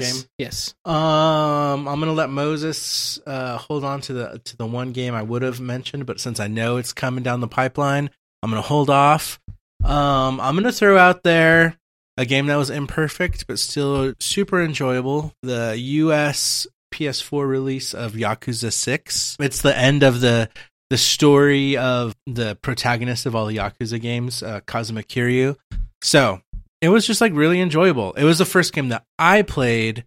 yes, 0.00 0.22
game. 0.22 0.28
yes. 0.38 0.74
Um, 0.84 1.88
I'm 1.88 2.00
gonna 2.00 2.12
let 2.12 2.30
Moses 2.30 3.18
uh, 3.26 3.56
hold 3.58 3.84
on 3.84 4.00
to 4.02 4.12
the 4.12 4.40
to 4.44 4.56
the 4.56 4.66
one 4.66 4.92
game 4.92 5.14
I 5.14 5.22
would 5.22 5.42
have 5.42 5.60
mentioned, 5.60 6.06
but 6.06 6.20
since 6.20 6.40
I 6.40 6.48
know 6.48 6.76
it's 6.76 6.92
coming 6.92 7.22
down 7.22 7.40
the 7.40 7.48
pipeline, 7.48 8.10
I'm 8.42 8.50
gonna 8.50 8.62
hold 8.62 8.90
off. 8.90 9.40
Um, 9.84 10.40
I'm 10.40 10.54
gonna 10.54 10.72
throw 10.72 10.98
out 10.98 11.22
there 11.22 11.76
a 12.16 12.26
game 12.26 12.46
that 12.46 12.56
was 12.56 12.70
imperfect 12.70 13.46
but 13.46 13.58
still 13.58 14.14
super 14.20 14.62
enjoyable. 14.62 15.32
The 15.42 15.74
U.S. 15.78 16.66
PS4 16.92 17.48
release 17.48 17.94
of 17.94 18.12
Yakuza 18.12 18.72
Six. 18.72 19.36
It's 19.40 19.62
the 19.62 19.76
end 19.76 20.02
of 20.02 20.20
the 20.20 20.48
the 20.90 20.98
story 20.98 21.76
of 21.78 22.14
the 22.26 22.56
protagonist 22.60 23.24
of 23.24 23.34
all 23.34 23.46
the 23.46 23.56
Yakuza 23.56 23.98
games, 23.98 24.42
uh, 24.42 24.60
Kazuma 24.66 25.02
Kiryu. 25.02 25.56
So 26.02 26.42
it 26.82 26.88
was 26.90 27.06
just 27.06 27.22
like 27.22 27.32
really 27.32 27.60
enjoyable. 27.62 28.12
It 28.12 28.24
was 28.24 28.36
the 28.38 28.44
first 28.44 28.74
game 28.74 28.90
that 28.90 29.04
I 29.18 29.40
played 29.42 30.04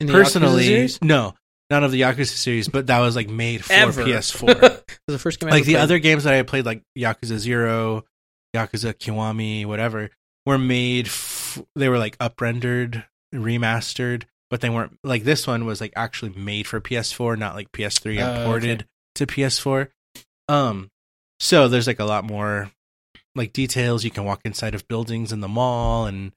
In 0.00 0.08
the 0.08 0.12
personally. 0.12 0.88
No, 1.02 1.34
none 1.70 1.84
of 1.84 1.92
the 1.92 2.00
Yakuza 2.00 2.26
series, 2.26 2.66
but 2.68 2.88
that 2.88 2.98
was 2.98 3.14
like 3.14 3.28
made 3.28 3.64
for 3.64 3.72
Ever. 3.72 4.04
PS4. 4.04 4.80
It 5.06 5.12
was 5.12 5.14
the 5.16 5.18
first 5.22 5.38
game 5.38 5.50
I 5.50 5.52
like 5.52 5.64
the 5.64 5.74
played. 5.74 5.82
other 5.82 5.98
games 5.98 6.24
that 6.24 6.32
I 6.34 6.42
played, 6.42 6.64
like 6.66 6.82
Yakuza 6.98 7.36
Zero, 7.38 8.04
Yakuza 8.56 8.94
Kiwami, 8.94 9.66
whatever, 9.66 10.08
were 10.46 10.56
made. 10.58 11.06
F- 11.08 11.60
they 11.76 11.88
were 11.90 11.98
like 11.98 12.16
uprendered, 12.20 13.04
remastered, 13.34 14.22
but 14.50 14.60
they 14.62 14.70
weren't 14.70 14.98
like 15.04 15.24
this 15.24 15.46
one 15.46 15.66
was 15.66 15.80
like 15.80 15.92
actually 15.94 16.32
made 16.34 16.66
for 16.66 16.80
PS4, 16.80 17.36
not 17.38 17.54
like 17.54 17.70
PS3 17.72 18.16
imported 18.16 18.70
Oh, 18.70 18.72
okay. 18.72 18.86
to 19.16 19.26
PS4. 19.26 19.88
Um, 20.48 20.90
so 21.40 21.68
there's 21.68 21.86
like 21.86 22.00
a 22.00 22.04
lot 22.04 22.24
more 22.24 22.70
like 23.34 23.52
details. 23.52 24.04
You 24.04 24.10
can 24.10 24.24
walk 24.24 24.40
inside 24.44 24.74
of 24.74 24.88
buildings 24.88 25.32
in 25.32 25.40
the 25.40 25.48
mall 25.48 26.06
and 26.06 26.32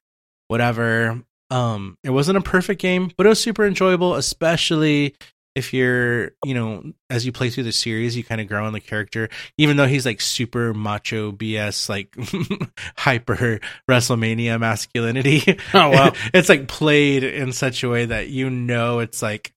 whatever. 0.48 1.22
Um, 1.50 1.98
it 2.04 2.10
wasn't 2.10 2.38
a 2.38 2.42
perfect 2.42 2.82
game, 2.82 3.12
but 3.16 3.26
it 3.26 3.30
was 3.30 3.40
super 3.40 3.66
enjoyable, 3.66 4.16
especially 4.16 5.16
if 5.58 5.74
you're, 5.74 6.32
you 6.46 6.54
know, 6.54 6.84
as 7.10 7.26
you 7.26 7.32
play 7.32 7.50
through 7.50 7.64
the 7.64 7.72
series, 7.72 8.16
you 8.16 8.24
kind 8.24 8.40
of 8.40 8.48
grow 8.48 8.66
on 8.66 8.74
the 8.74 8.80
character, 8.80 9.28
even 9.58 9.76
though 9.76 9.88
he's 9.88 10.06
like 10.06 10.22
super 10.22 10.72
macho 10.72 11.32
BS, 11.32 11.90
like 11.90 12.16
hyper 12.98 13.60
WrestleMania 13.90 14.60
masculinity. 14.60 15.58
Oh, 15.74 15.90
wow. 15.90 16.14
it's 16.34 16.50
like 16.50 16.68
played 16.68 17.24
in 17.24 17.54
such 17.54 17.84
a 17.84 17.90
way 17.90 18.06
that 18.06 18.30
you 18.30 18.52
know 18.52 19.00
it's 19.00 19.24
like 19.24 19.52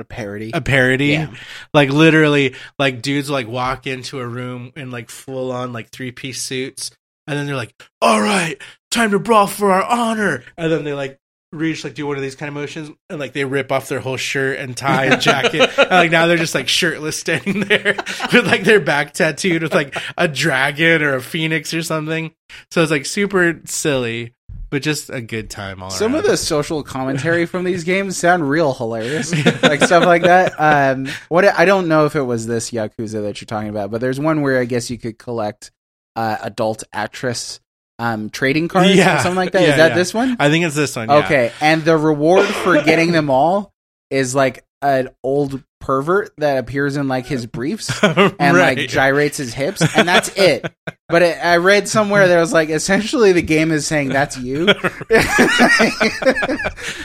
A 0.00 0.04
parody. 0.04 0.50
a 0.52 0.60
parody. 0.60 1.06
Yeah. 1.08 1.34
Like 1.72 1.90
literally, 1.90 2.54
like 2.78 3.02
dudes 3.02 3.30
like 3.30 3.48
walk 3.48 3.86
into 3.86 4.18
a 4.20 4.26
room 4.26 4.72
in 4.76 4.90
like 4.90 5.10
full 5.10 5.52
on 5.52 5.72
like 5.72 5.90
three 5.90 6.12
piece 6.12 6.42
suits, 6.42 6.90
and 7.26 7.38
then 7.38 7.46
they're 7.46 7.56
like, 7.56 7.74
"All 8.02 8.20
right, 8.20 8.60
time 8.90 9.12
to 9.12 9.18
brawl 9.18 9.46
for 9.46 9.72
our 9.72 9.84
honor," 9.84 10.44
and 10.56 10.72
then 10.72 10.84
they 10.84 10.94
like 10.94 11.18
reach 11.52 11.82
like 11.82 11.94
do 11.94 12.06
one 12.06 12.16
of 12.16 12.22
these 12.22 12.36
kind 12.36 12.48
of 12.48 12.54
motions, 12.54 12.90
and 13.08 13.18
like 13.18 13.32
they 13.32 13.44
rip 13.44 13.72
off 13.72 13.88
their 13.88 14.00
whole 14.00 14.16
shirt 14.16 14.58
and 14.58 14.76
tie 14.76 15.06
and 15.06 15.20
jacket, 15.20 15.70
and 15.78 15.90
like 15.90 16.10
now 16.10 16.26
they're 16.26 16.36
just 16.36 16.54
like 16.54 16.68
shirtless 16.68 17.18
standing 17.18 17.60
there 17.68 17.96
with 18.32 18.46
like 18.46 18.64
their 18.64 18.80
back 18.80 19.12
tattooed 19.12 19.62
with 19.62 19.74
like 19.74 19.96
a 20.16 20.28
dragon 20.28 21.02
or 21.02 21.14
a 21.14 21.22
phoenix 21.22 21.74
or 21.74 21.82
something. 21.82 22.32
So 22.70 22.82
it's 22.82 22.90
like 22.90 23.06
super 23.06 23.60
silly. 23.64 24.34
But 24.70 24.82
just 24.82 25.10
a 25.10 25.20
good 25.20 25.50
time 25.50 25.82
all 25.82 25.90
Some 25.90 26.14
around. 26.14 26.24
of 26.24 26.30
the 26.30 26.36
social 26.36 26.82
commentary 26.84 27.44
from 27.44 27.64
these 27.64 27.82
games 27.92 28.16
sound 28.16 28.48
real 28.48 28.72
hilarious, 28.72 29.32
like 29.62 29.82
stuff 29.82 30.04
like 30.06 30.22
that. 30.22 30.54
Um, 30.58 31.08
what 31.28 31.44
I 31.44 31.64
don't 31.64 31.88
know 31.88 32.06
if 32.06 32.14
it 32.14 32.22
was 32.22 32.46
this 32.46 32.70
Yakuza 32.70 33.22
that 33.22 33.40
you're 33.40 33.46
talking 33.46 33.68
about, 33.68 33.90
but 33.90 34.00
there's 34.00 34.20
one 34.20 34.42
where 34.42 34.60
I 34.60 34.64
guess 34.64 34.88
you 34.88 34.96
could 34.98 35.18
collect 35.18 35.72
uh, 36.16 36.36
adult 36.40 36.84
actress 36.92 37.58
um, 37.98 38.30
trading 38.30 38.68
cards 38.68 38.94
Yeah. 38.94 39.16
or 39.18 39.22
something 39.22 39.36
like 39.36 39.52
that. 39.52 39.62
Is 39.62 39.68
Yeah, 39.70 39.76
that 39.78 39.88
yeah. 39.90 39.94
this 39.96 40.14
one? 40.14 40.36
I 40.38 40.48
think 40.50 40.64
it's 40.64 40.74
this 40.76 40.94
one. 40.96 41.08
yeah. 41.08 41.16
Okay, 41.24 41.52
and 41.60 41.84
the 41.84 41.96
reward 41.96 42.46
for 42.46 42.80
getting 42.82 43.12
them 43.12 43.28
all 43.30 43.72
is 44.08 44.34
like 44.34 44.64
an 44.82 45.08
old 45.22 45.62
pervert 45.80 46.30
that 46.38 46.58
appears 46.58 46.96
in 46.96 47.08
like 47.08 47.26
his 47.26 47.46
briefs 47.46 47.90
and 48.04 48.32
Right. 48.40 48.78
like 48.78 48.88
gyrates 48.88 49.38
his 49.38 49.52
hips, 49.54 49.82
and 49.96 50.06
that's 50.08 50.28
it. 50.36 50.70
But 51.08 51.22
it, 51.22 51.38
I 51.44 51.56
read 51.56 51.88
somewhere 51.88 52.28
that 52.28 52.38
was 52.38 52.52
like 52.52 52.68
essentially 52.68 53.32
the 53.32 53.42
game 53.42 53.72
is 53.72 53.86
saying 53.86 54.10
that's 54.10 54.36
you. 54.38 54.66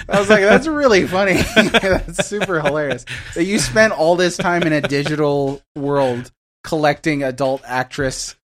I 0.07 0.19
was 0.19 0.29
like, 0.29 0.41
that's 0.41 0.67
really 0.67 1.07
funny. 1.07 1.33
that's 1.55 2.27
super 2.27 2.61
hilarious. 2.61 3.05
That 3.35 3.45
you 3.45 3.59
spent 3.59 3.93
all 3.93 4.15
this 4.15 4.37
time 4.37 4.63
in 4.63 4.73
a 4.73 4.81
digital 4.81 5.61
world 5.75 6.31
collecting 6.63 7.23
adult 7.23 7.61
actress 7.65 8.35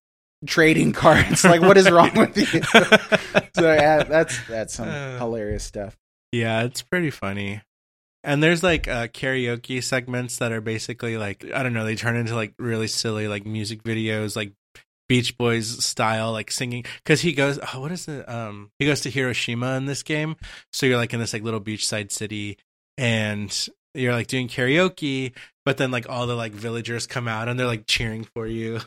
trading 0.45 0.93
cards. 0.93 1.43
Like, 1.43 1.61
what 1.61 1.77
is 1.77 1.89
wrong 1.91 2.11
with 2.15 2.37
you? 2.37 2.45
so 3.55 3.73
yeah, 3.73 4.03
that's 4.03 4.39
that's 4.47 4.73
some 4.73 4.89
Uh. 4.89 5.17
hilarious 5.17 5.63
stuff. 5.63 5.97
Yeah, 6.31 6.63
it's 6.63 6.81
pretty 6.81 7.09
funny. 7.09 7.61
And 8.23 8.41
there's 8.41 8.61
like 8.61 8.87
uh, 8.87 9.07
karaoke 9.07 9.83
segments 9.83 10.37
that 10.37 10.51
are 10.51 10.61
basically 10.61 11.17
like 11.17 11.45
I 11.53 11.63
don't 11.63 11.73
know, 11.73 11.85
they 11.85 11.95
turn 11.95 12.15
into 12.15 12.35
like 12.35 12.53
really 12.59 12.87
silly 12.87 13.27
like 13.27 13.45
music 13.45 13.83
videos, 13.83 14.35
like 14.35 14.53
Beach 15.09 15.37
Boys 15.37 15.83
style, 15.83 16.31
like 16.31 16.51
singing. 16.51 16.85
Because 17.03 17.21
he 17.21 17.33
goes, 17.33 17.59
oh, 17.73 17.81
what 17.81 17.91
is 17.91 18.07
it? 18.07 18.29
Um, 18.29 18.71
he 18.79 18.85
goes 18.85 19.01
to 19.01 19.09
Hiroshima 19.09 19.75
in 19.75 19.85
this 19.85 20.03
game, 20.03 20.35
so 20.71 20.85
you're 20.85 20.97
like 20.97 21.13
in 21.13 21.19
this 21.19 21.33
like 21.33 21.43
little 21.43 21.61
beachside 21.61 22.11
city, 22.11 22.57
and 22.97 23.67
you're 23.93 24.13
like 24.13 24.27
doing 24.27 24.47
karaoke, 24.47 25.33
but 25.65 25.77
then 25.77 25.91
like 25.91 26.07
all 26.09 26.27
the 26.27 26.35
like 26.35 26.53
villagers 26.53 27.07
come 27.07 27.27
out 27.27 27.47
and 27.47 27.59
they're 27.59 27.67
like 27.67 27.87
cheering 27.87 28.23
for 28.23 28.47
you. 28.47 28.79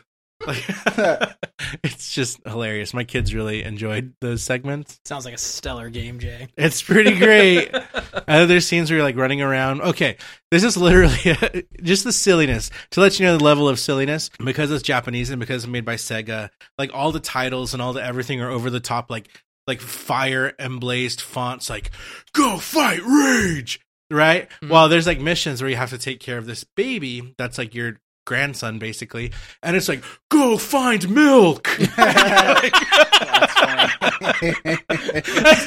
Like, 0.45 0.63
it's 1.83 2.13
just 2.13 2.39
hilarious. 2.45 2.93
My 2.93 3.03
kids 3.03 3.33
really 3.33 3.63
enjoyed 3.63 4.13
those 4.21 4.43
segments. 4.43 4.99
Sounds 5.05 5.25
like 5.25 5.33
a 5.33 5.37
stellar 5.39 5.89
game, 5.89 6.19
Jay. 6.19 6.47
It's 6.57 6.81
pretty 6.81 7.17
great. 7.17 7.73
and 7.73 7.93
then 8.27 8.47
there's 8.47 8.67
scenes 8.67 8.89
where 8.89 8.97
you're 8.97 9.05
like 9.05 9.15
running 9.15 9.41
around. 9.41 9.81
Okay, 9.81 10.17
this 10.51 10.63
is 10.63 10.77
literally 10.77 11.37
just 11.81 12.03
the 12.03 12.11
silliness 12.11 12.69
to 12.91 13.01
let 13.01 13.19
you 13.19 13.25
know 13.25 13.37
the 13.37 13.43
level 13.43 13.69
of 13.69 13.79
silliness 13.79 14.29
because 14.43 14.71
it's 14.71 14.83
Japanese 14.83 15.29
and 15.29 15.39
because 15.39 15.63
it's 15.63 15.71
made 15.71 15.85
by 15.85 15.95
Sega. 15.95 16.49
Like 16.77 16.91
all 16.93 17.11
the 17.11 17.19
titles 17.19 17.73
and 17.73 17.81
all 17.81 17.93
the 17.93 18.03
everything 18.03 18.41
are 18.41 18.49
over 18.49 18.69
the 18.69 18.79
top, 18.79 19.09
like 19.09 19.29
like 19.67 19.81
fire 19.81 20.53
emblazed 20.59 21.21
fonts, 21.21 21.69
like 21.69 21.91
"Go 22.33 22.57
fight 22.57 23.01
rage." 23.03 23.79
Right. 24.11 24.49
Mhm. 24.61 24.69
Well, 24.69 24.87
there's 24.89 25.07
like 25.07 25.19
missions 25.19 25.61
where 25.61 25.69
you 25.69 25.77
have 25.77 25.89
to 25.89 25.97
take 25.97 26.19
care 26.19 26.37
of 26.37 26.45
this 26.45 26.63
baby 26.63 27.33
that's 27.37 27.57
like 27.57 27.73
your 27.73 27.97
grandson 28.25 28.79
basically 28.79 29.31
and 29.63 29.75
it's 29.75 29.87
like 29.87 30.03
go 30.29 30.57
find 30.57 31.09
milk 31.09 31.69
That's 31.95 32.17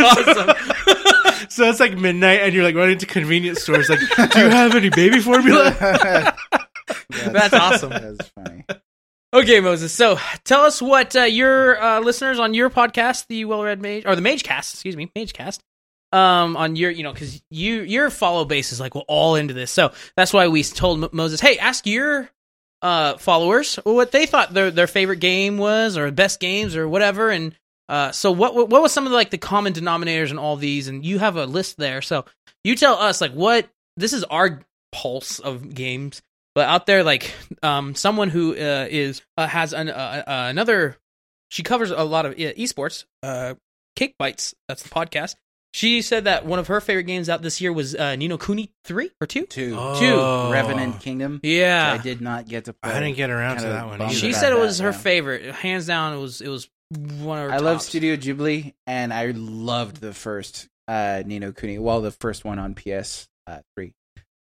awesome. 0.01 0.51
so 1.49 1.69
it's 1.69 1.81
like 1.81 1.97
midnight 1.97 2.41
and 2.41 2.53
you're 2.53 2.65
like 2.65 2.75
running 2.75 2.99
to 2.99 3.07
convenience 3.07 3.63
stores 3.63 3.89
like 3.89 4.01
do 4.33 4.41
you 4.41 4.51
have 4.51 4.75
any 4.75 4.91
baby 4.91 5.21
formula 5.21 5.75
That's 7.11 7.55
awesome. 7.55 7.91
That's 7.91 8.29
funny. 8.31 8.65
Okay, 9.35 9.61
Moses. 9.61 9.93
So 9.93 10.19
tell 10.45 10.65
us 10.65 10.81
what 10.81 11.15
uh, 11.15 11.23
your 11.23 11.81
uh, 11.81 12.01
listeners 12.01 12.39
on 12.39 12.55
your 12.55 12.71
podcast, 12.71 13.27
the 13.29 13.45
Well-Red 13.45 13.81
Mage, 13.83 14.05
or 14.07 14.17
the 14.17 14.23
Mage 14.23 14.43
Cast, 14.43 14.75
excuse 14.75 14.97
me, 14.97 15.11
Mage 15.15 15.35
Cast, 15.35 15.61
um, 16.13 16.57
on 16.57 16.77
your, 16.77 16.91
you 16.91 17.03
know, 17.03 17.13
because 17.13 17.43
you 17.51 17.83
your 17.83 18.09
follow 18.09 18.47
base 18.47 18.73
is 18.73 18.81
like 18.81 18.95
well, 18.95 19.05
all 19.07 19.35
into 19.35 19.53
this. 19.53 19.71
So 19.71 19.93
that's 20.17 20.33
why 20.33 20.49
we 20.49 20.63
told 20.63 21.01
Mo- 21.01 21.11
Moses, 21.13 21.41
hey, 21.41 21.59
ask 21.59 21.87
your 21.87 22.31
uh, 22.83 23.17
followers 23.19 23.77
what 23.85 24.13
they 24.13 24.27
thought 24.27 24.55
their 24.55 24.71
their 24.71 24.87
favorite 24.87 25.21
game 25.21 25.59
was, 25.59 25.97
or 25.97 26.11
best 26.11 26.41
games, 26.41 26.77
or 26.77 26.89
whatever. 26.89 27.31
And 27.31 27.55
uh, 27.89 28.13
so 28.13 28.33
what 28.33 28.55
what 28.55 28.83
was 28.83 28.93
some 28.93 29.05
of 29.07 29.11
the, 29.11 29.17
like 29.17 29.31
the 29.31 29.39
common 29.39 29.73
denominators 29.73 30.31
in 30.31 30.39
all 30.39 30.57
these? 30.57 30.89
And 30.89 31.05
you 31.05 31.19
have 31.19 31.37
a 31.37 31.47
list 31.47 31.77
there, 31.77 32.03
so 32.03 32.25
you 32.65 32.77
tell 32.77 32.95
us 32.95 33.21
like 33.21 33.33
what 33.33 33.69
this 33.97 34.13
is 34.13 34.25
our 34.25 34.61
pulse 34.93 35.39
of 35.39 35.75
games 35.75 36.23
but 36.55 36.67
out 36.67 36.87
there 36.87 37.05
like 37.05 37.33
um 37.63 37.95
someone 37.95 38.31
who 38.31 38.53
uh, 38.53 38.87
is 38.89 39.23
uh, 39.37 39.47
has 39.47 39.73
an, 39.73 39.89
uh, 39.89 39.93
uh, 40.27 40.47
another 40.49 40.97
she 41.51 41.63
covers 41.63 41.91
a 41.91 42.03
lot 42.03 42.27
of 42.27 42.35
esports 42.35 43.05
uh 43.23 43.55
cake 43.97 44.15
bites 44.19 44.55
that's 44.67 44.83
the 44.83 44.89
podcast 44.89 45.35
she 45.75 46.01
said 46.03 46.25
that 46.25 46.45
one 46.47 46.59
of 46.59 46.67
her 46.69 46.81
favorite 46.81 47.05
games 47.05 47.29
out 47.29 47.43
this 47.43 47.61
year 47.61 47.73
was 47.73 47.95
uh 47.95 48.17
Ni 48.17 48.29
no 48.29 48.39
Kuni 48.39 48.71
3 48.85 49.11
or 49.21 49.27
2 49.27 49.47
Two. 49.47 49.77
Oh. 49.79 50.51
Revenant 50.51 51.01
Kingdom. 51.01 51.41
yeah 51.43 51.93
I 51.93 51.99
did 52.03 52.21
not 52.21 52.49
get 52.49 52.65
to 52.67 52.73
play. 52.73 52.93
i 52.93 53.01
didn't 53.01 53.17
get 53.17 53.31
around 53.31 53.57
to 53.57 53.63
Kinda 53.63 53.75
that 53.75 53.87
one 53.87 53.99
bummed 53.99 54.11
either. 54.11 54.19
she 54.21 54.31
about 54.31 54.41
said 54.41 54.53
it 54.53 54.57
that, 54.57 54.63
was 54.63 54.79
her 54.81 54.91
yeah. 54.91 54.97
favorite 54.97 55.55
hands 55.55 55.87
down 55.87 56.15
it 56.15 56.21
was 56.21 56.41
it 56.41 56.49
was 56.49 56.69
one 57.21 57.39
of 57.39 57.51
her 57.51 57.53
I 57.55 57.59
love 57.59 57.77
tops. 57.79 57.87
Studio 57.87 58.17
Ghibli, 58.17 58.73
and 58.87 59.13
I 59.13 59.33
loved 59.35 60.01
the 60.01 60.15
first 60.15 60.69
uh, 60.89 61.23
Ni 61.27 61.39
no 61.39 61.53
Kuni. 61.53 61.79
Well, 61.79 62.01
the 62.01 62.11
first 62.13 62.47
one 62.47 62.59
on 62.59 62.75
PS 62.75 63.29
uh, 63.47 63.59
three. 63.77 63.93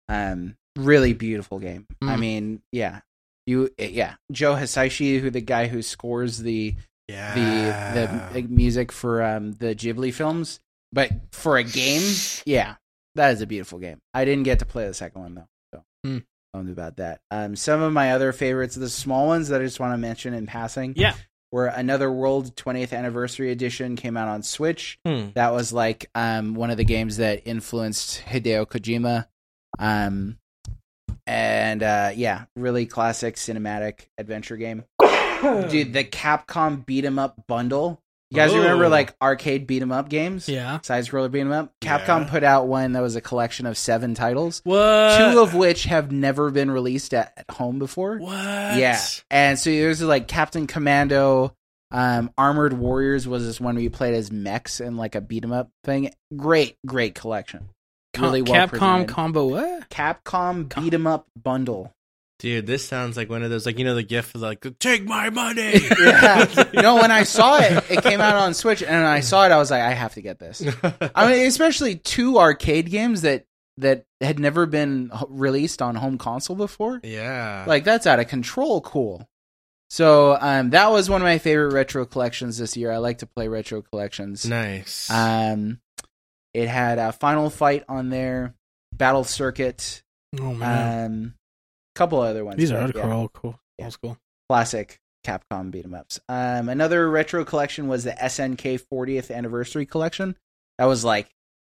Um, 0.09 0.57
really 0.75 1.13
beautiful 1.13 1.59
game. 1.59 1.85
I 2.01 2.15
Mm. 2.15 2.19
mean, 2.19 2.61
yeah, 2.73 2.99
you, 3.47 3.69
yeah, 3.77 4.15
Joe 4.29 4.55
Hisaishi, 4.55 5.21
who 5.21 5.29
the 5.29 5.39
guy 5.39 5.67
who 5.67 5.81
scores 5.81 6.39
the 6.39 6.75
yeah 7.07 7.93
the 8.33 8.41
the 8.41 8.47
music 8.49 8.91
for 8.91 9.23
um 9.23 9.53
the 9.53 9.73
Ghibli 9.73 10.13
films, 10.13 10.59
but 10.93 11.11
for 11.31 11.57
a 11.57 11.63
game, 11.63 12.01
yeah, 12.45 12.75
that 13.15 13.33
is 13.33 13.41
a 13.41 13.47
beautiful 13.47 13.79
game. 13.79 13.99
I 14.13 14.23
didn't 14.25 14.43
get 14.43 14.59
to 14.59 14.65
play 14.65 14.87
the 14.87 14.93
second 14.93 15.21
one 15.21 15.35
though, 15.35 15.47
so 15.73 15.83
Hmm. 16.05 16.17
bummed 16.53 16.69
about 16.69 16.97
that. 16.97 17.19
Um, 17.31 17.55
some 17.55 17.81
of 17.81 17.91
my 17.91 18.11
other 18.13 18.31
favorites, 18.31 18.75
the 18.75 18.89
small 18.89 19.27
ones 19.27 19.49
that 19.49 19.59
I 19.61 19.65
just 19.65 19.79
want 19.79 19.93
to 19.93 19.97
mention 19.97 20.33
in 20.33 20.45
passing, 20.45 20.93
Yeah. 20.95 21.15
were 21.51 21.65
Another 21.67 22.11
World 22.11 22.55
20th 22.55 22.93
Anniversary 22.93 23.51
Edition 23.51 23.95
came 23.95 24.15
out 24.17 24.27
on 24.27 24.43
Switch. 24.43 24.97
Hmm. 25.05 25.29
That 25.35 25.51
was 25.53 25.73
like 25.73 26.09
um, 26.15 26.53
one 26.55 26.69
of 26.71 26.77
the 26.77 26.83
games 26.85 27.17
that 27.17 27.41
influenced 27.45 28.21
Hideo 28.25 28.65
Kojima. 28.65 29.27
Um, 29.79 30.37
and 31.25 31.81
uh, 31.83 32.11
yeah, 32.15 32.45
really 32.55 32.85
classic 32.85 33.35
cinematic 33.35 34.07
adventure 34.17 34.57
game. 34.57 34.83
Dude, 35.01 35.93
the 35.93 36.03
Capcom 36.09 36.85
beat 36.85 37.05
'em 37.05 37.19
up 37.19 37.35
bundle. 37.47 38.01
You 38.33 38.37
guys 38.41 38.55
remember 38.55 38.85
Oh. 38.85 38.89
like 38.89 39.13
arcade 39.21 39.67
beat 39.67 39.81
'em 39.83 39.91
up 39.91 40.09
games? 40.09 40.49
Yeah. 40.49 40.79
Side 40.81 41.05
scroller 41.05 41.29
beat 41.31 41.41
'em 41.41 41.51
up. 41.51 41.71
Capcom 41.81 42.21
Yeah. 42.23 42.29
put 42.31 42.43
out 42.43 42.67
one 42.67 42.93
that 42.93 43.01
was 43.01 43.15
a 43.15 43.21
collection 43.21 43.67
of 43.67 43.77
seven 43.77 44.15
titles, 44.15 44.61
What? 44.63 45.17
two 45.19 45.39
of 45.39 45.53
which 45.53 45.83
have 45.83 46.11
never 46.11 46.49
been 46.49 46.71
released 46.71 47.13
at, 47.13 47.31
at 47.37 47.45
home 47.55 47.77
before. 47.77 48.17
What? 48.17 48.31
Yeah, 48.33 48.99
and 49.29 49.59
so 49.59 49.69
there's 49.69 50.01
like 50.01 50.27
Captain 50.27 50.65
Commando, 50.65 51.53
um, 51.91 52.31
Armored 52.35 52.73
Warriors 52.73 53.27
was 53.27 53.45
this 53.45 53.61
one 53.61 53.75
where 53.75 53.83
you 53.83 53.91
played 53.91 54.15
as 54.15 54.31
mechs 54.31 54.79
and 54.79 54.97
like 54.97 55.13
a 55.13 55.21
beat 55.21 55.43
'em 55.43 55.51
up 55.51 55.69
thing. 55.83 56.09
Great, 56.35 56.77
great 56.87 57.13
collection. 57.13 57.69
Com- 58.15 58.25
Really 58.25 58.41
well 58.41 58.67
Capcom 58.67 58.69
presented. 58.69 59.07
combo 59.09 59.45
what? 59.47 59.89
Capcom 59.89 60.73
beat 60.81 60.93
'em 60.93 61.05
up 61.07 61.27
bundle. 61.41 61.91
Dude, 62.43 62.67
this 62.67 62.85
sounds 62.85 63.15
like 63.17 63.29
one 63.29 63.41
of 63.41 63.49
those, 63.49 63.65
like, 63.65 63.79
you 63.79 63.85
know, 63.85 63.95
the 63.95 64.03
gif 64.03 64.35
of 64.35 64.41
like, 64.41 64.65
take 64.79 65.05
my 65.05 65.29
money. 65.29 65.75
Yeah, 65.99 66.45
no. 66.73 66.97
When 66.97 67.09
I 67.09 67.23
saw 67.23 67.57
it, 67.59 67.83
it 67.89 68.03
came 68.03 68.19
out 68.19 68.35
on 68.35 68.53
Switch, 68.53 68.83
and 68.83 69.05
I 69.05 69.21
saw 69.21 69.45
it, 69.45 69.51
I 69.53 69.57
was 69.57 69.71
like, 69.71 69.81
I 69.81 69.91
have 69.93 70.13
to 70.15 70.21
get 70.21 70.39
this. 70.39 70.61
I 71.15 71.31
mean, 71.31 71.47
especially 71.47 71.95
two 71.95 72.37
arcade 72.39 72.89
games 72.91 73.21
that 73.21 73.45
that 73.77 74.03
had 74.21 74.39
never 74.39 74.65
been 74.65 75.09
released 75.29 75.81
on 75.81 75.95
home 75.95 76.17
console 76.17 76.55
before. 76.57 76.99
yeah. 77.03 77.63
Like 77.67 77.85
that's 77.85 78.05
out 78.05 78.19
of 78.19 78.27
control. 78.27 78.81
Cool. 78.81 79.27
So 79.89 80.37
um, 80.39 80.71
that 80.71 80.91
was 80.91 81.09
one 81.09 81.21
of 81.21 81.25
my 81.25 81.37
favorite 81.37 81.71
retro 81.73 82.05
collections 82.05 82.57
this 82.57 82.75
year. 82.75 82.91
I 82.91 82.97
like 82.97 83.19
to 83.19 83.25
play 83.25 83.47
retro 83.47 83.81
collections. 83.81 84.45
nice. 84.45 85.09
Um, 85.09 85.79
it 86.53 86.67
had 86.67 86.99
a 86.99 87.13
Final 87.13 87.49
Fight 87.49 87.83
on 87.87 88.09
there, 88.09 88.53
Battle 88.91 89.23
Circuit, 89.23 90.03
Oh 90.39 90.53
man. 90.53 91.05
um, 91.05 91.33
couple 91.95 92.19
other 92.19 92.43
ones. 92.45 92.57
These 92.57 92.71
are 92.71 92.87
but, 92.87 92.95
yeah, 92.95 93.11
all 93.11 93.29
cool. 93.29 93.59
Yeah. 93.77 93.85
Old 93.85 93.93
school. 93.93 94.17
classic 94.49 94.99
Capcom 95.25 95.71
beat 95.71 95.85
'em 95.85 95.93
ups. 95.93 96.19
Um, 96.27 96.69
another 96.69 97.09
retro 97.09 97.45
collection 97.45 97.87
was 97.87 98.03
the 98.03 98.11
SNK 98.11 98.77
40th 98.91 99.33
anniversary 99.33 99.85
collection. 99.85 100.35
That 100.77 100.85
was 100.85 101.03
like 101.05 101.29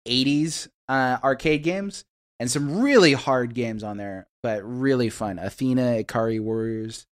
80s 0.06 0.68
uh, 0.88 1.18
arcade 1.22 1.62
games 1.62 2.04
and 2.40 2.50
some 2.50 2.80
really 2.80 3.14
hard 3.14 3.54
games 3.54 3.82
on 3.82 3.96
there, 3.96 4.28
but 4.42 4.62
really 4.62 5.10
fun. 5.10 5.38
Athena, 5.38 6.02
Ikari 6.02 6.40
Warriors, 6.40 7.06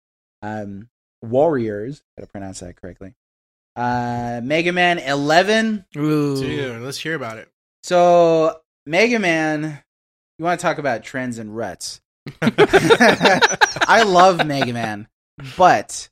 um, 0.42 0.88
Warriors. 1.22 2.02
Gotta 2.18 2.30
pronounce 2.30 2.60
that 2.60 2.76
correctly. 2.76 3.14
Uh, 3.76 4.40
Mega 4.42 4.72
Man 4.72 4.98
11. 4.98 5.84
Ooh. 5.96 6.36
Dude, 6.36 6.82
let's 6.82 6.98
hear 6.98 7.14
about 7.14 7.38
it. 7.38 7.48
So 7.82 8.60
Mega 8.86 9.18
Man, 9.18 9.82
you 10.38 10.44
want 10.44 10.58
to 10.60 10.62
talk 10.62 10.78
about 10.78 11.02
trends 11.04 11.38
and 11.38 11.56
ruts? 11.56 12.00
I 12.42 14.04
love 14.06 14.46
Mega 14.46 14.72
Man, 14.72 15.08
but 15.56 16.08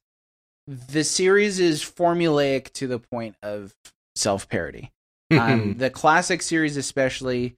the 0.66 1.04
series 1.04 1.58
is 1.60 1.82
formulaic 1.82 2.72
to 2.74 2.86
the 2.86 2.98
point 2.98 3.36
of 3.42 3.74
self 4.16 4.48
parody. 4.48 4.90
Um, 5.32 5.78
the 5.78 5.88
classic 5.88 6.42
series, 6.42 6.76
especially, 6.76 7.56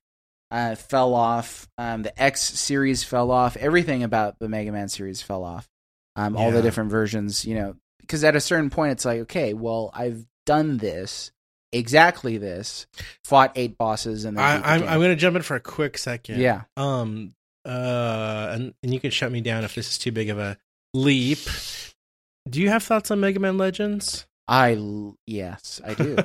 uh, 0.53 0.77
fell 0.77 1.13
off. 1.13 1.67
Um, 1.77 2.05
the 2.05 2.23
X 2.23 2.41
series 2.41 3.03
fell 3.03 3.33
off. 3.33 3.57
Everything 3.57 4.05
about 4.05 4.39
the 4.39 4.49
Mega 4.49 4.71
Man 4.71 4.89
series 4.89 5.21
fell 5.21 5.43
off. 5.43 5.69
Um, 6.15 6.37
all 6.37 6.53
the 6.53 6.63
different 6.63 6.93
versions, 6.93 7.45
you 7.45 7.57
know, 7.57 7.75
because 8.01 8.23
at 8.23 8.37
a 8.37 8.41
certain 8.41 8.71
point, 8.71 8.93
it's 8.93 9.05
like, 9.05 9.23
okay, 9.23 9.55
well, 9.55 9.91
I've 9.93 10.25
done 10.47 10.79
this, 10.79 11.33
exactly 11.73 12.39
this, 12.39 12.87
fought 13.25 13.51
eight 13.57 13.77
bosses, 13.77 14.25
and 14.25 14.37
then 14.39 14.45
I, 14.45 14.59
the 14.59 14.67
I'm. 14.69 14.83
I'm 14.85 14.99
going 15.01 15.11
to 15.11 15.17
jump 15.17 15.35
in 15.35 15.43
for 15.43 15.57
a 15.57 15.61
quick 15.61 15.99
second. 15.99 16.39
yeah. 16.39 16.63
Um. 16.77 17.35
Uh. 17.65 18.49
And, 18.53 18.75
and 18.83 18.93
you 18.95 19.01
can 19.01 19.11
shut 19.11 19.33
me 19.33 19.41
down 19.41 19.65
if 19.65 19.75
this 19.75 19.91
is 19.91 19.99
too 19.99 20.13
big 20.13 20.29
of 20.31 20.39
a 20.39 20.57
leap. 20.93 21.39
Do 22.49 22.61
you 22.61 22.69
have 22.69 22.83
thoughts 22.83 23.11
on 23.11 23.21
Mega 23.21 23.41
Man 23.41 23.57
Legends? 23.59 24.27
I 24.47 24.79
yes, 25.27 25.81
I 25.83 25.95
do. 25.95 26.19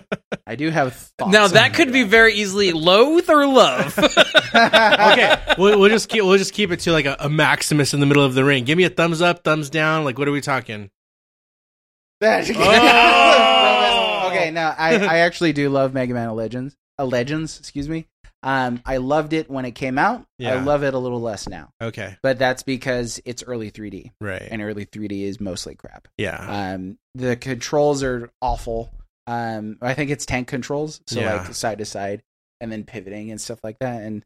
I 0.46 0.56
do 0.56 0.70
have 0.70 0.94
thoughts. 1.18 1.32
Now 1.32 1.46
on 1.46 1.52
that 1.54 1.74
could 1.74 1.94
be 1.94 2.04
very 2.04 2.34
easily 2.34 2.74
loathe 2.74 3.30
or 3.30 3.46
love. 3.48 3.98
Okay, 4.52 5.36
we'll, 5.60 5.80
we'll 5.80 5.90
just 5.90 6.10
keep 6.10 6.24
we'll 6.24 6.38
just 6.38 6.54
keep 6.54 6.72
it 6.72 6.80
to 6.82 6.92
like 6.92 7.06
a, 7.06 7.16
a 7.20 7.30
Maximus 7.30 7.94
in 7.94 8.00
the 8.00 8.06
middle 8.08 8.24
of 8.26 8.34
the 8.34 8.44
ring. 8.44 8.66
Give 8.66 8.78
me 8.78 8.84
a 8.84 8.90
thumbs 8.90 9.22
up, 9.22 9.44
thumbs 9.44 9.70
down. 9.70 10.04
Like, 10.04 10.18
what 10.18 10.28
are 10.28 10.32
we 10.32 10.42
talking? 10.42 10.90
That- 12.20 12.50
Oh! 12.50 14.28
okay, 14.32 14.52
now 14.52 14.76
I, 14.78 14.96
I 14.96 15.18
actually 15.20 15.54
do 15.54 15.70
love 15.70 15.94
Mega 15.94 16.14
Man 16.14 16.30
Legends. 16.36 16.76
Uh, 16.98 17.06
Legends, 17.06 17.58
excuse 17.60 17.88
me. 17.88 18.08
Um, 18.42 18.82
I 18.86 18.98
loved 18.98 19.34
it 19.34 19.50
when 19.50 19.66
it 19.66 19.72
came 19.72 19.98
out. 19.98 20.26
I 20.42 20.56
love 20.62 20.84
it 20.84 20.94
a 20.94 20.98
little 20.98 21.20
less 21.22 21.48
now, 21.50 21.72
Okay, 21.82 22.16
but 22.24 22.40
that's 22.40 22.64
because 22.64 23.22
it's 23.26 23.44
early 23.44 23.70
3D, 23.72 24.12
right. 24.22 24.48
and 24.50 24.62
early 24.62 24.86
3D 24.86 25.24
is 25.24 25.40
mostly 25.42 25.76
crap. 25.76 26.08
yeah. 26.18 26.74
Um, 26.76 26.98
the 27.16 27.36
controls 27.36 28.02
are 28.04 28.30
awful. 28.42 28.92
Um, 29.28 29.78
I 29.82 29.94
think 29.94 30.10
it's 30.10 30.26
tank 30.26 30.48
controls, 30.48 31.02
so 31.08 31.20
Yeah. 31.20 31.42
like 31.44 31.54
side 31.54 31.80
to 31.80 31.86
side, 31.86 32.22
and 32.62 32.72
then 32.72 32.84
pivoting 32.86 33.30
and 33.32 33.40
stuff 33.42 33.60
like 33.64 33.78
that. 33.80 34.02
And 34.04 34.24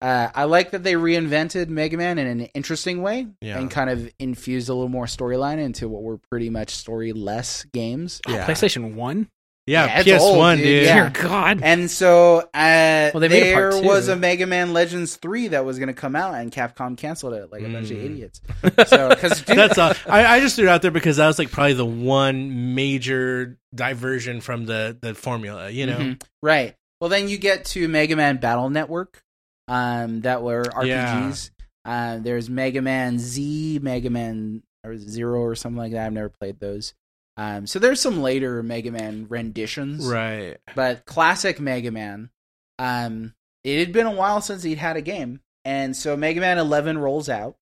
uh, 0.00 0.28
I 0.32 0.44
like 0.44 0.70
that 0.70 0.84
they 0.84 0.94
reinvented 0.94 1.68
Mega 1.68 1.96
Man 1.96 2.18
in 2.18 2.26
an 2.28 2.40
interesting 2.54 3.02
way 3.02 3.26
Yeah. 3.40 3.58
and 3.58 3.68
kind 3.68 3.90
of 3.90 4.08
infused 4.20 4.68
a 4.68 4.72
little 4.74 4.88
more 4.88 5.06
storyline 5.06 5.58
into 5.58 5.88
what 5.88 6.02
were 6.02 6.18
pretty 6.30 6.48
much 6.50 6.70
story-less 6.76 7.64
games. 7.74 8.20
yeah. 8.28 8.46
PlayStation 8.46 8.94
One. 8.94 9.28
Yeah, 9.68 9.86
Yeah, 9.86 10.00
it's 10.00 10.08
PS1, 10.24 10.56
dude. 10.56 10.64
dude. 10.64 10.84
Yeah. 10.84 11.08
Dear 11.10 11.22
God. 11.28 11.60
And 11.62 11.90
so 11.90 12.38
uh, 12.38 13.10
Well, 13.12 13.20
they 13.20 13.28
made 13.28 13.52
a 13.52 13.54
there 13.54 13.82
was 13.82 14.08
a 14.08 14.16
Mega 14.16 14.46
Man 14.46 14.72
Legends 14.72 15.16
3 15.16 15.48
that 15.48 15.64
was 15.64 15.78
going 15.78 15.88
to 15.88 15.94
come 15.94 16.16
out, 16.16 16.34
and 16.34 16.50
Capcom 16.50 16.96
canceled 16.96 17.34
it 17.34 17.52
like 17.52 17.62
a 17.62 17.68
bunch 17.68 17.90
of 17.90 17.98
Mm. 17.98 18.04
idiots. 18.04 18.40
So, 18.86 19.08
because 19.10 19.42
That's 19.46 19.78
all. 19.78 19.92
I, 20.08 20.26
I 20.36 20.40
just 20.40 20.56
threw 20.56 20.66
it 20.66 20.70
out 20.70 20.82
there 20.82 20.90
because 20.90 21.18
that 21.18 21.26
was 21.26 21.38
like 21.38 21.50
probably 21.50 21.74
the 21.74 21.84
one 21.86 22.74
major 22.74 23.58
diversion 23.74 24.40
from 24.40 24.66
the 24.66 24.96
the 25.00 25.14
formula. 25.14 25.70
You 25.70 25.86
know, 25.86 25.98
Mhm. 25.98 26.22
Right. 26.42 26.74
Well, 27.00 27.10
then 27.10 27.28
you 27.28 27.38
get 27.38 27.64
to 27.66 27.86
Mega 27.88 28.16
Man 28.16 28.38
Battle 28.38 28.70
Network, 28.70 29.22
um, 29.68 30.22
that 30.22 30.42
were 30.42 30.64
RPGs. 30.64 31.50
Uh, 31.84 32.18
there's 32.18 32.50
Mega 32.50 32.82
Man 32.82 33.18
Z, 33.18 33.78
Mega 33.82 34.10
Man 34.10 34.62
or 34.84 34.96
Zero 34.96 35.40
or 35.40 35.54
something 35.54 35.78
like 35.78 35.92
that. 35.92 36.06
I've 36.06 36.12
never 36.12 36.28
played 36.28 36.58
those. 36.60 36.94
Um, 37.38 37.66
so 37.68 37.78
there's 37.78 38.00
some 38.00 38.20
later 38.20 38.62
Mega 38.62 38.90
Man 38.90 39.26
renditions, 39.28 40.04
right? 40.06 40.56
but 40.74 41.06
classic 41.06 41.60
Mega 41.60 41.90
Man. 41.92 42.30
Um, 42.78 43.34
it 43.64 43.78
had 43.78 43.92
been 43.92 44.06
a 44.06 44.12
while 44.12 44.40
since 44.40 44.62
he'd 44.64 44.78
had 44.78 44.96
a 44.96 45.02
game, 45.02 45.40
and 45.64 45.96
so 45.96 46.16
Mega 46.16 46.40
Man 46.40 46.58
11 46.58 46.98
rolls 46.98 47.28
out, 47.28 47.56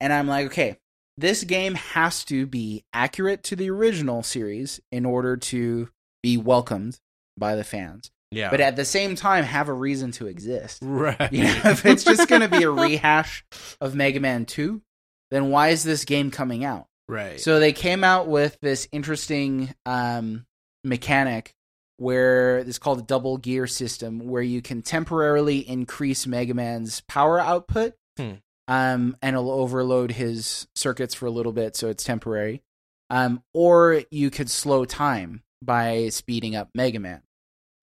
and 0.00 0.12
I'm 0.12 0.28
like, 0.28 0.46
okay, 0.46 0.76
this 1.16 1.42
game 1.44 1.74
has 1.74 2.22
to 2.26 2.46
be 2.46 2.84
accurate 2.92 3.42
to 3.44 3.56
the 3.56 3.70
original 3.70 4.22
series 4.22 4.80
in 4.92 5.04
order 5.06 5.36
to 5.36 5.88
be 6.22 6.36
welcomed 6.36 7.00
by 7.36 7.54
the 7.56 7.64
fans, 7.64 8.10
Yeah, 8.30 8.50
but 8.50 8.60
at 8.60 8.76
the 8.76 8.84
same 8.84 9.16
time 9.16 9.44
have 9.44 9.68
a 9.68 9.72
reason 9.72 10.12
to 10.12 10.26
exist. 10.26 10.80
right. 10.82 11.32
You 11.32 11.44
know, 11.44 11.60
if 11.64 11.86
it's 11.86 12.04
just 12.04 12.28
going 12.28 12.42
to 12.42 12.48
be 12.48 12.62
a 12.62 12.70
rehash 12.70 13.44
of 13.80 13.94
Mega 13.94 14.20
Man 14.20 14.44
2, 14.44 14.82
then 15.30 15.50
why 15.50 15.68
is 15.68 15.82
this 15.82 16.04
game 16.04 16.30
coming 16.30 16.62
out? 16.64 16.86
Right. 17.08 17.40
So 17.40 17.58
they 17.60 17.72
came 17.72 18.04
out 18.04 18.28
with 18.28 18.58
this 18.60 18.88
interesting 18.92 19.74
um, 19.86 20.46
mechanic 20.84 21.52
where 21.96 22.58
it's 22.58 22.78
called 22.78 23.00
a 23.00 23.02
double 23.02 23.36
gear 23.38 23.66
system, 23.66 24.20
where 24.20 24.42
you 24.42 24.62
can 24.62 24.82
temporarily 24.82 25.58
increase 25.68 26.26
Mega 26.26 26.54
Man's 26.54 27.00
power 27.08 27.40
output, 27.40 27.94
Hmm. 28.16 28.34
um, 28.68 29.16
and 29.20 29.34
it'll 29.34 29.50
overload 29.50 30.12
his 30.12 30.68
circuits 30.76 31.14
for 31.14 31.26
a 31.26 31.30
little 31.30 31.52
bit, 31.52 31.74
so 31.74 31.88
it's 31.88 32.04
temporary. 32.04 32.62
Um, 33.10 33.42
or 33.54 34.02
you 34.10 34.30
could 34.30 34.48
slow 34.50 34.84
time 34.84 35.42
by 35.62 36.08
speeding 36.10 36.54
up 36.54 36.68
Mega 36.74 37.00
Man. 37.00 37.22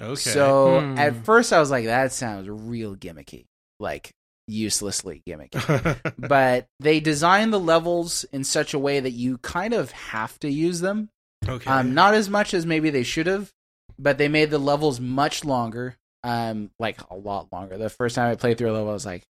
okay. 0.02 0.16
So 0.16 0.80
Hmm. 0.82 0.98
at 0.98 1.26
first 1.26 1.52
I 1.52 1.60
was 1.60 1.72
like, 1.72 1.86
that 1.86 2.12
sounds 2.14 2.48
real 2.50 2.96
gimmicky, 2.96 3.46
like 3.80 4.12
uselessly 4.48 5.24
gimmicky 5.28 6.14
but 6.20 6.68
they 6.80 7.00
designed 7.00 7.52
the 7.52 7.60
levels 7.60 8.24
in 8.32 8.44
such 8.44 8.74
a 8.74 8.80
way 8.80 9.00
that 9.00 9.12
you 9.12 9.38
kind 9.40 9.74
of 9.74 9.92
have 9.92 10.38
to 10.40 10.50
use 10.50 10.80
them. 10.82 11.10
okay. 11.48 11.70
Um, 11.70 11.94
not 11.94 12.14
as 12.14 12.30
much 12.30 12.54
as 12.54 12.66
maybe 12.66 12.90
they 12.90 13.04
should 13.04 13.28
have, 13.28 13.52
but 13.98 14.18
they 14.18 14.28
made 14.28 14.52
the 14.52 14.60
levels 14.60 15.00
much 15.00 15.44
longer. 15.46 15.96
Um, 16.24 16.72
like 16.80 17.00
a 17.12 17.16
lot 17.16 17.52
longer. 17.52 17.78
The 17.78 17.90
first 17.90 18.16
time 18.16 18.32
I 18.32 18.36
played 18.36 18.58
through 18.58 18.72
a 18.72 18.74
level, 18.74 18.90
I 18.90 18.94
was 18.94 19.06
like, 19.06 19.24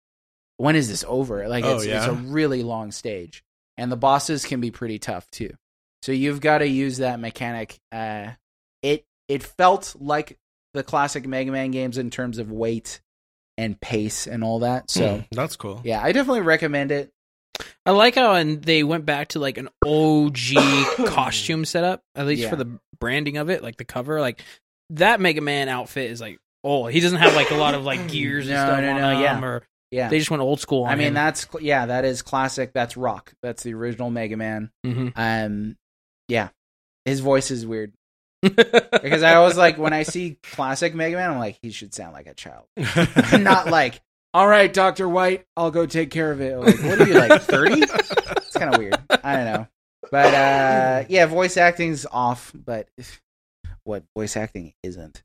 "When 0.59 0.77
is 0.77 0.89
this 0.89 1.05
over?" 1.07 1.49
Like 1.49 1.65
Oh, 1.65 1.77
it's, 1.77 1.85
it's 1.87 2.07
a 2.07 2.13
really 2.13 2.63
long 2.63 2.93
stage, 2.93 3.43
and 3.77 3.91
the 3.91 3.97
bosses 3.97 4.45
can 4.45 4.61
be 4.61 4.71
pretty 4.71 5.01
tough 5.01 5.29
too. 5.33 5.51
So 6.03 6.13
you've 6.13 6.41
got 6.41 6.59
to 6.59 6.69
use 6.69 6.99
that 6.99 7.19
mechanic. 7.19 7.79
Uh, 7.91 8.33
it 8.83 9.05
it 9.29 9.43
felt 9.43 9.97
like 9.99 10.39
the 10.73 10.85
classic 10.85 11.27
Mega 11.27 11.51
Man 11.51 11.73
games 11.73 11.99
in 11.99 12.11
terms 12.11 12.39
of 12.39 12.53
weight 12.53 13.01
and 13.57 13.81
pace 13.81 14.27
and 14.27 14.43
all 14.45 14.61
that. 14.61 14.91
So 14.91 15.17
Hmm, 15.19 15.21
that's 15.33 15.57
cool. 15.57 15.81
yeah, 15.85 16.03
I 16.03 16.13
definitely 16.13 16.41
recommend 16.43 16.91
it. 16.93 17.11
I 17.87 17.93
like 17.93 18.17
how 18.17 18.35
and 18.35 18.63
they 18.63 18.83
went 18.83 19.07
back 19.07 19.29
to 19.29 19.39
like 19.39 19.59
an 19.59 19.69
OG 19.87 20.55
costume 21.07 21.65
setup, 21.65 22.03
at 22.15 22.27
least 22.27 22.43
Yeah. 22.43 22.51
for 22.51 22.57
the 22.57 22.79
branding 22.99 23.37
of 23.37 23.51
it, 23.51 23.63
like 23.63 23.77
the 23.77 23.85
cover. 23.85 24.21
Like 24.21 24.43
that 24.91 25.21
Mega 25.21 25.41
Man 25.41 25.69
outfit 25.69 26.11
is 26.11 26.21
like 26.21 26.39
oh, 26.67 26.87
he 26.87 26.99
doesn't 27.01 27.19
have 27.19 27.35
like 27.37 27.51
a 27.51 27.55
lot 27.57 27.75
of 27.75 27.85
like 27.85 28.09
gears 28.11 28.47
and 28.47 28.55
No, 28.55 28.65
stuff 28.67 28.81
no, 28.81 28.91
on 28.91 28.97
no, 29.01 29.11
him, 29.17 29.21
yeah. 29.23 29.45
or 29.45 29.63
Yeah. 29.91 30.09
they 30.09 30.19
just 30.19 30.31
went 30.31 30.43
old 30.43 30.61
school. 30.61 30.85
On 30.85 30.91
I 30.91 30.95
mean, 30.97 31.09
him. 31.09 31.15
that's 31.15 31.47
yeah, 31.61 31.87
that 31.87 32.05
is 32.05 32.23
classic. 32.23 32.73
That's 32.73 32.97
rock. 32.97 33.33
That's 33.43 33.63
the 33.63 33.75
original 33.75 34.11
Mega 34.11 34.37
Man. 34.37 34.71
Mhm. 34.85 35.13
Um, 35.15 35.77
yeah, 36.29 36.49
his 37.05 37.21
voice 37.21 37.51
is 37.51 37.67
weird 37.67 37.93
because 38.51 39.23
I 39.23 39.35
always 39.35 39.57
like 39.57 39.79
when 39.79 39.93
I 39.93 40.03
see 40.03 40.39
classic 40.43 40.95
Mega 40.95 41.17
Man, 41.17 41.31
I'm 41.31 41.39
like, 41.39 41.59
he 41.63 41.71
should 41.71 41.95
sound 41.95 42.13
like 42.13 42.27
a 42.27 42.35
child, 42.35 42.67
not 43.41 43.69
like, 43.69 44.01
all 44.33 44.47
right, 44.47 44.73
Doctor 44.73 45.07
Light, 45.07 45.47
I'll 45.57 45.71
go 45.71 45.87
take 45.87 46.11
care 46.11 46.31
of 46.31 46.41
it. 46.41 46.57
Like, 46.59 46.83
what 46.83 47.01
are 47.01 47.09
you 47.09 47.15
like, 47.15 47.43
thirty? 47.43 47.83
It's 47.83 48.57
kind 48.57 48.75
of 48.75 48.79
weird. 48.79 48.99
I 49.11 49.37
don't 49.37 49.45
know, 49.47 49.67
but 50.11 50.35
uh, 50.35 51.05
yeah, 51.09 51.27
voice 51.27 51.57
acting's 51.57 52.07
off. 52.07 52.53
But 52.55 52.89
what 53.85 54.05
voice 54.17 54.37
acting 54.37 54.75
isn't? 54.83 55.23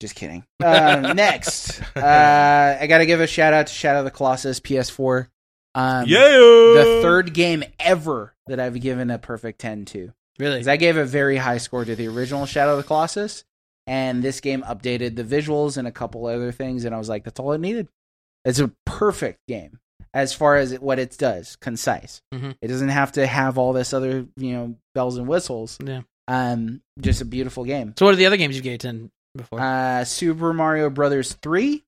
Just 0.00 0.14
kidding. 0.16 0.44
Um, 0.62 1.02
next, 1.16 1.80
uh, 1.96 2.78
I 2.80 2.86
got 2.88 2.98
to 2.98 3.06
give 3.06 3.20
a 3.20 3.26
shout 3.26 3.52
out 3.52 3.68
to 3.68 3.72
Shadow 3.72 4.00
of 4.00 4.04
the 4.04 4.10
Colossus 4.10 4.60
PS4. 4.60 5.28
Um, 5.74 6.04
yeah. 6.06 6.28
the 6.28 7.00
third 7.02 7.34
game 7.34 7.64
ever 7.80 8.34
that 8.46 8.60
I've 8.60 8.80
given 8.80 9.10
a 9.10 9.18
perfect 9.18 9.60
10 9.60 9.86
to. 9.86 10.12
Really. 10.38 10.58
'Cause 10.58 10.68
I 10.68 10.76
gave 10.76 10.96
a 10.96 11.04
very 11.04 11.36
high 11.36 11.58
score 11.58 11.84
to 11.84 11.94
the 11.96 12.08
original 12.08 12.46
Shadow 12.46 12.72
of 12.72 12.78
the 12.78 12.82
Colossus, 12.84 13.44
and 13.86 14.22
this 14.22 14.40
game 14.40 14.62
updated 14.62 15.16
the 15.16 15.24
visuals 15.24 15.76
and 15.76 15.86
a 15.88 15.92
couple 15.92 16.26
other 16.26 16.52
things, 16.52 16.84
and 16.84 16.94
I 16.94 16.98
was 16.98 17.08
like, 17.08 17.24
that's 17.24 17.38
all 17.40 17.52
it 17.52 17.60
needed. 17.60 17.88
It's 18.44 18.58
a 18.58 18.70
perfect 18.86 19.40
game 19.48 19.78
as 20.12 20.32
far 20.32 20.56
as 20.56 20.78
what 20.80 20.98
it 20.98 21.16
does, 21.18 21.56
concise. 21.56 22.20
Mhm. 22.32 22.56
It 22.62 22.68
doesn't 22.68 22.88
have 22.90 23.12
to 23.12 23.26
have 23.26 23.58
all 23.58 23.72
this 23.72 23.92
other, 23.92 24.26
you 24.36 24.52
know, 24.52 24.74
bells 24.94 25.16
and 25.16 25.26
whistles. 25.26 25.78
Yeah. 25.84 26.02
Um, 26.28 26.80
just 27.00 27.20
a 27.20 27.24
beautiful 27.24 27.64
game. 27.64 27.94
So 27.98 28.06
what 28.06 28.12
are 28.14 28.16
the 28.16 28.26
other 28.26 28.36
games 28.36 28.56
you 28.56 28.62
gave 28.62 28.78
ten 28.78 29.10
before? 29.36 29.60
Uh, 29.60 30.04
Super 30.04 30.52
Mario 30.54 30.88
Brothers 30.88 31.34
3 31.42 31.84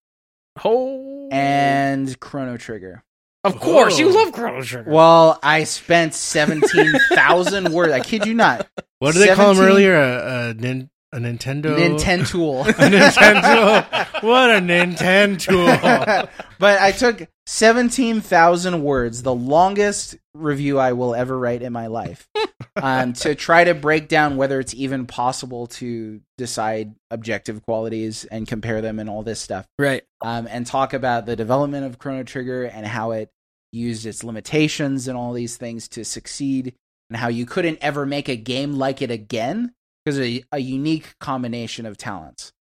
oh, 0.64 1.28
and 1.30 2.18
Chrono 2.20 2.56
Trigger. 2.56 3.02
Of 3.46 3.60
course 3.60 3.98
you 3.98 4.12
love 4.12 4.32
Chrono 4.32 4.62
Trigger. 4.62 4.90
Well, 4.90 5.38
I 5.42 5.64
spent 5.64 6.14
17,000 6.14 7.72
words. 7.72 7.92
I 7.92 8.00
kid 8.00 8.26
you 8.26 8.34
not. 8.34 8.66
What 8.98 9.14
did 9.14 9.28
they 9.28 9.34
call 9.34 9.52
him 9.52 9.60
earlier? 9.60 9.94
A, 9.94 10.50
a, 10.50 10.54
nin, 10.54 10.90
a 11.12 11.18
Nintendo. 11.18 11.76
Nintendo 11.76 12.28
tool. 12.28 12.62
A 12.66 12.72
Nintendo. 12.72 14.22
what 14.22 14.50
a 14.50 14.60
Nintendo. 14.60 16.28
but 16.58 16.80
I 16.80 16.92
took 16.92 17.28
17,000 17.46 18.82
words, 18.82 19.22
the 19.22 19.34
longest 19.34 20.16
review 20.34 20.78
I 20.78 20.92
will 20.92 21.14
ever 21.14 21.38
write 21.38 21.62
in 21.62 21.72
my 21.72 21.86
life, 21.86 22.28
um, 22.76 23.12
to 23.14 23.34
try 23.34 23.64
to 23.64 23.74
break 23.74 24.08
down 24.08 24.36
whether 24.36 24.58
it's 24.60 24.74
even 24.74 25.06
possible 25.06 25.68
to 25.68 26.20
decide 26.36 26.94
objective 27.10 27.62
qualities 27.62 28.24
and 28.24 28.46
compare 28.48 28.80
them 28.80 28.98
and 28.98 29.08
all 29.08 29.22
this 29.22 29.40
stuff. 29.40 29.66
right. 29.78 30.02
Um, 30.22 30.48
and 30.50 30.66
talk 30.66 30.92
about 30.94 31.26
the 31.26 31.36
development 31.36 31.84
of 31.86 31.98
Chrono 31.98 32.24
Trigger 32.24 32.64
and 32.64 32.86
how 32.86 33.12
it 33.12 33.30
used 33.76 34.06
its 34.06 34.24
limitations 34.24 35.08
and 35.08 35.16
all 35.16 35.32
these 35.32 35.56
things 35.56 35.88
to 35.88 36.04
succeed, 36.04 36.74
and 37.10 37.16
how 37.16 37.28
you 37.28 37.46
couldn't 37.46 37.78
ever 37.80 38.04
make 38.06 38.28
a 38.28 38.36
game 38.36 38.74
like 38.74 39.02
it 39.02 39.10
again 39.10 39.72
because 40.04 40.18
a, 40.18 40.42
a 40.52 40.58
unique 40.58 41.14
combination 41.20 41.86
of 41.86 41.96
talents. 41.96 42.52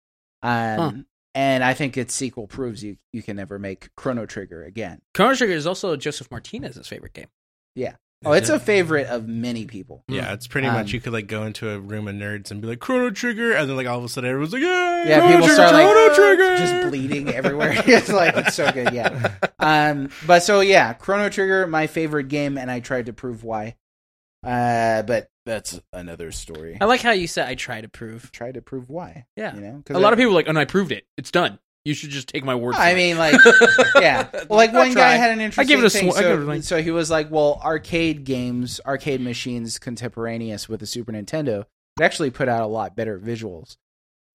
Um, 0.43 0.79
Huh. 0.79 0.91
And 1.37 1.65
I 1.65 1.73
think 1.73 1.97
its 1.97 2.13
sequel 2.13 2.47
proves 2.47 2.81
you 2.81 2.95
you 3.11 3.21
can 3.21 3.35
never 3.35 3.59
make 3.59 3.89
Chrono 3.97 4.25
Trigger 4.25 4.63
again. 4.63 5.01
Chrono 5.13 5.35
Trigger 5.35 5.53
is 5.53 5.67
also 5.67 5.93
Joseph 5.97 6.31
Martinez's 6.31 6.87
favorite 6.87 7.11
game. 7.13 7.27
Oh, 8.25 8.31
it's 8.33 8.49
a 8.49 8.59
favorite 8.59 9.07
of 9.07 9.27
many 9.27 9.65
people. 9.65 10.03
Yeah, 10.07 10.33
it's 10.33 10.47
pretty 10.47 10.67
Um, 10.67 10.73
much 10.73 10.91
you 10.93 10.99
could 10.99 11.13
like 11.13 11.27
go 11.27 11.43
into 11.43 11.69
a 11.69 11.79
room 11.79 12.07
of 12.07 12.15
nerds 12.15 12.51
and 12.51 12.61
be 12.61 12.67
like 12.67 12.79
Chrono 12.79 13.11
Trigger, 13.11 13.53
and 13.53 13.69
then 13.69 13.75
like 13.77 13.87
all 13.87 13.97
of 13.99 14.03
a 14.03 14.09
sudden 14.09 14.29
everyone's 14.29 14.53
like, 14.53 14.61
yeah, 14.63 15.07
Yeah, 15.07 15.19
Chrono 15.19 15.31
people 15.33 15.47
Trigger, 15.47 15.67
start 15.67 15.73
like 15.73 16.15
Trigger, 16.15 16.57
just 16.57 16.89
bleeding 16.89 17.29
everywhere. 17.33 17.73
it's 17.85 18.09
like 18.09 18.35
it's 18.37 18.55
so 18.55 18.71
good, 18.71 18.93
yeah. 18.93 19.31
Um, 19.59 20.09
but 20.27 20.43
so 20.43 20.59
yeah, 20.59 20.93
Chrono 20.93 21.29
Trigger, 21.29 21.65
my 21.67 21.87
favorite 21.87 22.27
game, 22.27 22.57
and 22.57 22.69
I 22.69 22.79
tried 22.81 23.07
to 23.07 23.13
prove 23.13 23.43
why. 23.43 23.75
Uh, 24.45 25.01
but 25.01 25.29
that's 25.45 25.79
another 25.91 26.31
story. 26.31 26.77
I 26.79 26.85
like 26.85 27.01
how 27.01 27.11
you 27.11 27.25
said 27.27 27.47
I 27.47 27.55
try 27.55 27.81
to 27.81 27.89
prove. 27.89 28.31
Try 28.31 28.51
to 28.51 28.61
prove 28.61 28.89
why. 28.89 29.25
Yeah. 29.35 29.55
you 29.55 29.61
know, 29.61 29.83
A 29.89 29.99
lot 29.99 30.13
of 30.13 30.19
people 30.19 30.33
are 30.33 30.35
like, 30.35 30.47
and 30.47 30.57
I 30.59 30.65
proved 30.65 30.91
it. 30.91 31.05
It's 31.17 31.31
done. 31.31 31.57
You 31.85 31.93
should 31.93 32.09
just 32.09 32.27
take 32.27 32.43
my 32.43 32.55
word. 32.55 32.75
for 32.75 32.81
I 32.81 32.89
it." 32.89 32.95
mean, 32.95 33.17
like, 33.17 33.35
yeah. 34.01 34.27
Well, 34.49 34.57
like 34.57 34.71
I 34.73 34.79
one 34.79 34.93
guy 34.93 35.13
had 35.13 35.31
an 35.31 35.39
interesting 35.39 35.67
give 35.77 35.83
it 35.83 35.87
a 35.87 35.89
thing. 35.89 36.11
sw- 36.11 36.17
I 36.17 36.21
give 36.23 36.41
it 36.41 36.49
a 36.49 36.55
so, 36.63 36.77
so 36.77 36.81
he 36.83 36.91
was 36.91 37.09
like, 37.11 37.29
"Well, 37.31 37.61
arcade 37.63 38.23
games, 38.25 38.81
arcade 38.85 39.21
machines, 39.21 39.77
contemporaneous 39.79 40.67
with 40.67 40.79
the 40.81 40.87
Super 40.87 41.11
Nintendo, 41.11 41.65
actually 42.01 42.31
put 42.31 42.49
out 42.49 42.61
a 42.63 42.67
lot 42.67 42.95
better 42.95 43.19
visuals." 43.19 43.77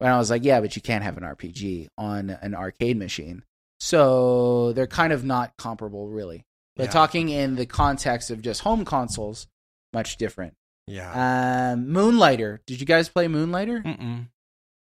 And 0.00 0.08
I 0.08 0.16
was 0.16 0.30
like, 0.30 0.44
"Yeah, 0.44 0.60
but 0.60 0.76
you 0.76 0.82
can't 0.82 1.04
have 1.04 1.16
an 1.16 1.24
RPG 1.24 1.88
on 1.98 2.30
an 2.30 2.54
arcade 2.54 2.96
machine, 2.96 3.42
so 3.78 4.72
they're 4.72 4.86
kind 4.86 5.12
of 5.12 5.24
not 5.24 5.56
comparable, 5.58 6.08
really." 6.08 6.44
But 6.76 6.84
Yeah. 6.84 6.90
talking 6.92 7.28
in 7.30 7.56
the 7.56 7.66
context 7.66 8.30
of 8.30 8.40
just 8.42 8.60
home 8.62 8.84
consoles, 8.84 9.48
much 9.92 10.16
different. 10.16 10.54
Yeah. 10.86 11.72
Um, 11.72 11.88
Moonlighter. 11.88 12.60
Did 12.66 12.80
you 12.80 12.86
guys 12.86 13.08
play 13.08 13.26
Moonlighter? 13.28 13.82
Mm-mm. 13.84 14.28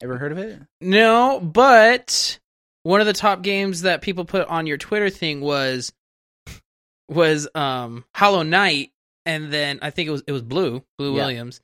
Ever 0.03 0.17
heard 0.19 0.33
of 0.33 0.39
it? 0.39 0.61
no, 0.81 1.39
but 1.41 2.39
one 2.85 3.01
of 3.01 3.07
the 3.07 3.13
top 3.13 3.43
games 3.43 3.83
that 3.83 4.03
people 4.03 4.25
put 4.25 4.47
on 4.49 4.67
your 4.67 4.77
Twitter 4.79 5.11
thing 5.11 5.41
was 5.41 5.93
was 7.09 7.49
um 7.55 8.05
Hollow 8.15 8.43
Knight, 8.43 8.91
and 9.27 9.53
then 9.53 9.79
I 9.83 9.91
think 9.91 10.09
it 10.09 10.13
was 10.13 10.23
it 10.27 10.33
was 10.33 10.43
Blue 10.43 10.83
Blue 10.99 11.15
Yeah. 11.15 11.23
Williams, 11.23 11.61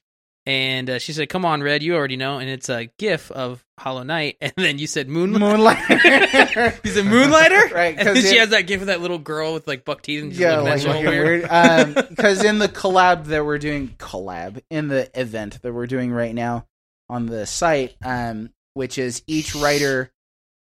and 0.47 0.89
uh, 0.91 0.99
she 0.99 1.13
said, 1.13 1.29
"Come 1.29 1.45
on, 1.45 1.63
Red, 1.63 1.83
you 1.83 1.95
already 1.95 2.17
know," 2.17 2.39
and 2.39 2.49
it's 2.49 2.69
a 2.69 2.91
GIF 2.99 3.31
of 3.31 3.65
Hollow 3.79 4.03
Knight, 4.03 4.37
and 4.41 4.53
then 4.57 4.79
you 4.79 4.87
said 4.87 5.09
Moonlight. 5.09 5.41
Moonlighter. 5.41 6.75
He's 6.83 6.97
a 6.97 7.05
Moonlighter, 7.05 7.69
Right, 7.75 7.97
And 7.99 8.09
then 8.09 8.17
she 8.23 8.37
has 8.39 8.51
that 8.51 8.67
GIF 8.67 8.81
of 8.83 8.87
that 8.89 9.01
little 9.01 9.19
girl 9.19 9.55
with 9.55 9.67
like 9.67 9.85
buck 9.85 10.03
teeth 10.03 10.23
and 10.23 10.33
she's 10.33 10.41
yeah, 10.41 10.59
like 10.59 10.87
all 10.87 11.01
weird. 11.01 11.43
Because 11.43 12.45
in 12.45 12.59
the 12.59 12.69
collab 12.69 13.27
that 13.27 13.45
we're 13.45 13.59
doing, 13.59 13.89
collab 13.99 14.61
in 14.71 14.89
the 14.89 15.11
event 15.19 15.63
that 15.63 15.73
we're 15.73 15.87
doing 15.87 16.13
right 16.13 16.35
now 16.35 16.67
on 17.09 17.27
the 17.27 17.47
site, 17.47 17.95
um, 18.05 18.51
which 18.75 18.99
is 18.99 19.23
each 19.27 19.55
writer 19.55 20.11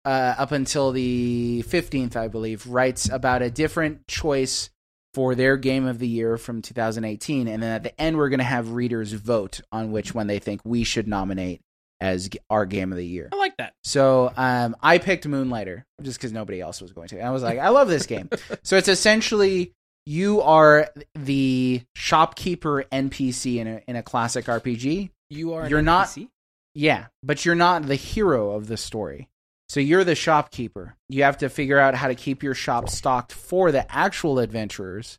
uh, 0.04 0.34
up 0.38 0.52
until 0.52 0.92
the 0.92 1.62
fifteenth, 1.62 2.16
I 2.16 2.28
believe, 2.28 2.66
writes 2.66 3.08
about 3.08 3.42
a 3.42 3.50
different 3.50 4.06
choice 4.06 4.70
for 5.14 5.34
their 5.34 5.56
game 5.56 5.86
of 5.86 6.00
the 6.00 6.08
year 6.08 6.36
from 6.36 6.60
2018, 6.60 7.46
and 7.46 7.62
then 7.62 7.70
at 7.70 7.84
the 7.84 8.00
end, 8.00 8.16
we're 8.16 8.28
going 8.28 8.38
to 8.38 8.44
have 8.44 8.72
readers 8.72 9.12
vote 9.12 9.60
on 9.70 9.92
which 9.92 10.12
one 10.12 10.26
they 10.26 10.40
think 10.40 10.60
we 10.64 10.82
should 10.82 11.06
nominate 11.06 11.60
as 12.00 12.28
our 12.50 12.66
game 12.66 12.90
of 12.92 12.98
the 12.98 13.06
year. 13.06 13.28
I 13.32 13.36
like 13.36 13.56
that. 13.58 13.74
So 13.84 14.32
um, 14.36 14.76
I 14.82 14.98
picked 14.98 15.26
Moonlighter 15.26 15.84
just 16.02 16.18
because 16.18 16.32
nobody 16.32 16.60
else 16.60 16.82
was 16.82 16.92
going 16.92 17.08
to. 17.08 17.18
And 17.18 17.26
I 17.26 17.30
was 17.30 17.42
like, 17.42 17.58
I 17.60 17.68
love 17.68 17.88
this 17.88 18.06
game. 18.06 18.28
so 18.62 18.76
it's 18.76 18.88
essentially 18.88 19.72
you 20.04 20.42
are 20.42 20.90
the 21.14 21.82
shopkeeper 21.94 22.84
NPC 22.92 23.56
in 23.56 23.66
a 23.66 23.80
in 23.86 23.96
a 23.96 24.02
classic 24.02 24.46
RPG. 24.46 25.10
You 25.30 25.54
are. 25.54 25.68
You're 25.68 25.82
not- 25.82 26.08
NPC? 26.08 26.28
Yeah, 26.76 27.06
but 27.22 27.44
you're 27.44 27.54
not 27.54 27.86
the 27.86 27.94
hero 27.94 28.50
of 28.50 28.66
the 28.66 28.76
story. 28.76 29.28
So 29.68 29.80
you're 29.80 30.04
the 30.04 30.14
shopkeeper. 30.14 30.96
You 31.08 31.22
have 31.24 31.38
to 31.38 31.48
figure 31.48 31.78
out 31.78 31.94
how 31.94 32.08
to 32.08 32.14
keep 32.14 32.42
your 32.42 32.54
shop 32.54 32.88
stocked 32.88 33.32
for 33.32 33.72
the 33.72 33.90
actual 33.90 34.38
adventurers, 34.38 35.18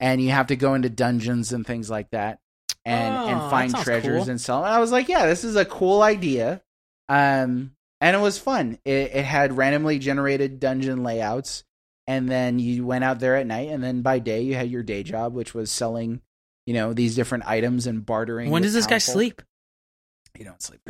and 0.00 0.20
you 0.20 0.30
have 0.30 0.46
to 0.48 0.56
go 0.56 0.74
into 0.74 0.88
dungeons 0.88 1.52
and 1.52 1.66
things 1.66 1.90
like 1.90 2.10
that, 2.10 2.40
and 2.84 3.14
Oh, 3.14 3.28
and 3.28 3.50
find 3.50 3.74
treasures 3.76 4.22
cool. 4.24 4.30
and 4.30 4.40
sell. 4.40 4.64
And 4.64 4.72
I 4.74 4.78
was 4.80 4.92
like, 4.92 5.08
yeah, 5.08 5.26
this 5.26 5.44
is 5.44 5.56
a 5.56 5.64
cool 5.64 6.02
idea, 6.02 6.62
um, 7.08 7.72
and 8.00 8.16
it 8.16 8.20
was 8.20 8.38
fun. 8.38 8.78
It, 8.84 9.14
it 9.14 9.24
had 9.24 9.56
randomly 9.56 9.98
generated 9.98 10.58
dungeon 10.58 11.02
layouts, 11.02 11.62
and 12.06 12.28
then 12.28 12.58
you 12.58 12.86
went 12.86 13.04
out 13.04 13.20
there 13.20 13.36
at 13.36 13.46
night, 13.46 13.68
and 13.68 13.84
then 13.84 14.02
by 14.02 14.18
day 14.18 14.40
you 14.42 14.54
had 14.54 14.70
your 14.70 14.82
day 14.82 15.02
job, 15.02 15.34
which 15.34 15.52
was 15.54 15.70
selling, 15.70 16.22
you 16.66 16.74
know, 16.74 16.92
these 16.94 17.14
different 17.14 17.46
items 17.46 17.86
and 17.86 18.04
bartering. 18.04 18.50
When 18.50 18.62
does 18.62 18.72
this 18.74 18.86
guy 18.86 18.98
sleep? 18.98 19.42
You 20.36 20.46
don't 20.46 20.62
sleep. 20.62 20.80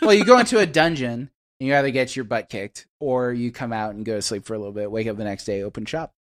well, 0.00 0.14
you 0.14 0.24
go 0.24 0.38
into 0.38 0.58
a 0.58 0.66
dungeon 0.66 1.30
you 1.60 1.74
either 1.74 1.90
get 1.90 2.16
your 2.16 2.24
butt 2.24 2.48
kicked 2.48 2.86
or 2.98 3.32
you 3.32 3.52
come 3.52 3.72
out 3.72 3.94
and 3.94 4.04
go 4.04 4.14
to 4.16 4.22
sleep 4.22 4.44
for 4.44 4.54
a 4.54 4.58
little 4.58 4.72
bit, 4.72 4.90
wake 4.90 5.06
up 5.06 5.16
the 5.16 5.24
next 5.24 5.44
day, 5.44 5.62
open 5.62 5.84
shop. 5.84 6.12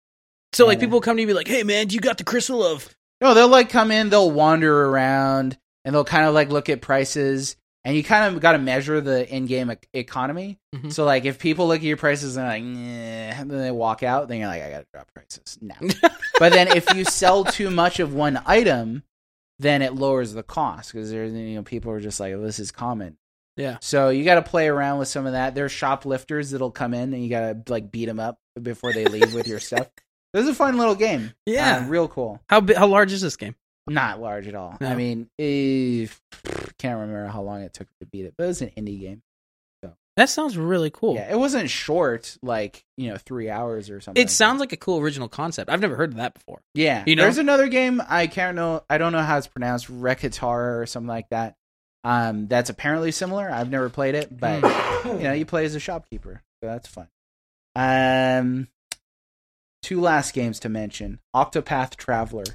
So 0.53 0.65
like 0.65 0.79
people 0.79 0.99
come 1.01 1.15
to 1.17 1.21
you 1.21 1.27
and 1.27 1.29
be 1.29 1.37
like, 1.37 1.47
"Hey 1.47 1.63
man, 1.63 1.87
do 1.87 1.95
you 1.95 2.01
got 2.01 2.17
the 2.17 2.23
crystal 2.23 2.63
of?" 2.63 2.95
No, 3.21 3.33
they'll 3.33 3.47
like 3.47 3.69
come 3.69 3.91
in, 3.91 4.09
they'll 4.09 4.31
wander 4.31 4.85
around 4.87 5.57
and 5.85 5.93
they'll 5.93 6.03
kind 6.03 6.25
of 6.25 6.33
like 6.33 6.49
look 6.49 6.69
at 6.69 6.81
prices 6.81 7.55
and 7.85 7.95
you 7.95 8.03
kind 8.03 8.35
of 8.35 8.41
got 8.41 8.53
to 8.53 8.57
measure 8.57 8.99
the 8.99 9.27
in-game 9.33 9.69
ec- 9.69 9.87
economy. 9.93 10.59
Mhm. 10.75 10.91
So 10.91 11.05
like 11.05 11.25
if 11.25 11.39
people 11.39 11.67
look 11.67 11.77
at 11.77 11.83
your 11.83 11.97
prices 11.97 12.35
and 12.35 12.45
they're 12.45 12.53
like, 12.53 12.63
nah, 12.63 13.41
and 13.41 13.51
then 13.51 13.59
they 13.61 13.71
walk 13.71 14.03
out, 14.03 14.27
then 14.27 14.39
you're 14.39 14.47
like, 14.47 14.61
I 14.63 14.69
got 14.69 14.79
to 14.79 14.85
drop 14.93 15.13
prices 15.13 15.57
now. 15.61 15.75
but 16.39 16.51
then 16.51 16.67
if 16.75 16.93
you 16.93 17.05
sell 17.05 17.43
too 17.45 17.69
much 17.69 17.99
of 17.99 18.13
one 18.13 18.41
item, 18.45 19.03
then 19.59 19.81
it 19.81 19.93
lowers 19.93 20.33
the 20.33 20.43
cost 20.43 20.91
because 20.91 21.11
there's 21.11 21.31
you 21.33 21.55
know 21.55 21.63
people 21.63 21.91
are 21.91 21.99
just 22.01 22.19
like, 22.19 22.33
oh, 22.33 22.41
this 22.41 22.59
is 22.59 22.71
common. 22.71 23.17
Yeah. 23.59 23.77
So 23.81 24.09
you 24.09 24.23
got 24.23 24.35
to 24.35 24.41
play 24.41 24.67
around 24.67 24.99
with 24.99 25.09
some 25.09 25.25
of 25.25 25.33
that. 25.33 25.53
There's 25.53 25.71
shoplifters 25.71 26.51
that'll 26.51 26.71
come 26.71 26.93
in 26.93 27.13
and 27.13 27.23
you 27.23 27.29
got 27.29 27.65
to 27.65 27.71
like 27.71 27.91
beat 27.91 28.05
them 28.05 28.19
up 28.19 28.39
before 28.61 28.93
they 28.93 29.05
leave 29.05 29.33
with 29.33 29.47
your 29.47 29.59
stuff. 29.59 29.87
This 30.31 30.43
is 30.43 30.49
a 30.49 30.53
fun 30.53 30.77
little 30.77 30.93
game. 30.93 31.33
Yeah. 31.47 31.77
Um, 31.77 31.89
real 31.89 32.07
cool. 32.07 32.39
How 32.49 32.63
how 32.77 32.85
large 32.85 33.11
is 33.11 33.19
this 33.19 33.35
game? 33.35 33.55
Not 33.89 34.21
large 34.21 34.47
at 34.47 34.53
all. 34.53 34.77
No. 34.79 34.87
I 34.87 34.93
mean, 34.93 35.27
if, 35.39 36.21
can't 36.77 36.99
remember 36.99 37.25
how 37.25 37.41
long 37.41 37.63
it 37.63 37.73
took 37.73 37.87
to 37.99 38.05
beat 38.05 38.25
it, 38.25 38.35
but 38.37 38.43
it 38.43 38.47
was 38.47 38.61
an 38.61 38.69
indie 38.77 38.99
game. 38.99 39.23
That 40.19 40.27
sounds 40.27 40.57
really 40.57 40.89
cool. 40.89 41.15
Yeah, 41.15 41.31
it 41.31 41.39
wasn't 41.39 41.69
short, 41.69 42.37
like 42.41 42.83
you 42.97 43.09
know, 43.09 43.15
three 43.15 43.49
hours 43.49 43.89
or 43.89 44.01
something. 44.01 44.21
It 44.21 44.29
sounds 44.29 44.59
like 44.59 44.73
a 44.73 44.77
cool 44.77 44.99
original 44.99 45.29
concept. 45.29 45.69
I've 45.69 45.79
never 45.79 45.95
heard 45.95 46.11
of 46.11 46.17
that 46.17 46.33
before. 46.33 46.59
Yeah, 46.73 47.05
You 47.07 47.15
know? 47.15 47.23
there's 47.23 47.37
another 47.37 47.69
game 47.69 48.01
I 48.05 48.27
can't 48.27 48.57
know. 48.57 48.83
I 48.89 48.97
don't 48.97 49.13
know 49.13 49.21
how 49.21 49.37
it's 49.37 49.47
pronounced, 49.47 49.89
Recettear 49.89 50.81
or 50.81 50.85
something 50.87 51.07
like 51.07 51.29
that. 51.29 51.55
Um, 52.03 52.47
that's 52.47 52.69
apparently 52.69 53.11
similar. 53.11 53.49
I've 53.49 53.69
never 53.69 53.89
played 53.89 54.15
it, 54.15 54.37
but 54.37 54.63
you 55.05 55.23
know, 55.23 55.33
you 55.33 55.45
play 55.45 55.65
as 55.65 55.75
a 55.75 55.79
shopkeeper, 55.79 56.41
so 56.61 56.69
that's 56.69 56.87
fun. 56.87 57.07
Um, 57.75 58.67
two 59.83 59.99
last 59.99 60.33
games 60.33 60.59
to 60.61 60.69
mention: 60.69 61.19
Octopath 61.35 61.95
Traveler. 61.95 62.45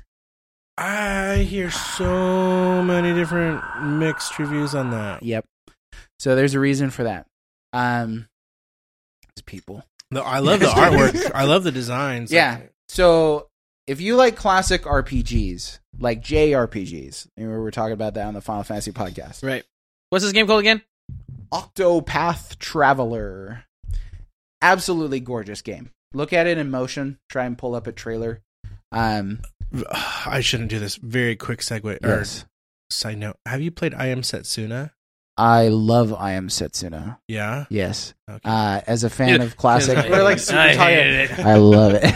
I 0.76 1.46
hear 1.48 1.70
so 1.70 2.82
many 2.82 3.14
different 3.14 3.62
mixed 3.82 4.38
reviews 4.38 4.74
on 4.74 4.90
that. 4.90 5.22
Yep. 5.22 5.44
So 6.18 6.34
there's 6.34 6.54
a 6.54 6.60
reason 6.60 6.90
for 6.90 7.04
that. 7.04 7.26
Um, 7.72 8.28
it's 9.30 9.42
people. 9.42 9.84
No, 10.10 10.22
I 10.22 10.40
love 10.40 10.60
the 10.60 10.66
artwork. 10.66 11.30
I 11.34 11.44
love 11.44 11.64
the 11.64 11.72
designs. 11.72 12.32
Yeah. 12.32 12.60
So 12.88 13.48
if 13.86 14.00
you 14.00 14.16
like 14.16 14.36
classic 14.36 14.82
RPGs, 14.82 15.78
like 15.98 16.22
JRPGs, 16.22 17.28
you 17.36 17.48
we 17.48 17.56
were 17.56 17.70
talking 17.70 17.92
about 17.92 18.14
that 18.14 18.26
on 18.26 18.34
the 18.34 18.40
Final 18.40 18.62
Fantasy 18.64 18.92
podcast. 18.92 19.42
Right. 19.42 19.64
What's 20.10 20.24
this 20.24 20.32
game 20.32 20.46
called 20.46 20.60
again? 20.60 20.82
Octopath 21.52 22.58
Traveler. 22.58 23.64
Absolutely 24.62 25.20
gorgeous 25.20 25.62
game. 25.62 25.90
Look 26.14 26.32
at 26.32 26.46
it 26.46 26.58
in 26.58 26.70
motion. 26.70 27.18
Try 27.28 27.44
and 27.44 27.58
pull 27.58 27.74
up 27.74 27.86
a 27.86 27.92
trailer. 27.92 28.40
Um, 28.92 29.40
I 30.26 30.40
shouldn't 30.40 30.70
do 30.70 30.78
this. 30.78 30.96
Very 30.96 31.36
quick 31.36 31.60
segue. 31.60 31.98
yes. 32.02 32.42
Or 32.42 32.46
side 32.90 33.18
note. 33.18 33.36
Have 33.46 33.60
you 33.60 33.70
played 33.70 33.94
I 33.94 34.06
Am 34.06 34.22
Setsuna? 34.22 34.92
I 35.36 35.68
love 35.68 36.14
I 36.14 36.32
Am 36.32 36.48
Setsuna. 36.48 37.18
Yeah. 37.28 37.64
Yes. 37.70 38.14
Okay. 38.30 38.40
Uh, 38.44 38.80
as 38.86 39.02
a 39.04 39.10
fan 39.10 39.40
Yeah. 39.40 39.46
of 39.46 39.56
classic, 39.58 39.98
I 39.98 40.08
we're 40.08 40.22
like 40.22 40.38
super 40.38 40.58
it. 40.60 40.62
I 40.70 40.74
tired. 40.74 41.30
it. 41.30 41.38
I 41.40 41.54
love 41.56 41.94
it. 41.94 42.04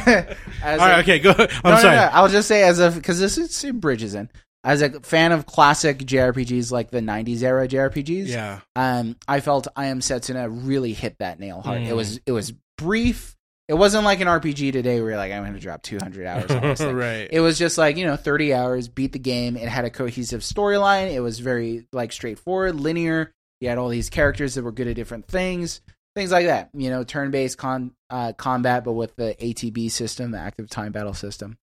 As 0.63 0.81
All 0.81 0.87
a- 0.89 0.99
Okay. 1.01 1.19
Go. 1.19 1.31
I'm 1.31 1.37
no, 1.39 1.71
no, 1.71 1.77
sorry. 1.79 1.97
no, 1.97 2.09
I'll 2.13 2.29
just 2.29 2.47
say 2.49 2.63
as 2.63 2.79
a 2.81 2.91
because 2.91 3.19
this 3.21 3.39
is 3.39 3.65
it 3.65 3.81
bridges 3.81 4.15
in. 4.15 4.29
As 4.65 4.83
a 4.83 5.01
fan 5.01 5.31
of 5.33 5.47
classic 5.47 5.99
JRPGs 5.99 6.73
like 6.73 6.91
the 6.91 7.01
'90s 7.01 7.43
era 7.43 7.67
JRPGs, 7.69 8.27
Yeah. 8.27 8.61
um, 8.77 9.17
I 9.29 9.41
felt 9.41 9.69
I 9.77 9.87
Am 9.87 10.01
Setsuna 10.01 10.49
really 10.51 10.93
hit 10.93 11.17
that 11.21 11.39
nail 11.39 11.61
hard. 11.63 11.83
It 11.83 11.91
Mm. 11.93 11.97
was 11.97 12.21
it 12.27 12.33
was 12.33 12.53
brief. 12.77 13.37
It 13.69 13.75
wasn't 13.75 14.05
like 14.05 14.21
an 14.21 14.29
RPG 14.29 14.73
today 14.73 15.01
where 15.01 15.11
you're 15.11 15.19
like, 15.19 15.31
I'm 15.31 15.43
going 15.43 15.53
to 15.53 15.61
drop 15.61 15.83
200 15.83 16.27
hours. 16.27 16.51
On 16.51 16.63
this 16.63 16.79
thing. 16.79 16.97
right. 16.97 17.29
It 17.31 17.41
was 17.41 17.59
just 17.59 17.77
like 17.77 17.97
you 17.99 18.07
know, 18.07 18.17
30 18.17 18.55
hours, 18.55 18.89
beat 18.89 19.13
the 19.13 19.19
game. 19.19 19.57
It 19.57 19.69
had 19.69 19.85
a 19.85 19.91
cohesive 19.91 20.41
storyline. 20.41 21.13
It 21.13 21.21
was 21.21 21.39
very 21.39 21.87
like 21.93 22.13
straightforward, 22.13 22.77
linear. 22.77 23.33
You 23.61 23.69
had 23.69 23.79
all 23.79 23.89
these 23.89 24.09
characters 24.09 24.55
that 24.55 24.63
were 24.63 24.73
good 24.73 24.89
at 24.89 24.97
different 24.97 25.27
things, 25.27 25.81
things 26.15 26.31
like 26.31 26.47
that. 26.47 26.71
You 26.75 26.91
know, 26.91 27.05
turn-based 27.05 27.59
con 27.59 27.93
uh, 28.09 28.33
combat, 28.33 28.85
but 28.85 28.93
with 28.93 29.15
the 29.17 29.37
ATB 29.41 29.91
system, 29.91 30.31
the 30.31 30.39
active 30.39 30.71
time 30.71 30.93
battle 30.93 31.13
system. 31.15 31.59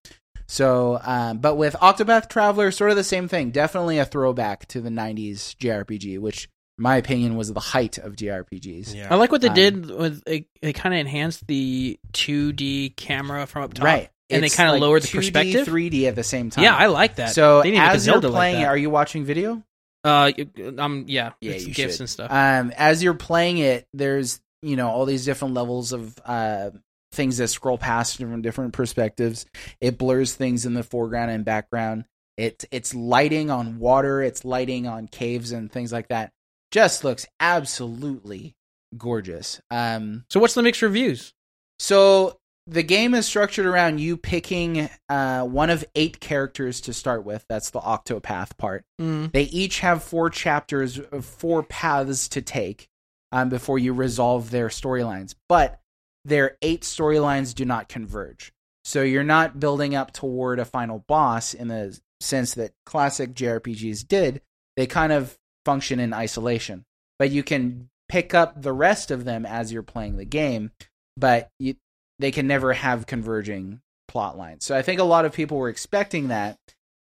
So, 0.47 0.99
um, 1.03 1.39
but 1.39 1.55
with 1.55 1.73
Octopath 1.75 2.29
Traveler, 2.29 2.69
sort 2.69 2.91
of 2.91 2.97
the 2.97 3.03
same 3.03 3.27
thing. 3.27 3.49
Definitely 3.51 3.97
a 3.97 4.05
throwback 4.05 4.67
to 4.67 4.81
the 4.81 4.89
'90s 4.89 5.55
JRPG, 5.55 6.19
which, 6.19 6.49
my 6.77 6.97
opinion, 6.97 7.35
was 7.37 7.51
the 7.53 7.59
height 7.59 7.97
of 7.97 8.15
JRPGs. 8.15 8.93
Yeah. 8.95 9.07
I 9.09 9.15
like 9.15 9.31
what 9.31 9.41
they 9.41 9.47
Um, 9.49 9.53
did 9.53 9.85
with 9.91 10.23
they, 10.25 10.47
they 10.61 10.73
kind 10.73 10.93
of 10.93 10.99
enhanced 10.99 11.47
the 11.47 11.99
2D 12.13 12.95
camera 12.97 13.45
from 13.47 13.63
up 13.63 13.73
top. 13.73 13.85
Right, 13.85 14.09
And 14.29 14.43
they 14.43 14.49
kinda 14.49 14.73
like 14.73 14.81
lowered 14.81 15.03
the 15.03 15.07
2D, 15.07 15.15
perspective? 15.15 15.67
3D 15.67 16.07
at 16.07 16.15
the 16.15 16.23
same 16.23 16.49
time. 16.49 16.63
Yeah, 16.63 16.75
I 16.75 16.87
like 16.87 17.15
that. 17.15 17.29
So 17.33 17.61
they 17.61 17.71
need 17.71 17.77
to 17.77 17.81
make 17.83 17.91
a 17.91 17.93
as 17.93 18.07
you're 18.07 18.21
playing, 18.21 18.57
like 18.57 18.67
are 18.67 18.77
you 18.77 18.89
watching 18.89 19.23
video? 19.25 19.63
uh, 20.03 20.31
um, 20.77 21.05
yeah, 21.07 21.31
Yeah, 21.41 21.53
it's 21.53 21.65
you 21.65 21.73
gifts 21.73 21.95
should. 21.95 22.01
and 22.01 22.09
stuff. 22.09 22.31
um, 22.31 22.71
as 22.77 23.01
you're 23.01 23.13
playing 23.15 23.57
it, 23.59 23.87
there's 23.93 24.39
you 24.61 24.75
know 24.75 24.89
all 24.89 25.05
these 25.05 25.25
different 25.25 25.53
levels 25.53 25.93
of 25.93 26.15
uh, 26.25 26.71
things 27.11 27.37
that 27.37 27.47
scroll 27.47 27.77
past 27.77 28.17
from 28.17 28.41
different 28.41 28.73
perspectives. 28.73 29.45
It 29.81 29.97
blurs 29.97 30.33
things 30.35 30.65
in 30.65 30.73
the 30.73 30.83
foreground 30.83 31.31
and 31.31 31.43
background. 31.45 32.05
It's 32.37 32.65
it's 32.71 32.93
lighting 32.93 33.49
on 33.49 33.79
water. 33.79 34.21
It's 34.21 34.43
lighting 34.45 34.87
on 34.87 35.07
caves 35.07 35.51
and 35.53 35.71
things 35.71 35.91
like 35.93 36.09
that. 36.09 36.33
Just 36.75 37.05
looks 37.05 37.25
absolutely 37.39 38.53
gorgeous. 38.97 39.61
Um, 39.71 40.25
so 40.29 40.41
what's 40.41 40.55
the 40.55 40.61
mixed 40.61 40.81
reviews? 40.81 41.33
so 41.79 42.37
the 42.67 42.83
game 42.83 43.13
is 43.13 43.25
structured 43.25 43.65
around 43.65 44.01
you 44.01 44.17
picking 44.17 44.89
uh, 45.07 45.43
one 45.43 45.69
of 45.69 45.85
eight 45.95 46.19
characters 46.19 46.81
to 46.81 46.91
start 46.91 47.23
with. 47.23 47.45
That's 47.47 47.69
the 47.69 47.79
Octopath 47.79 48.57
part. 48.57 48.83
Mm. 48.99 49.31
They 49.31 49.43
each 49.43 49.79
have 49.79 50.03
four 50.03 50.29
chapters, 50.29 50.99
uh, 50.99 51.21
four 51.21 51.63
paths 51.63 52.27
to 52.27 52.41
take 52.41 52.89
um, 53.31 53.47
before 53.47 53.79
you 53.79 53.93
resolve 53.93 54.51
their 54.51 54.67
storylines. 54.67 55.33
But 55.47 55.79
their 56.25 56.57
eight 56.61 56.81
storylines 56.81 57.55
do 57.55 57.63
not 57.63 57.87
converge. 57.87 58.51
So 58.83 59.01
you're 59.01 59.23
not 59.23 59.61
building 59.61 59.95
up 59.95 60.11
toward 60.11 60.59
a 60.59 60.65
final 60.65 61.05
boss 61.07 61.53
in 61.53 61.69
the 61.69 61.97
sense 62.19 62.53
that 62.55 62.73
classic 62.85 63.33
JRPGs 63.33 64.05
did. 64.05 64.41
They 64.75 64.87
kind 64.87 65.13
of 65.13 65.37
function 65.65 65.99
in 65.99 66.13
isolation. 66.13 66.85
But 67.19 67.31
you 67.31 67.43
can 67.43 67.89
pick 68.07 68.33
up 68.33 68.61
the 68.61 68.73
rest 68.73 69.11
of 69.11 69.25
them 69.25 69.45
as 69.45 69.73
you're 69.73 69.83
playing 69.83 70.17
the 70.17 70.25
game, 70.25 70.71
but 71.17 71.49
you, 71.59 71.75
they 72.19 72.31
can 72.31 72.47
never 72.47 72.73
have 72.73 73.07
converging 73.07 73.81
plot 74.07 74.37
lines. 74.37 74.63
So 74.63 74.77
I 74.77 74.81
think 74.81 74.99
a 74.99 75.03
lot 75.05 75.25
of 75.25 75.33
people 75.33 75.57
were 75.57 75.69
expecting 75.69 76.27
that, 76.29 76.57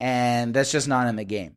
and 0.01 0.55
that's 0.55 0.73
just 0.73 0.89
not 0.89 1.07
in 1.09 1.17
the 1.17 1.25
game. 1.25 1.55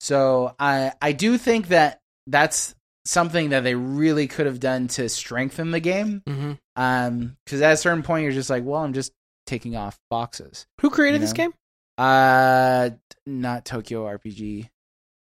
So 0.00 0.54
I 0.58 0.92
I 1.00 1.12
do 1.12 1.38
think 1.38 1.68
that 1.68 2.00
that's 2.26 2.74
something 3.04 3.50
that 3.50 3.64
they 3.64 3.74
really 3.74 4.26
could 4.26 4.46
have 4.46 4.60
done 4.60 4.88
to 4.88 5.08
strengthen 5.08 5.70
the 5.70 5.80
game. 5.80 6.22
hmm 6.26 6.52
Um, 6.76 7.36
because 7.44 7.60
at 7.60 7.72
a 7.72 7.76
certain 7.76 8.02
point 8.02 8.22
you're 8.24 8.32
just 8.32 8.50
like, 8.50 8.64
well, 8.64 8.82
I'm 8.82 8.94
just 8.94 9.12
taking 9.46 9.76
off 9.76 9.98
boxes. 10.10 10.66
Who 10.80 10.90
created 10.90 11.20
You 11.20 11.26
this 11.26 11.32
game? 11.34 11.52
Uh, 11.98 12.90
not 13.26 13.64
Tokyo 13.64 14.04
RPG 14.06 14.68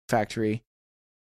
Factory. 0.10 0.64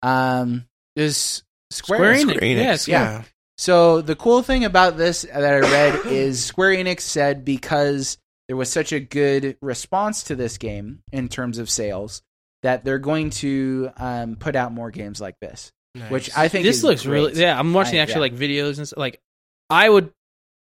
Um, 0.03 0.65
there's 0.95 1.43
Square, 1.71 1.99
Square 1.99 2.13
Enix. 2.13 2.19
Enix. 2.19 2.35
Square 2.35 2.41
Enix, 2.41 2.55
Yes, 2.63 2.87
yeah. 2.87 3.23
So 3.57 4.01
the 4.01 4.15
cool 4.15 4.41
thing 4.41 4.65
about 4.65 4.97
this 4.97 5.23
that 5.23 5.43
I 5.43 5.59
read 5.59 6.05
is 6.05 6.43
Square 6.43 6.75
Enix 6.75 7.01
said 7.01 7.45
because 7.45 8.17
there 8.47 8.57
was 8.57 8.69
such 8.69 8.91
a 8.91 8.99
good 8.99 9.57
response 9.61 10.23
to 10.23 10.35
this 10.35 10.57
game 10.57 11.01
in 11.11 11.29
terms 11.29 11.57
of 11.59 11.69
sales 11.69 12.21
that 12.63 12.83
they're 12.83 12.99
going 12.99 13.29
to 13.29 13.89
um, 13.97 14.35
put 14.35 14.55
out 14.55 14.71
more 14.71 14.91
games 14.91 15.21
like 15.21 15.35
this, 15.41 15.71
which 16.09 16.29
I 16.35 16.47
think 16.47 16.65
This 16.65 16.77
is 16.77 16.83
looks 16.83 17.03
great. 17.03 17.13
really. 17.13 17.41
Yeah, 17.41 17.57
I'm 17.57 17.73
watching 17.73 17.99
I- 17.99 18.01
actually 18.01 18.27
yeah. 18.29 18.33
like 18.33 18.35
videos 18.35 18.77
and 18.77 18.87
stuff. 18.87 18.99
Like, 18.99 19.19
I 19.69 19.89
would 19.89 20.11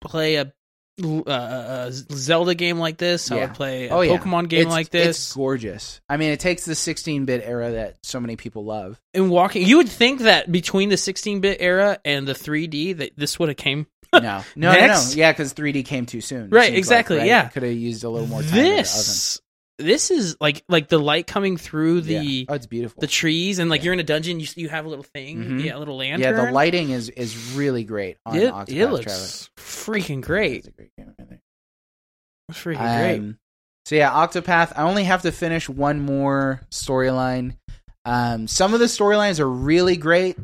play 0.02 0.36
a, 0.36 0.54
uh, 1.04 1.88
a 1.88 1.92
Zelda 1.92 2.56
game 2.56 2.80
like 2.80 2.98
this. 2.98 3.32
I 3.32 3.36
Yeah. 3.36 3.42
would 3.48 3.54
play 3.56 3.88
a 3.88 3.94
Oh, 3.94 4.02
yeah. 4.02 4.18
Pokemon 4.18 4.48
game 4.50 4.62
It's- 4.62 4.72
like 4.74 4.86
It's 4.88 4.92
this. 4.92 5.34
gorgeous. 5.34 6.00
I 6.08 6.18
mean, 6.18 6.32
it 6.32 6.40
takes 6.40 6.66
the 6.66 6.74
16-bit 6.76 7.42
era 7.46 7.72
that 7.72 7.98
so 8.04 8.20
many 8.20 8.36
people 8.36 8.66
love. 8.66 9.00
and 9.14 9.30
walking, 9.30 9.66
you 9.68 9.78
would 9.78 9.90
think 9.90 10.22
that 10.22 10.52
between 10.52 10.90
the 10.90 10.96
16-bit 10.98 11.58
era 11.60 12.00
and 12.06 12.28
the 12.28 12.34
3D, 12.34 12.94
that 12.98 13.12
this 13.18 13.38
would 13.40 13.50
have 13.50 13.58
came. 13.58 13.88
No, 14.14 14.22
no, 14.22 14.44
no, 14.74 14.88
no. 14.88 15.04
Yeah, 15.16 15.32
because 15.34 15.54
3D 15.54 15.84
came 15.86 16.06
too 16.06 16.22
soon. 16.22 16.50
Right, 16.50 16.74
exactly, 16.74 17.26
yeah. 17.28 17.50
could 17.50 17.64
have 17.64 17.74
used 17.74 18.04
a 18.06 18.10
little 18.10 18.28
more 18.28 18.42
time. 18.42 18.50
in 18.50 18.56
the 18.56 18.62
oven. 18.70 18.76
This, 18.78 19.42
this 19.78 20.10
is 20.12 20.38
like 20.40 20.64
like 20.70 20.88
the 20.88 20.98
light 20.98 21.28
coming 21.28 21.58
through 21.58 22.02
the 22.02 22.14
yeah. 22.16 22.46
oh, 22.50 22.54
it's 22.54 22.66
beautiful. 22.66 23.02
the 23.02 23.08
trees, 23.08 23.60
and 23.60 23.70
like 23.70 23.82
Yeah. 23.82 23.86
you're 23.86 23.94
in 23.94 24.00
a 24.00 24.04
dungeon. 24.04 24.40
You 24.40 24.48
you 24.56 24.70
have 24.70 24.86
a 24.86 24.90
little 24.90 25.04
thing, 25.04 25.38
Mhm. 25.44 25.64
yeah, 25.66 25.76
a 25.76 25.80
little 25.80 25.98
lantern. 25.98 26.22
yeah, 26.22 26.46
the 26.46 26.52
lighting 26.52 26.92
is 26.92 27.10
is 27.10 27.54
really 27.56 27.84
great 27.84 28.18
on 28.26 28.36
It, 28.38 28.54
Octopath 28.54 28.70
it 28.70 28.88
looks 28.90 29.50
Traveler. 29.56 30.00
freaking 30.00 30.22
great. 30.22 30.58
It's 30.60 30.68
a 30.68 30.72
great 30.72 30.92
game 30.98 31.14
right. 31.20 31.40
It's 32.50 32.60
freaking 32.60 32.78
great. 32.98 33.18
Um, 33.20 33.38
so 33.86 33.96
yeah, 33.96 34.12
Octopath. 34.12 34.74
I 34.78 34.84
only 34.84 35.04
have 35.04 35.24
to 35.24 35.32
finish 35.32 35.68
one 35.68 36.00
more 36.00 36.62
storyline. 36.72 37.58
Um, 38.06 38.48
some 38.48 38.74
of 38.74 38.80
the 38.80 38.86
storylines 38.86 39.40
are 39.40 39.50
really 39.50 39.98
great, 39.98 40.38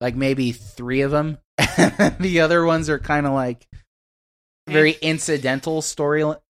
like 0.00 0.14
maybe 0.16 0.52
three 0.52 1.00
of 1.02 1.10
them. 1.12 1.38
the 2.20 2.40
other 2.42 2.64
ones 2.64 2.90
are 2.90 2.98
kind 2.98 3.26
of 3.26 3.32
like 3.32 3.66
very 4.68 4.92
incidental 5.00 5.80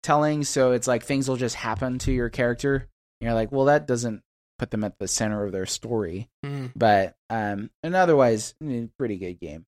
storytelling. 0.02 0.44
So 0.44 0.72
it's 0.72 0.86
like 0.88 1.04
things 1.04 1.28
will 1.28 1.36
just 1.36 1.54
happen 1.56 1.98
to 2.00 2.12
your 2.12 2.28
character. 2.30 2.74
And 2.74 2.86
you're 3.26 3.34
like, 3.34 3.52
well, 3.52 3.66
that 3.66 3.86
doesn't 3.86 4.22
put 4.58 4.70
them 4.70 4.84
at 4.84 4.98
the 4.98 5.08
center 5.08 5.44
of 5.44 5.52
their 5.52 5.66
story. 5.66 6.28
Mm. 6.44 6.72
But 6.76 7.14
um, 7.30 7.70
and 7.82 7.94
otherwise, 7.94 8.54
pretty 8.98 9.18
good 9.18 9.40
game. 9.40 9.64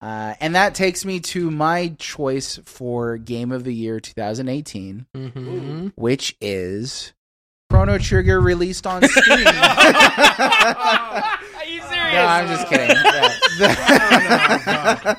Uh, 0.00 0.34
and 0.40 0.54
that 0.54 0.74
takes 0.74 1.04
me 1.04 1.20
to 1.20 1.50
my 1.50 1.94
choice 1.98 2.58
for 2.66 3.16
Game 3.16 3.52
of 3.52 3.64
the 3.64 3.72
Year 3.74 4.00
2018, 4.00 5.06
Mhm. 5.16 5.92
which 5.96 6.36
is 6.42 7.14
Chrono 7.70 7.96
Trigger 7.96 8.38
released 8.40 8.86
on 8.86 9.02
Steam. 9.02 9.24
Are 11.74 11.76
you 11.76 11.82
serious? 11.88 12.14
No, 12.14 12.26
I'm 12.26 12.48
just 12.48 12.66
kidding. 12.68 12.90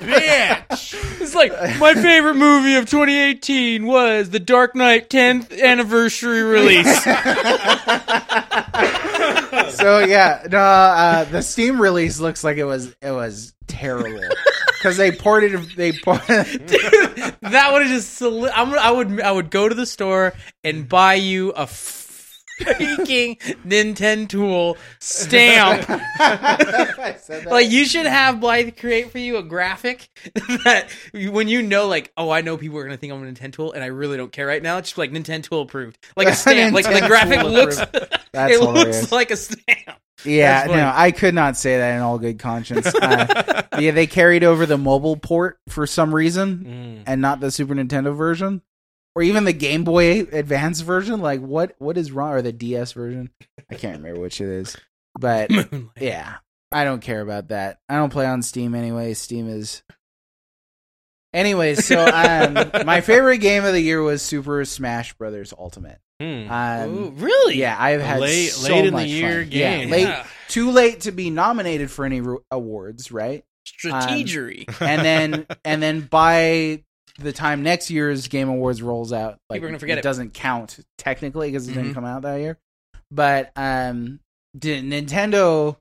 Yeah. 0.06 0.62
Bitch. 0.70 0.94
It's 1.22 1.34
like 1.34 1.52
my 1.80 1.94
favorite 1.96 2.36
movie 2.36 2.76
of 2.76 2.86
2018 2.89 3.86
was 3.86 4.30
The 4.30 4.39
Dark 4.39 4.76
Knight 4.76 5.10
10th 5.10 5.58
anniversary 5.62 6.44
release. 6.44 7.04
so 9.76 10.00
yeah, 10.00 10.44
no, 10.52 10.60
uh, 10.60 11.24
the 11.26 11.41
Steam 11.41 11.82
release 11.82 12.20
looks 12.20 12.44
like 12.44 12.58
it 12.58 12.65
was 12.65 12.96
it 13.02 13.12
was 13.12 13.54
terrible 13.68 14.22
because 14.78 14.98
they 14.98 15.12
ported 15.12 15.54
they 15.76 15.91
ported. 15.94 16.68
that 17.41 17.70
would 17.72 17.82
have 17.84 17.91
just 17.91 18.13
soli- 18.15 18.52
I'm, 18.54 18.74
I 18.78 18.91
would 18.91 19.22
I 19.22 19.32
would 19.32 19.50
go 19.50 19.68
to 19.68 19.76
the 19.76 19.86
store 19.86 20.34
and 20.63 20.88
buy 20.88 21.15
you 21.15 21.52
a 21.52 21.68
freaking 22.62 23.38
Nintendo 23.65 24.28
tool 24.28 24.78
stamp. 25.00 25.88
Like 27.46 27.70
you 27.72 27.86
should 27.86 28.06
have 28.06 28.39
Blythe 28.39 28.78
create 28.78 29.12
for 29.12 29.18
you 29.18 29.38
a 29.38 29.44
graphic 29.44 30.10
that 30.63 30.88
when 31.13 31.48
you 31.48 31.62
know 31.62 31.88
like 31.88 32.12
oh 32.18 32.30
I 32.30 32.41
know 32.41 32.58
people 32.58 32.78
are 32.78 32.84
gonna 32.84 32.98
think 32.98 33.13
I'm 33.13 33.26
a 33.26 33.32
Nintendo 33.32 33.52
tool 33.54 33.72
and 33.74 33.84
I 33.84 33.88
really 33.88 34.18
don't 34.18 34.32
care 34.32 34.46
right 34.48 34.62
now. 34.62 34.78
It's 34.78 34.89
just 34.89 34.98
like 34.98 35.12
Nintendo 35.12 35.44
tool 35.44 35.62
approved, 35.62 35.98
like 36.15 36.28
a 36.28 36.36
stamp. 36.36 36.74
like 36.74 36.86
the 36.86 37.08
graphic 37.08 37.44
looks, 37.44 37.78
That's 38.32 38.54
it 38.54 38.60
hilarious. 38.60 39.02
looks 39.02 39.12
like 39.12 39.32
a 39.32 39.38
stamp. 39.38 40.00
Yeah, 40.24 40.65
no, 40.68 40.91
I 40.96 41.12
could 41.12 41.36
not 41.36 41.56
say 41.58 41.78
that 41.78 41.96
in 41.96 42.02
all 42.02 42.18
good 42.18 42.39
conscience. 42.39 42.88
Uh, 42.88 43.63
yeah, 43.80 43.91
they 43.91 44.08
carried 44.08 44.44
over 44.44 44.65
the 44.65 44.78
mobile 44.78 45.18
port 45.18 45.60
for 45.70 45.86
some 45.86 46.13
reason, 46.15 46.65
Mm. 46.65 47.04
and 47.06 47.22
not 47.22 47.39
the 47.41 47.52
Super 47.52 47.76
Nintendo 47.76 48.15
version, 48.15 48.62
or 49.15 49.23
even 49.23 49.45
the 49.45 49.54
Game 49.54 49.84
Boy 49.84 50.21
Advance 50.32 50.82
version. 50.82 51.21
Like, 51.21 51.39
what 51.41 51.75
what 51.80 51.97
is 51.97 52.12
wrong? 52.12 52.34
Or 52.34 52.41
the 52.41 52.51
DS 52.51 52.91
version? 52.93 53.30
I 53.71 53.75
can't 53.75 53.97
remember 53.97 54.19
which 54.21 54.41
it 54.41 54.49
is, 54.49 54.75
but 55.19 55.49
yeah, 55.99 56.36
I 56.71 56.84
don't 56.84 57.01
care 57.01 57.21
about 57.21 57.47
that. 57.49 57.80
I 57.89 57.95
don't 57.95 58.12
play 58.12 58.25
on 58.25 58.41
Steam 58.41 58.75
anyway. 58.75 59.13
Steam 59.13 59.47
is. 59.49 59.82
Anyways, 61.34 61.86
so 61.86 62.01
um, 62.06 62.54
my 62.86 63.01
favorite 63.01 63.39
game 63.39 63.65
of 63.65 63.73
the 63.73 63.82
year 63.82 64.01
was 64.01 64.21
Super 64.21 64.63
Smash 64.63 65.13
Brothers 65.17 65.54
Ultimate. 65.58 65.99
Hmm. 66.21 66.49
Um, 66.49 66.97
Ooh, 66.97 67.10
really? 67.12 67.58
yeah, 67.58 67.75
I've 67.78 67.99
had 67.99 68.21
late- 68.21 68.51
so 68.51 68.71
late 68.73 68.86
in 68.86 68.93
the 68.93 69.06
year 69.06 69.41
fun. 69.41 69.49
game. 69.49 69.88
Yeah, 69.89 69.93
late, 69.93 70.04
Yeah. 70.04 70.25
too 70.47 70.71
late 70.71 71.01
to 71.01 71.12
be 71.12 71.30
nominated 71.30 71.91
for 71.91 72.06
any 72.06 72.21
awards, 72.51 73.12
right? 73.12 73.43
Strategery. 73.67 74.63
And 74.80 75.01
then 75.04 75.45
and 75.65 75.84
then 75.84 76.01
by 76.10 76.85
the 77.19 77.32
time 77.34 77.63
next 77.63 77.89
year's 77.89 78.28
Game 78.28 78.49
Awards 78.49 78.82
rolls 78.82 79.13
out, 79.13 79.38
like 79.49 79.58
People 79.58 79.67
are 79.67 79.69
gonna 79.71 79.80
forget 79.80 79.97
it. 79.97 80.04
doesn't 80.04 80.34
count 80.34 80.80
technically 80.97 81.49
because 81.49 81.67
it 81.67 81.73
didn't 81.73 81.91
Mhm. 81.91 81.95
come 81.95 82.06
out 82.06 82.23
that 82.23 82.39
year. 82.39 82.58
But 83.12 83.51
um, 83.56 84.19
did 84.58 84.84
Nintendo 84.84 85.78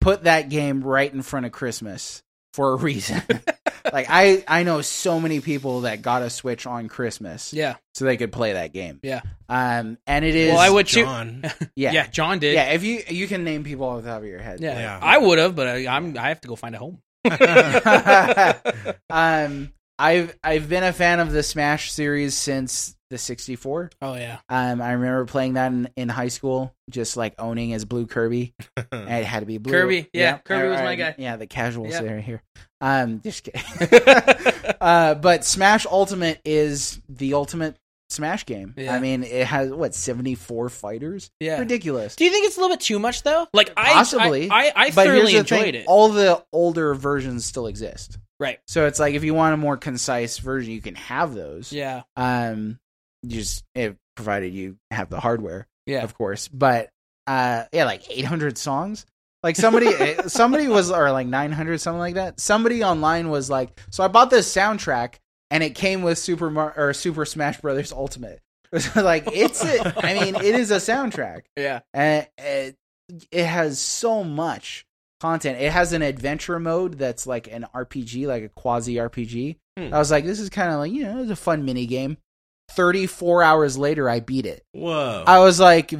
put 0.00 0.24
that 0.24 0.48
game 0.48 0.82
right 0.82 1.12
in 1.12 1.22
front 1.22 1.44
of 1.46 1.52
Christmas 1.52 2.22
for 2.54 2.72
a 2.72 2.76
reason? 2.76 3.22
like 3.92 4.06
I 4.08 4.44
I 4.48 4.62
know 4.62 4.80
so 4.82 5.18
many 5.20 5.40
people 5.40 5.82
that 5.82 6.00
got 6.02 6.22
a 6.22 6.30
Switch 6.30 6.66
on 6.66 6.88
Christmas 6.88 7.52
yeah. 7.52 7.76
so 7.94 8.04
they 8.04 8.16
could 8.16 8.32
play 8.32 8.52
that 8.54 8.72
game. 8.72 9.00
Yeah. 9.02 9.20
Um, 9.48 9.98
and 10.06 10.24
it 10.24 10.34
is 10.36 10.50
Well, 10.52 10.60
I 10.60 10.70
would 10.70 10.86
too. 10.86 11.02
John. 11.02 11.42
yeah 11.76 11.92
Yeah. 11.92 12.06
John 12.06 12.38
did. 12.38 12.54
yeah. 12.54 12.70
If 12.72 12.84
you 12.84 13.02
you 13.08 13.26
can 13.26 13.42
name 13.44 13.64
people 13.64 13.86
off 13.86 14.02
the 14.02 14.08
top 14.08 14.22
of 14.22 14.28
your 14.28 14.38
head, 14.40 14.60
Yeah. 14.60 14.78
Yeah. 14.78 14.98
I 15.02 15.18
would 15.18 15.38
have, 15.38 15.54
but 15.56 15.66
I, 15.68 15.86
I'm 15.88 16.16
I 16.16 16.28
have 16.28 16.40
to 16.42 16.48
go 16.48 16.56
find 16.56 16.74
a 16.74 16.78
home. 16.78 16.98
um, 19.10 19.72
I've 20.00 20.36
I've 20.42 20.68
been 20.68 20.82
a 20.82 20.92
fan 20.92 21.20
of 21.20 21.30
the 21.30 21.42
Smash 21.42 21.92
series 21.92 22.34
since 22.34 22.96
the 23.10 23.18
64. 23.18 23.90
Oh 24.00 24.14
yeah. 24.14 24.38
Um, 24.48 24.80
I 24.80 24.92
remember 24.92 25.26
playing 25.26 25.54
that 25.54 25.72
in, 25.72 25.90
in 25.96 26.08
high 26.08 26.28
school, 26.28 26.74
just 26.88 27.16
like 27.16 27.34
owning 27.38 27.74
as 27.74 27.84
Blue 27.84 28.06
Kirby. 28.06 28.54
And 28.76 28.86
it 29.10 29.24
had 29.26 29.40
to 29.40 29.46
be 29.46 29.58
blue. 29.58 29.72
Kirby, 29.72 30.08
yeah, 30.12 30.38
Kirby 30.38 30.68
was 30.68 30.80
my 30.80 30.94
guy. 30.94 31.14
Yeah, 31.18 31.36
the 31.36 31.46
casuals 31.46 31.92
Yeah. 31.92 32.02
there 32.02 32.20
here. 32.20 32.42
Um, 32.80 33.20
just 33.24 33.44
kidding. 33.44 34.00
uh, 34.80 35.16
but 35.16 35.44
Smash 35.44 35.86
Ultimate 35.86 36.40
is 36.44 37.00
the 37.08 37.34
ultimate 37.34 37.76
Smash 38.08 38.46
game. 38.46 38.74
Yeah. 38.76 38.94
I 38.94 39.00
mean, 39.00 39.22
it 39.22 39.46
has 39.46 39.70
what 39.70 39.94
74 39.94 40.68
fighters. 40.70 41.30
Yeah. 41.40 41.58
Ridiculous. 41.58 42.16
Do 42.16 42.24
you 42.24 42.30
think 42.30 42.46
it's 42.46 42.56
a 42.56 42.60
little 42.60 42.74
bit 42.74 42.80
too 42.82 42.98
much 42.98 43.22
though? 43.22 43.48
Like 43.52 43.72
I 43.76 43.92
Possibly. 43.92 44.48
I 44.50 44.68
I, 44.68 44.72
I 44.76 44.90
thoroughly 44.90 45.36
enjoyed 45.36 45.60
thing: 45.62 45.74
it. 45.74 45.84
all 45.86 46.08
the 46.08 46.42
older 46.52 46.94
versions 46.94 47.44
still 47.44 47.66
exist. 47.66 48.18
Right. 48.40 48.58
So 48.66 48.86
it's 48.86 48.98
like 48.98 49.14
if 49.14 49.22
you 49.22 49.34
want 49.34 49.54
a 49.54 49.56
more 49.56 49.76
concise 49.76 50.38
version, 50.38 50.72
you 50.72 50.80
can 50.82 50.96
have 50.96 51.34
those. 51.34 51.72
Yeah. 51.72 52.02
Um, 52.16 52.80
you 53.22 53.38
just 53.38 53.62
it, 53.76 53.96
provided 54.16 54.52
you 54.52 54.76
have 54.90 55.08
the 55.10 55.20
hardware, 55.20 55.68
Yeah. 55.86 56.02
of 56.02 56.14
course. 56.14 56.48
But 56.48 56.90
uh, 57.28 57.64
yeah, 57.72 57.84
like 57.84 58.10
800 58.10 58.58
songs. 58.58 59.06
Like 59.42 59.56
somebody, 59.56 59.86
eh, 59.98 60.22
somebody 60.26 60.68
was 60.68 60.90
or 60.90 61.12
like 61.12 61.26
900, 61.26 61.78
something 61.80 61.98
like 62.00 62.14
that. 62.16 62.40
Somebody 62.40 62.82
online 62.84 63.30
was 63.30 63.48
like, 63.48 63.78
so 63.90 64.02
I 64.04 64.08
bought 64.08 64.30
this 64.30 64.52
soundtrack 64.52 65.14
and 65.50 65.62
it 65.62 65.74
came 65.74 66.02
with 66.02 66.18
Super 66.18 66.50
Mar- 66.50 66.74
or 66.76 66.92
Super 66.92 67.24
Smash 67.24 67.60
Brothers 67.60 67.92
Ultimate. 67.92 68.40
like 68.96 69.24
it's, 69.32 69.64
a, 69.64 70.04
I 70.06 70.14
mean, 70.14 70.34
it 70.36 70.54
is 70.54 70.70
a 70.70 70.76
soundtrack 70.76 71.42
Yeah. 71.56 71.80
and 71.94 72.26
it, 72.38 72.76
it 73.32 73.44
has 73.46 73.78
so 73.80 74.22
much 74.22 74.86
content. 75.20 75.60
It 75.60 75.72
has 75.72 75.92
an 75.92 76.02
adventure 76.02 76.58
mode 76.58 76.98
that's 76.98 77.26
like 77.26 77.48
an 77.50 77.66
RPG, 77.74 78.26
like 78.26 78.44
a 78.44 78.48
quasi 78.48 78.96
RPG. 78.96 79.56
Hmm. 79.78 79.94
I 79.94 79.98
was 79.98 80.10
like, 80.10 80.24
this 80.24 80.40
is 80.40 80.50
kind 80.50 80.72
of 80.72 80.78
like 80.78 80.92
you 80.92 81.04
know, 81.04 81.22
it's 81.22 81.30
a 81.30 81.36
fun 81.36 81.64
mini 81.64 81.86
game. 81.86 82.16
Thirty 82.70 83.06
four 83.06 83.42
hours 83.42 83.76
later, 83.76 84.08
I 84.08 84.20
beat 84.20 84.46
it. 84.46 84.64
Whoa. 84.72 85.24
I 85.26 85.40
was 85.40 85.58
like, 85.60 85.92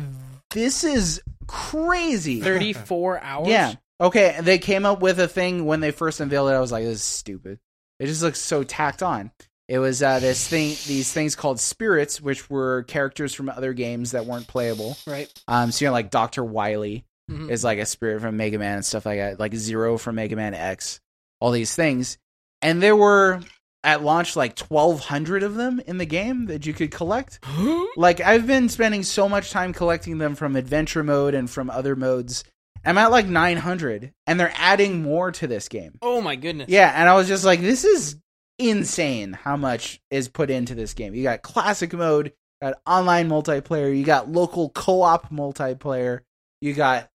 this 0.50 0.84
is 0.84 1.22
crazy. 1.46 2.40
34 2.40 3.20
hours. 3.22 3.48
Yeah. 3.48 3.74
Okay. 4.00 4.38
They 4.40 4.58
came 4.58 4.86
up 4.86 5.00
with 5.00 5.18
a 5.18 5.28
thing 5.28 5.64
when 5.64 5.80
they 5.80 5.90
first 5.90 6.20
unveiled 6.20 6.50
it. 6.50 6.54
I 6.54 6.60
was 6.60 6.72
like, 6.72 6.84
this 6.84 6.98
is 6.98 7.02
stupid. 7.02 7.58
It 7.98 8.06
just 8.06 8.22
looks 8.22 8.40
so 8.40 8.62
tacked 8.62 9.02
on. 9.02 9.30
It 9.68 9.78
was 9.78 10.02
uh, 10.02 10.18
this 10.18 10.48
thing, 10.48 10.70
these 10.86 11.12
things 11.12 11.36
called 11.36 11.60
spirits, 11.60 12.20
which 12.20 12.50
were 12.50 12.82
characters 12.84 13.34
from 13.34 13.48
other 13.48 13.72
games 13.72 14.12
that 14.12 14.26
weren't 14.26 14.48
playable. 14.48 14.96
Right. 15.06 15.32
Um, 15.46 15.70
so 15.70 15.84
you 15.84 15.88
know, 15.88 15.92
like 15.92 16.10
Doctor 16.10 16.42
Wily 16.42 17.04
Mhm. 17.30 17.50
is 17.50 17.62
like 17.64 17.78
a 17.78 17.86
spirit 17.86 18.20
from 18.20 18.36
Mega 18.36 18.58
Man 18.58 18.76
and 18.76 18.84
stuff 18.84 19.06
like 19.06 19.18
that, 19.18 19.38
like 19.40 19.54
Zero 19.54 19.96
from 19.98 20.16
Mega 20.16 20.36
Man 20.36 20.54
X, 20.54 21.00
all 21.40 21.50
these 21.52 21.74
things, 21.74 22.18
and 22.62 22.82
there 22.82 22.96
were 22.96 23.40
at 23.82 24.02
launch 24.02 24.36
like 24.36 24.56
twelve 24.56 25.00
hundred 25.00 25.42
of 25.42 25.54
them 25.54 25.80
in 25.86 25.96
the 25.98 26.04
game 26.06 26.46
that 26.46 26.66
you 26.66 26.72
could 26.74 26.90
collect. 26.90 27.38
Like 27.96 28.20
I've 28.20 28.46
been 28.46 28.68
spending 28.68 29.02
so 29.02 29.28
much 29.28 29.50
time 29.50 29.72
collecting 29.72 30.18
them 30.18 30.36
from 30.36 30.54
adventure 30.54 31.02
mode 31.02 31.34
and 31.34 31.50
from 31.50 31.68
other 31.70 31.96
modes. 31.96 32.44
I'm 32.84 32.96
at 32.98 33.10
like 33.10 33.26
nine 33.26 33.56
hundred, 33.56 34.12
and 34.26 34.38
they're 34.38 34.52
adding 34.56 35.02
more 35.02 35.32
to 35.32 35.46
this 35.46 35.68
game. 35.68 35.98
Oh 36.00 36.20
my 36.20 36.36
goodness. 36.36 36.68
Yeah, 36.70 36.92
and 36.94 37.08
I 37.08 37.14
was 37.14 37.26
just 37.28 37.44
like, 37.44 37.60
this 37.60 37.84
is 37.84 38.16
insane 38.58 39.32
how 39.32 39.56
much 39.56 40.00
is 40.10 40.28
put 40.28 40.50
into 40.50 40.74
this 40.74 40.94
game. 40.94 41.14
You 41.14 41.22
got 41.24 41.42
classic 41.42 41.92
mode, 41.92 42.26
you 42.26 42.68
got 42.68 42.80
online 42.86 43.28
multiplayer, 43.28 43.94
you 43.94 44.04
got 44.04 44.30
local 44.30 44.68
co-op 44.70 45.30
multiplayer, 45.30 46.20
you 46.60 46.72
got 46.72 47.09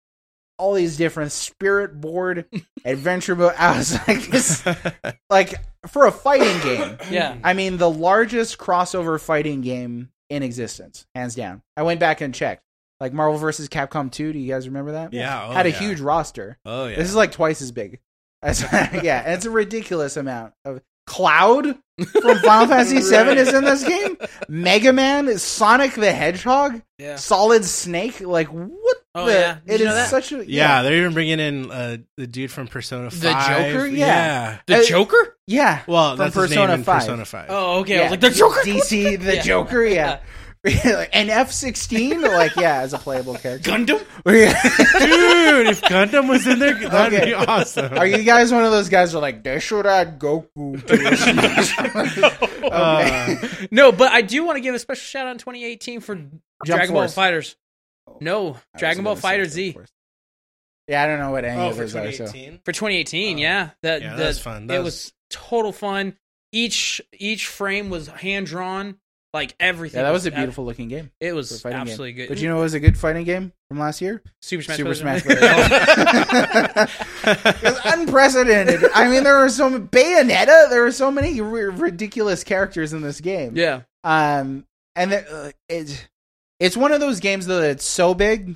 all 0.58 0.74
these 0.74 0.98
different 0.98 1.32
spirit 1.32 2.00
board 2.00 2.46
adventure 2.86 3.36
mode. 3.36 3.54
I 3.58 3.78
was 3.78 3.94
like, 4.08 4.28
this, 4.28 4.64
like 5.30 5.56
for 5.88 6.06
a 6.06 6.12
fighting 6.12 6.60
game. 6.62 6.98
Yeah. 7.10 7.38
I 7.44 7.54
mean, 7.54 7.78
the 7.78 7.90
largest 7.90 8.58
crossover 8.58 9.20
fighting 9.20 9.62
game 9.62 10.10
in 10.30 10.44
existence, 10.44 11.06
hands 11.16 11.36
down. 11.36 11.62
I 11.78 11.84
went 11.84 12.00
back 12.00 12.22
and 12.22 12.34
checked. 12.34 12.62
Like 13.02 13.12
Marvel 13.12 13.38
vs. 13.38 13.68
Capcom 13.68 14.10
2, 14.10 14.32
do 14.34 14.40
you 14.40 14.52
guys 14.52 14.68
remember 14.68 14.94
that? 14.94 15.12
Yeah, 15.12 15.48
oh, 15.50 15.52
Had 15.52 15.66
a 15.66 15.72
yeah. 15.72 15.80
huge 15.80 16.00
roster. 16.00 16.58
Oh 16.66 16.88
yeah. 16.88 16.96
This 16.96 17.10
is 17.10 17.16
like 17.16 17.34
twice 17.34 17.62
as 17.62 17.72
big. 17.74 18.00
That's- 18.42 18.64
yeah, 19.04 19.22
and 19.26 19.34
it's 19.34 19.46
a 19.46 19.50
ridiculous 19.50 20.16
amount 20.16 20.54
of 20.64 20.82
Cloud 21.06 21.66
from 21.66 22.38
Final 22.40 22.68
Fantasy 22.68 22.96
VII 23.02 23.38
is 23.38 23.54
in 23.54 23.64
this 23.64 23.84
game. 23.84 24.18
Mega 24.50 24.92
Man, 24.94 25.28
is 25.28 25.44
Sonic 25.44 25.94
the 25.94 26.12
Hedgehog, 26.12 26.82
Yeah. 26.98 27.18
Solid 27.18 27.64
Snake. 27.66 28.22
Like 28.22 28.48
what? 28.48 28.98
Oh, 29.18 29.28
yeah. 29.30 29.60
Did 29.66 29.76
it 29.76 29.80
you 29.80 29.86
know 29.86 29.92
is 29.92 29.98
that? 29.98 30.10
such 30.10 30.32
a 30.34 30.46
yeah, 30.50 30.82
they're 30.82 30.98
even 30.98 31.14
bringing 31.14 31.40
in 31.40 31.72
uh, 31.72 31.98
the 32.18 32.28
dude 32.28 32.52
from 32.52 32.68
Persona 32.68 33.10
Five. 33.10 33.22
The 33.22 33.32
Joker? 33.74 33.88
Yeah. 33.88 34.58
The 34.68 34.76
Uh, 34.80 34.84
Joker? 34.84 35.38
yeah. 35.48 35.84
Well, 35.88 36.12
From 36.12 36.18
that's 36.20 36.36
his 36.36 36.48
Persona 36.50 36.68
name 36.68 36.80
in 36.80 36.84
5. 36.84 37.00
Persona 37.02 37.26
5. 37.26 37.46
Oh, 37.50 37.80
okay. 37.80 38.00
I 38.00 38.02
was 38.04 38.12
like 38.12 38.20
the 38.22 38.30
Joker. 38.32 38.60
DC 38.62 39.20
the 39.24 39.36
Yeah. 39.36 39.42
Joker. 39.42 39.84
Yeah. 39.86 40.20
and 41.14 41.30
F 41.30 41.52
sixteen, 41.52 42.22
like 42.24 42.56
yeah, 42.56 42.80
as 42.82 42.94
a 42.94 42.98
playable 42.98 43.36
character. 43.36 43.70
Gundam. 43.70 44.00
Dude, 44.26 45.68
if 45.68 45.80
Gundam 45.84 46.28
was 46.28 46.48
in 46.48 46.58
there, 46.58 46.74
that'd 46.74 47.14
Okay. 47.14 47.26
be 47.28 47.34
awesome. 47.36 47.94
Are 47.96 48.08
you 48.08 48.24
guys 48.24 48.52
one 48.52 48.64
of 48.66 48.72
those 48.72 48.90
guys 48.90 49.12
who 49.12 49.20
are 49.20 49.22
like 49.22 49.44
they 49.44 49.60
should 49.60 49.86
add 49.86 50.18
Goku 50.20 50.84
to 50.88 50.98
this? 50.98 52.64
Uh. 52.64 53.36
No, 53.72 53.92
but 53.92 54.12
I 54.12 54.22
do 54.24 54.44
want 54.44 54.56
to 54.58 54.62
give 54.62 54.74
a 54.74 54.80
special 54.80 55.02
shout 55.04 55.28
out 55.28 55.32
in 55.34 55.38
2018 55.38 56.00
for 56.00 56.16
Dragon 56.64 56.94
Ball 56.94 57.04
Force. 57.04 57.14
Fighters. 57.14 57.56
No, 58.22 58.58
I 58.74 58.78
Dragon 58.80 59.04
Ball 59.04 59.16
Fighter 59.16 59.46
Z 59.46 59.78
Yeah, 60.88 61.04
I 61.04 61.08
don't 61.08 61.20
know 61.20 61.32
what 61.32 61.46
any 61.46 61.60
oh, 61.60 61.70
of 61.70 61.76
for 61.76 61.82
those 61.82 61.96
are. 61.96 62.12
So 62.12 62.26
2018? 62.26 62.60
for 62.66 62.72
2018. 62.72 63.38
Oh. 63.38 63.40
yeah, 63.42 63.70
that 63.84 64.02
Yeah, 64.02 64.10
that 64.12 64.18
that- 64.18 64.28
was 64.28 64.40
fun. 64.40 64.68
That 64.68 64.76
it 64.76 64.80
was- 64.80 64.86
was 64.86 65.14
total 65.30 65.72
fun. 65.72 66.16
Each 66.52 67.02
each 67.14 67.48
frame 67.48 67.90
was 67.90 68.08
hand 68.08 68.46
drawn. 68.48 68.98
Like 69.34 69.54
everything. 69.60 69.98
Yeah, 70.00 70.04
that 70.04 70.12
was 70.14 70.26
a 70.26 70.30
ab- 70.30 70.36
beautiful 70.38 70.64
looking 70.64 70.88
game. 70.88 71.12
It 71.20 71.34
was 71.36 71.60
fighting 71.62 71.80
game. 71.80 71.82
absolutely 71.90 72.14
good. 72.14 72.30
But 72.30 72.38
you 72.38 72.48
know 72.48 72.56
what 72.56 72.62
was 72.62 72.74
a 72.74 72.80
good 72.80 72.98
fighting 72.98 73.26
game 73.26 73.52
from 73.68 73.80
last 73.80 74.00
year? 74.00 74.24
Super 74.42 74.64
Smash 74.64 74.78
Super 74.78 74.88
Bros. 74.92 75.00
Smash 75.00 75.24
Bros. 75.24 75.38
it 77.26 77.64
was 77.64 77.80
unprecedented. 77.84 78.90
I 78.94 79.10
mean, 79.10 79.24
there 79.26 79.38
were 79.38 79.50
so 79.50 79.70
many 79.70 79.84
Bayonetta. 79.84 80.70
There 80.70 80.84
were 80.84 80.92
so 80.94 81.12
many 81.12 81.42
r- 81.42 81.48
ridiculous 81.48 82.46
characters 82.46 82.94
in 82.94 83.02
this 83.02 83.20
game. 83.20 83.58
yeah. 83.58 83.82
Um, 84.06 84.66
and 84.96 85.12
the, 85.12 85.30
uh, 85.48 85.52
it's 85.68 86.00
it's 86.60 86.78
one 86.78 86.92
of 86.92 87.00
those 87.00 87.20
games 87.20 87.46
though 87.46 87.62
that's 87.62 87.86
so 87.86 88.14
big, 88.14 88.56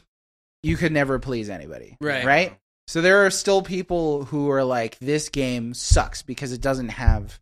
you 0.63 0.77
could 0.77 0.91
never 0.91 1.19
please 1.19 1.49
anybody. 1.49 1.97
Right. 2.01 2.25
Right. 2.25 2.57
So 2.87 3.01
there 3.01 3.25
are 3.25 3.29
still 3.29 3.61
people 3.61 4.25
who 4.25 4.49
are 4.49 4.63
like, 4.63 4.97
this 4.99 5.29
game 5.29 5.73
sucks 5.73 6.21
because 6.23 6.51
it 6.53 6.61
doesn't 6.61 6.89
have 6.89 7.39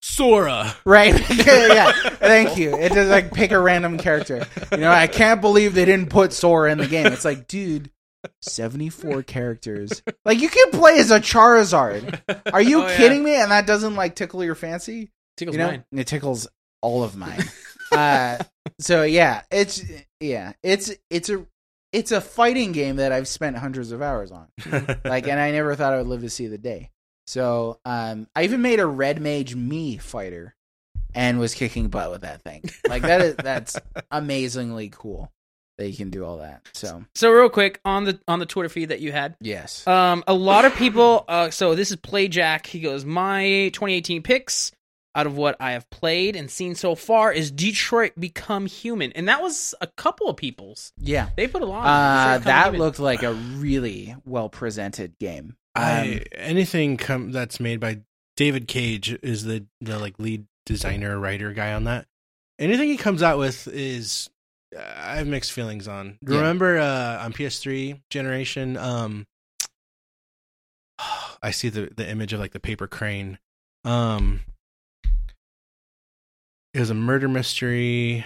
Sora. 0.00 0.74
Right. 0.84 1.14
yeah. 1.46 1.92
Thank 2.14 2.58
you. 2.58 2.76
It 2.76 2.92
does 2.92 3.08
like 3.08 3.32
pick 3.32 3.52
a 3.52 3.60
random 3.60 3.98
character. 3.98 4.44
You 4.72 4.78
know, 4.78 4.90
I 4.90 5.06
can't 5.06 5.40
believe 5.40 5.74
they 5.74 5.84
didn't 5.84 6.10
put 6.10 6.32
Sora 6.32 6.72
in 6.72 6.78
the 6.78 6.88
game. 6.88 7.06
It's 7.06 7.24
like, 7.24 7.46
dude, 7.46 7.90
74 8.40 9.22
characters. 9.22 10.02
Like 10.24 10.40
you 10.40 10.48
can 10.48 10.70
play 10.72 10.98
as 10.98 11.10
a 11.12 11.20
Charizard. 11.20 12.20
Are 12.52 12.62
you 12.62 12.78
Oh, 12.82 12.88
yeah. 12.88 12.96
kidding 12.96 13.22
me? 13.22 13.36
And 13.36 13.52
that 13.52 13.66
doesn't 13.66 13.94
like 13.94 14.16
tickle 14.16 14.42
your 14.42 14.54
fancy? 14.56 15.12
Tickles 15.36 15.54
you 15.54 15.58
know, 15.58 15.68
mine. 15.70 15.84
it 15.92 16.06
tickles 16.08 16.48
all 16.80 17.04
of 17.04 17.16
mine. 17.16 17.44
Uh 17.92 18.38
so 18.78 19.02
yeah, 19.02 19.42
it's 19.50 19.82
yeah, 20.20 20.52
it's 20.62 20.92
it's 21.10 21.30
a 21.30 21.46
it's 21.92 22.10
a 22.10 22.20
fighting 22.20 22.72
game 22.72 22.96
that 22.96 23.12
I've 23.12 23.28
spent 23.28 23.56
hundreds 23.56 23.92
of 23.92 24.02
hours 24.02 24.32
on 24.32 24.48
like 25.04 25.28
and 25.28 25.38
i 25.38 25.50
never 25.50 25.74
thought 25.74 25.92
i 25.92 25.98
would 25.98 26.06
live 26.06 26.22
to 26.22 26.30
see 26.30 26.46
the 26.46 26.58
day 26.58 26.90
so 27.26 27.78
um 27.84 28.26
i 28.34 28.44
even 28.44 28.62
made 28.62 28.80
a 28.80 28.86
red 28.86 29.20
mage 29.20 29.54
me 29.54 29.98
fighter 29.98 30.56
and 31.14 31.38
was 31.38 31.54
kicking 31.54 31.88
butt 31.88 32.10
with 32.10 32.22
that 32.22 32.42
thing 32.42 32.62
like 32.88 33.02
that 33.02 33.20
is 33.20 33.36
that's 33.36 33.78
amazingly 34.10 34.88
cool 34.90 35.30
that 35.78 35.88
you 35.88 35.96
can 35.96 36.10
do 36.10 36.24
all 36.24 36.38
that 36.38 36.66
so 36.72 37.04
So 37.14 37.30
real 37.30 37.48
quick 37.48 37.80
on 37.84 38.04
the 38.04 38.18
on 38.26 38.38
the 38.38 38.46
Twitter 38.46 38.68
feed 38.68 38.90
that 38.90 39.00
you 39.00 39.12
had, 39.12 39.36
yes 39.40 39.86
um, 39.86 40.22
a 40.26 40.34
lot 40.34 40.64
of 40.64 40.74
people. 40.76 41.24
Uh, 41.26 41.50
so 41.50 41.74
this 41.74 41.90
is 41.90 41.96
Play 41.96 42.28
Jack. 42.28 42.66
He 42.66 42.80
goes, 42.80 43.04
my 43.06 43.70
2018 43.72 44.22
picks 44.22 44.72
out 45.14 45.26
of 45.26 45.36
what 45.36 45.56
I 45.60 45.72
have 45.72 45.88
played 45.90 46.36
and 46.36 46.50
seen 46.50 46.74
so 46.74 46.94
far 46.94 47.32
is 47.32 47.50
Detroit 47.50 48.12
Become 48.18 48.66
Human, 48.66 49.12
and 49.12 49.28
that 49.28 49.42
was 49.42 49.74
a 49.80 49.86
couple 49.86 50.28
of 50.28 50.36
people's. 50.36 50.92
yeah 50.98 51.28
They 51.36 51.46
put 51.48 51.62
a 51.62 51.66
lot. 51.66 51.84
uh 51.86 52.38
Detroit 52.38 52.44
that 52.46 52.64
Human. 52.66 52.80
looked 52.80 52.98
like 52.98 53.22
a 53.22 53.32
really 53.34 54.16
well 54.24 54.48
presented 54.48 55.18
game 55.18 55.56
um, 55.74 55.82
I 55.84 56.22
anything 56.34 56.96
come 56.98 57.32
that's 57.32 57.58
made 57.60 57.80
by 57.80 58.00
David 58.36 58.68
Cage 58.68 59.18
is 59.22 59.44
the 59.44 59.66
the 59.80 59.98
like 59.98 60.18
lead 60.18 60.46
designer 60.66 61.18
writer 61.18 61.52
guy 61.52 61.72
on 61.72 61.84
that. 61.84 62.06
Anything 62.58 62.88
he 62.88 62.96
comes 62.96 63.22
out 63.22 63.38
with 63.38 63.66
is 63.68 64.28
uh, 64.76 64.80
I 64.96 65.16
have 65.16 65.26
mixed 65.26 65.52
feelings 65.52 65.88
on. 65.88 66.18
Yeah. 66.26 66.36
Remember 66.36 66.78
uh 66.78 67.24
on 67.24 67.32
PS3 67.32 68.00
generation 68.10 68.76
um 68.76 69.26
I 71.42 71.50
see 71.50 71.68
the 71.68 71.90
the 71.94 72.08
image 72.08 72.32
of 72.32 72.40
like 72.40 72.52
the 72.52 72.60
paper 72.60 72.86
crane. 72.86 73.38
Um 73.84 74.40
it 76.74 76.80
was 76.80 76.90
a 76.90 76.94
murder 76.94 77.28
mystery. 77.28 78.24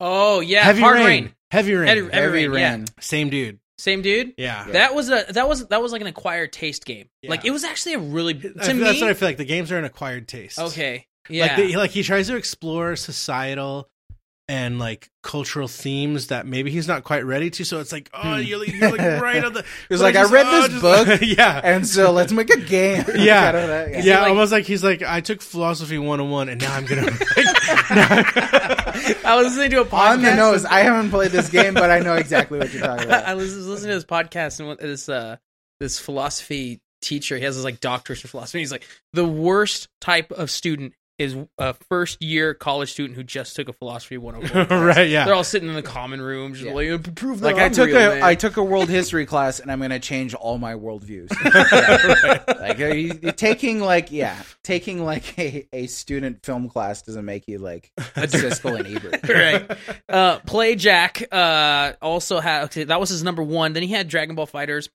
Oh 0.00 0.40
yeah, 0.40 0.62
Heavy 0.64 0.80
Hard 0.80 0.96
Rain. 0.96 1.06
Rain. 1.06 1.34
Heavy 1.50 1.74
Rain. 1.74 1.88
Heavy- 1.88 2.10
heavy 2.12 2.48
Rain, 2.48 2.60
yeah. 2.60 2.68
ran 2.70 2.86
Same 3.00 3.30
dude. 3.30 3.58
Same 3.78 4.02
dude. 4.02 4.34
Yeah. 4.36 4.64
That 4.70 4.94
was 4.94 5.10
a 5.10 5.24
that 5.30 5.48
was 5.48 5.66
that 5.68 5.82
was 5.82 5.92
like 5.92 6.00
an 6.00 6.06
acquired 6.06 6.52
taste 6.52 6.84
game. 6.84 7.08
Yeah. 7.20 7.30
Like 7.30 7.44
it 7.44 7.50
was 7.50 7.64
actually 7.64 7.94
a 7.94 7.98
really 7.98 8.34
to 8.34 8.52
I- 8.60 8.72
me. 8.72 8.80
that's 8.80 9.00
what 9.00 9.10
I 9.10 9.14
feel 9.14 9.28
like. 9.28 9.36
The 9.38 9.44
games 9.44 9.70
are 9.72 9.78
an 9.78 9.84
acquired 9.84 10.28
taste. 10.28 10.58
okay. 10.58 11.06
Yeah. 11.28 11.46
Like, 11.46 11.56
the, 11.56 11.76
like 11.76 11.90
he 11.92 12.02
tries 12.02 12.26
to 12.28 12.36
explore 12.36 12.96
societal 12.96 13.88
and 14.52 14.78
like 14.78 15.08
cultural 15.22 15.66
themes 15.66 16.26
that 16.26 16.46
maybe 16.46 16.70
he's 16.70 16.86
not 16.86 17.04
quite 17.04 17.24
ready 17.24 17.48
to. 17.48 17.64
So 17.64 17.80
it's 17.80 17.90
like, 17.90 18.10
oh, 18.12 18.36
you're, 18.36 18.58
like- 18.58 18.68
you're 18.74 18.90
like 18.90 19.00
right 19.22 19.42
on 19.42 19.54
the. 19.54 19.64
was 19.88 20.00
but 20.02 20.14
like, 20.14 20.16
I 20.16 20.24
read 20.30 20.44
oh, 20.46 20.60
this 20.68 20.68
just- 20.70 20.82
book, 20.82 21.20
yeah. 21.38 21.58
and 21.64 21.86
so 21.86 22.12
let's 22.12 22.32
make 22.32 22.50
a 22.50 22.60
game 22.60 23.02
Yeah. 23.16 23.44
out 23.48 23.54
of 23.54 23.66
that, 23.68 23.90
Yeah, 23.92 24.00
he 24.02 24.10
like- 24.10 24.28
almost 24.28 24.52
like 24.52 24.64
he's 24.66 24.84
like, 24.84 25.02
I 25.02 25.22
took 25.22 25.40
philosophy 25.40 25.96
101 25.96 26.50
and 26.50 26.60
now 26.60 26.74
I'm 26.74 26.84
gonna. 26.84 27.10
I 29.24 29.34
was 29.36 29.46
listening 29.46 29.70
to 29.70 29.80
a 29.80 29.84
podcast. 29.84 30.10
on 30.12 30.22
the 30.22 30.34
nose 30.34 30.64
i 30.64 30.80
haven't 30.80 31.10
played 31.10 31.30
this 31.30 31.48
game 31.48 31.74
but 31.74 31.90
i 31.90 31.98
know 32.00 32.14
exactly 32.14 32.58
what 32.58 32.72
you're 32.72 32.82
talking 32.82 33.06
about 33.06 33.24
I 33.24 33.34
was 33.34 33.56
listening 33.66 33.90
to 33.90 33.94
this 33.94 34.04
podcast 34.04 34.58
and 34.60 34.68
what- 34.68 34.80
this 34.80 35.08
uh 35.08 35.36
this 35.80 35.98
philosophy 35.98 36.80
teacher 37.00 37.36
he 37.36 37.44
has 37.44 37.56
this 37.56 37.64
like 37.64 37.80
doctorate 37.80 38.22
in 38.22 38.28
philosophy. 38.28 38.60
He's 38.60 38.70
like 38.70 38.86
the 39.12 39.24
worst 39.26 39.88
type 40.00 40.30
of 40.30 40.50
student 40.50 40.92
is 41.18 41.36
a 41.58 41.74
first 41.88 42.20
year 42.22 42.54
college 42.54 42.90
student 42.90 43.16
who 43.16 43.22
just 43.22 43.54
took 43.54 43.68
a 43.68 43.72
philosophy 43.72 44.16
101 44.18 44.66
class. 44.66 44.96
right, 44.96 45.08
yeah. 45.08 45.24
They're 45.24 45.34
all 45.34 45.44
sitting 45.44 45.68
in 45.68 45.74
the 45.74 45.82
common 45.82 46.20
room, 46.20 46.54
just 46.54 46.64
Yeah. 46.66 46.72
like 46.72 47.14
prove 47.14 47.40
that 47.40 47.46
like 47.54 47.56
I 47.56 47.66
I'm 47.66 47.72
took 47.72 47.86
real, 47.88 47.96
a 47.96 48.14
man." 48.14 48.22
I 48.22 48.34
took 48.34 48.56
a 48.56 48.62
world 48.64 48.88
history 48.88 49.26
class 49.26 49.60
and 49.60 49.70
I'm 49.70 49.80
gonna 49.80 50.00
change 50.00 50.34
all 50.34 50.58
my 50.58 50.74
worldviews. 50.74 51.30
Yeah. 52.22 52.42
Like 52.58 52.80
are 52.80 52.94
you, 52.94 53.18
you 53.22 53.32
taking 53.32 53.80
like 53.80 54.10
yeah, 54.12 54.40
taking 54.64 55.04
like 55.04 55.38
a, 55.38 55.66
a 55.72 55.86
student 55.86 56.44
film 56.44 56.68
class 56.68 57.02
doesn't 57.02 57.24
make 57.24 57.46
you 57.48 57.58
like 57.58 57.90
a 57.98 58.26
Siskel 58.26 58.78
and 58.78 58.96
Ebert. 58.96 59.28
right. 59.28 59.78
Uh, 60.08 60.38
Play 60.40 60.74
Jack 60.76 61.22
uh, 61.32 61.92
also 62.00 62.40
had 62.40 62.64
okay, 62.64 62.84
that 62.84 62.98
was 63.00 63.10
his 63.10 63.22
number 63.22 63.42
one. 63.42 63.72
Then 63.74 63.82
he 63.82 63.88
had 63.92 64.08
Dragon 64.08 64.34
Ball 64.34 64.46
Fighters. 64.46 64.88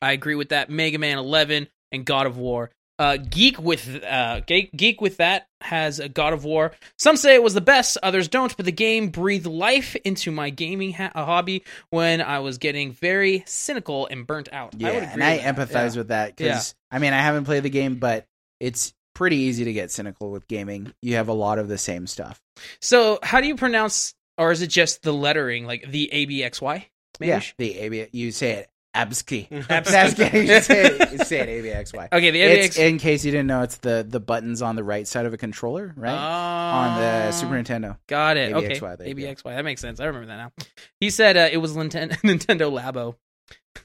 I 0.00 0.12
agree 0.12 0.34
with 0.34 0.48
that. 0.50 0.68
Mega 0.70 0.98
Man 0.98 1.18
11 1.18 1.68
and 1.92 2.04
God 2.04 2.26
of 2.26 2.36
War. 2.36 2.70
Uh, 3.02 3.16
Geek 3.16 3.58
with 3.60 4.04
uh, 4.04 4.40
Geek, 4.46 4.70
Geek 4.76 5.00
with 5.00 5.16
that 5.16 5.48
has 5.60 5.98
a 5.98 6.08
God 6.08 6.32
of 6.32 6.44
War. 6.44 6.70
Some 6.98 7.16
say 7.16 7.34
it 7.34 7.42
was 7.42 7.52
the 7.52 7.60
best, 7.60 7.98
others 8.00 8.28
don't. 8.28 8.56
But 8.56 8.64
the 8.64 8.70
game 8.70 9.08
breathed 9.08 9.46
life 9.46 9.96
into 10.04 10.30
my 10.30 10.50
gaming 10.50 10.92
ha- 10.92 11.10
hobby 11.14 11.64
when 11.90 12.20
I 12.22 12.38
was 12.38 12.58
getting 12.58 12.92
very 12.92 13.42
cynical 13.44 14.06
and 14.06 14.24
burnt 14.24 14.48
out. 14.52 14.74
Yeah, 14.78 14.88
I 14.88 14.92
would 14.92 15.02
agree 15.02 15.12
and 15.14 15.24
I 15.24 15.36
with 15.36 15.44
empathize 15.70 15.94
Yeah. 15.94 15.98
with 15.98 16.08
that 16.08 16.36
because 16.36 16.76
I 16.92 17.00
mean 17.00 17.12
I 17.12 17.18
haven't 17.18 17.44
played 17.44 17.64
the 17.64 17.70
game, 17.70 17.96
but 17.96 18.24
it's 18.60 18.94
pretty 19.16 19.36
easy 19.36 19.64
to 19.64 19.72
get 19.72 19.90
cynical 19.90 20.30
with 20.30 20.46
gaming. 20.46 20.92
You 21.02 21.16
have 21.16 21.26
a 21.26 21.32
lot 21.32 21.58
of 21.58 21.66
the 21.66 21.78
same 21.78 22.06
stuff. 22.06 22.40
So, 22.80 23.18
how 23.24 23.40
do 23.40 23.48
you 23.48 23.56
pronounce, 23.56 24.14
or 24.38 24.52
is 24.52 24.62
it 24.62 24.68
just 24.68 25.02
the 25.02 25.12
lettering, 25.12 25.66
like 25.66 25.90
the 25.90 26.08
ABXY? 26.12 26.84
Maybe? 27.20 27.28
Yeah, 27.28 27.42
the 27.58 27.78
AB, 27.78 28.06
you 28.12 28.30
say 28.30 28.52
it 28.52 28.68
absky. 28.94 29.48
Absky. 29.50 30.46
you 30.46 30.60
say 30.60 30.86
it, 30.86 31.26
say 31.26 31.40
it 31.40 31.64
ABXY. 31.64 32.08
Okay, 32.12 32.30
the 32.30 32.42
It's, 32.42 32.76
in 32.76 32.98
case 32.98 33.24
you 33.24 33.30
didn't 33.30 33.46
know, 33.46 33.62
it's 33.62 33.76
the 33.78 34.04
the 34.08 34.20
buttons 34.20 34.62
on 34.62 34.76
the 34.76 34.84
right 34.84 35.06
side 35.06 35.26
of 35.26 35.32
a 35.32 35.38
controller, 35.38 35.92
right? 35.96 36.12
on 36.12 37.00
the 37.00 37.28
Oh. 37.28 37.30
Super 37.30 37.54
Nintendo. 37.54 37.98
Got 38.08 38.36
it. 38.36 38.52
okay. 38.52 38.78
ABXY, 38.78 38.98
there 38.98 39.08
you 39.08 39.14
go. 39.14 39.22
ABXY. 39.22 39.42
That 39.56 39.64
makes 39.64 39.80
sense. 39.80 40.00
I 40.00 40.06
remember 40.06 40.26
that 40.26 40.36
now. 40.36 40.52
He 41.00 41.10
said 41.10 41.36
uh, 41.36 41.48
it 41.50 41.58
was 41.58 41.74
Ninten- 41.74 42.10
Nintendo 42.22 42.70
Labo. 42.70 43.16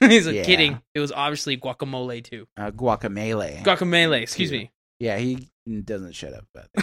He's 0.00 0.26
like 0.26 0.36
Yeah. 0.36 0.44
kidding. 0.44 0.82
It 0.94 1.00
was 1.00 1.12
obviously 1.12 1.56
Guacamole 1.56 2.22
too. 2.22 2.46
Uh, 2.56 2.70
Guacamole. 2.70 3.62
Guacamole. 3.64 4.20
Excuse 4.20 4.52
me. 4.52 4.70
yeah, 5.00 5.16
he 5.18 5.48
doesn't 5.84 6.14
shut 6.14 6.34
up. 6.34 6.44
But 6.54 6.68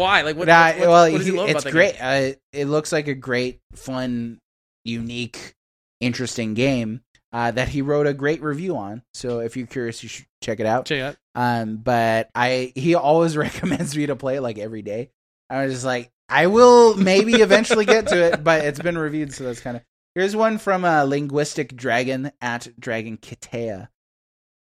Why? 0.00 0.22
Like 0.22 0.36
what? 0.36 0.46
Nah, 0.48 0.72
what, 0.72 0.78
what- 0.80 0.88
well, 0.88 1.10
what 1.12 1.18
does 1.18 1.26
he 1.26 1.32
he- 1.32 1.38
love 1.38 1.48
it's 1.48 1.62
about 1.62 1.72
great. 1.72 1.96
Uh, 2.00 2.32
it 2.52 2.66
looks 2.66 2.92
like 2.92 3.08
a 3.08 3.14
great, 3.14 3.60
fun, 3.74 4.38
unique, 4.84 5.54
interesting 6.00 6.54
game 6.54 7.00
uh, 7.32 7.50
that 7.50 7.68
he 7.68 7.82
wrote 7.82 8.06
a 8.06 8.14
great 8.14 8.42
review 8.42 8.76
on. 8.76 9.02
So 9.14 9.40
if 9.40 9.56
you're 9.56 9.66
curious, 9.66 10.02
you 10.02 10.08
should 10.08 10.26
check 10.42 10.60
it 10.60 10.66
out. 10.66 10.86
Check 10.86 10.98
it 10.98 11.02
out. 11.02 11.16
Um, 11.34 11.76
but 11.76 12.30
I 12.34 12.72
he 12.74 12.94
always 12.94 13.36
recommends 13.36 13.96
me 13.96 14.06
to 14.06 14.16
play 14.16 14.38
like 14.38 14.58
every 14.58 14.82
day. 14.82 15.10
I 15.50 15.64
was 15.64 15.74
just 15.74 15.84
like, 15.84 16.10
I 16.28 16.46
will 16.46 16.96
maybe 16.96 17.34
eventually 17.34 17.84
get 17.84 18.08
to 18.08 18.32
it, 18.32 18.42
but 18.44 18.64
it's 18.64 18.80
been 18.80 18.96
reviewed, 18.96 19.34
so 19.34 19.44
that's 19.44 19.60
kind 19.60 19.76
of. 19.76 19.82
Here's 20.14 20.36
one 20.36 20.58
from 20.58 20.84
uh, 20.84 21.04
Linguistic 21.04 21.74
Dragon 21.74 22.32
at 22.40 22.68
Dragon 22.78 23.16
Kitea. 23.16 23.88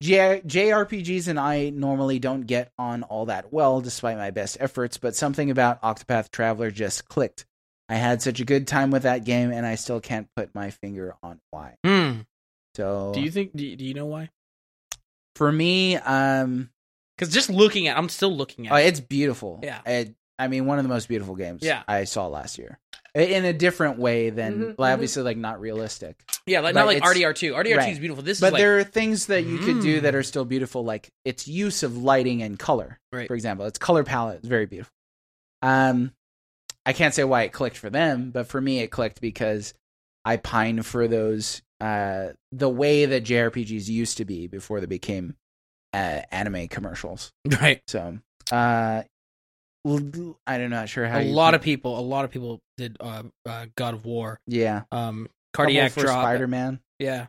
J- 0.03 0.43
JRPGs 0.47 1.29
and 1.29 1.41
I 1.41 1.71
normally 1.71 2.19
don't 2.19 2.43
get 2.43 2.71
on 2.79 3.03
all 3.03 3.27
that 3.27 3.53
well, 3.53 3.81
despite 3.81 4.17
my 4.17 4.31
best 4.31 4.59
efforts, 4.61 4.99
but 4.99 5.17
something 5.17 5.51
about 5.51 5.83
Octopath 5.83 6.31
Traveler 6.31 6.71
just 6.71 7.09
clicked. 7.09 7.47
I 7.89 7.97
had 7.97 8.23
such 8.23 8.41
a 8.41 8.45
good 8.45 8.67
time 8.67 8.91
with 8.91 9.05
that 9.05 9.25
game, 9.25 9.51
and 9.51 9.67
I 9.67 9.75
still 9.77 10.01
can't 10.01 10.29
put 10.37 10.55
my 10.55 10.71
finger 10.71 11.17
on 11.23 11.41
why. 11.51 11.77
Hmm. 11.85 12.21
So, 12.79 13.11
Do 13.13 13.21
you 13.21 13.31
think? 13.33 13.57
Do 13.57 13.67
you, 13.67 13.75
do 13.77 13.85
you 13.85 13.93
know 13.95 14.07
why? 14.07 14.31
for 15.35 15.51
me, 15.53 15.97
um, 15.97 16.71
Because 17.17 17.33
just 17.35 17.51
looking 17.51 17.87
at, 17.89 17.97
I'm 17.99 18.09
still 18.09 18.35
looking 18.37 18.67
at. 18.69 18.73
Oh, 18.73 18.77
it. 18.77 18.87
it's 18.87 19.01
beautiful. 19.01 19.61
Yeah. 19.63 19.81
It, 19.87 20.15
I 20.39 20.47
mean, 20.49 20.67
one 20.67 20.79
of 20.79 20.85
the 20.85 20.89
most 20.89 21.09
beautiful 21.09 21.35
games 21.37 21.63
Yeah. 21.63 21.83
I 21.89 22.05
saw 22.05 22.27
last 22.29 22.57
year. 22.59 22.79
In 23.15 23.45
a 23.45 23.53
different 23.53 23.99
way 23.99 24.31
than, 24.31 24.55
Mhm, 24.59 24.77
well, 24.79 24.91
mhm. 24.91 24.95
obviously, 24.95 25.23
like 25.25 25.37
not 25.37 25.61
realistic. 25.61 26.21
yeah, 26.47 26.61
like 26.61 26.75
not 26.77 26.87
like 26.87 27.03
RDR 27.03 27.35
two. 27.35 27.53
RDR 27.55 27.65
two 27.65 27.77
right. 27.77 27.93
is 27.93 27.99
beautiful. 27.99 28.23
This 28.23 28.39
but 28.41 28.49
is 28.49 28.53
like 28.53 28.61
there 28.61 28.79
are 28.79 28.85
things 28.85 29.27
that 29.27 29.45
you 29.45 29.59
could 29.59 29.81
do 29.81 29.99
Mm. 29.99 30.03
that 30.03 30.15
are 30.15 30.23
still 30.23 30.45
beautiful, 30.45 30.85
like 30.85 31.09
its 31.25 31.49
use 31.49 31.83
of 31.83 31.97
lighting 31.97 32.43
and 32.43 32.59
color. 32.59 33.01
Right. 33.13 33.27
For 33.27 33.35
example, 33.35 33.67
its 33.67 33.79
color 33.79 34.05
palette 34.05 34.43
is 34.45 34.49
very 34.49 34.67
beautiful. 34.67 34.93
Um, 35.63 36.13
I 36.87 36.93
can't 36.93 37.15
say 37.15 37.25
why 37.25 37.43
it 37.43 37.53
clicked 37.53 37.77
for 37.79 37.91
them, 37.91 38.31
but 38.31 38.47
for 38.47 38.61
me, 38.61 38.81
it 38.81 38.89
clicked 38.93 39.21
because 39.21 39.75
I 40.25 40.37
pine 40.37 40.83
for 40.83 41.09
those, 41.09 41.63
uh, 41.81 42.29
the 42.53 42.69
way 42.69 43.07
that 43.07 43.25
JRPGs 43.25 43.89
used 43.89 44.17
to 44.19 44.25
be 44.25 44.47
before 44.47 44.81
they 44.81 44.87
became 44.87 45.37
uh, 45.95 46.21
anime 46.31 46.69
commercials. 46.69 47.33
right. 47.61 47.81
So, 47.87 48.19
uh, 48.53 49.03
I'm 49.87 50.71
not 50.71 50.89
sure 50.89 51.07
how 51.07 51.19
a 51.19 51.23
you 51.23 51.33
lot 51.33 51.49
can- 51.51 51.55
of 51.57 51.63
people, 51.63 51.99
a 51.99 52.01
lot 52.03 52.25
of 52.25 52.31
people 52.31 52.61
did 52.77 52.97
uh, 53.01 53.23
uh, 53.47 53.67
God 53.77 53.95
of 53.95 54.05
War. 54.05 54.39
yeah 54.47 54.83
Um, 54.93 55.29
cardiac 55.53 55.93
for 55.93 56.03
drop. 56.03 56.23
Spider 56.25 56.47
Man. 56.47 56.81
Yeah, 56.99 57.27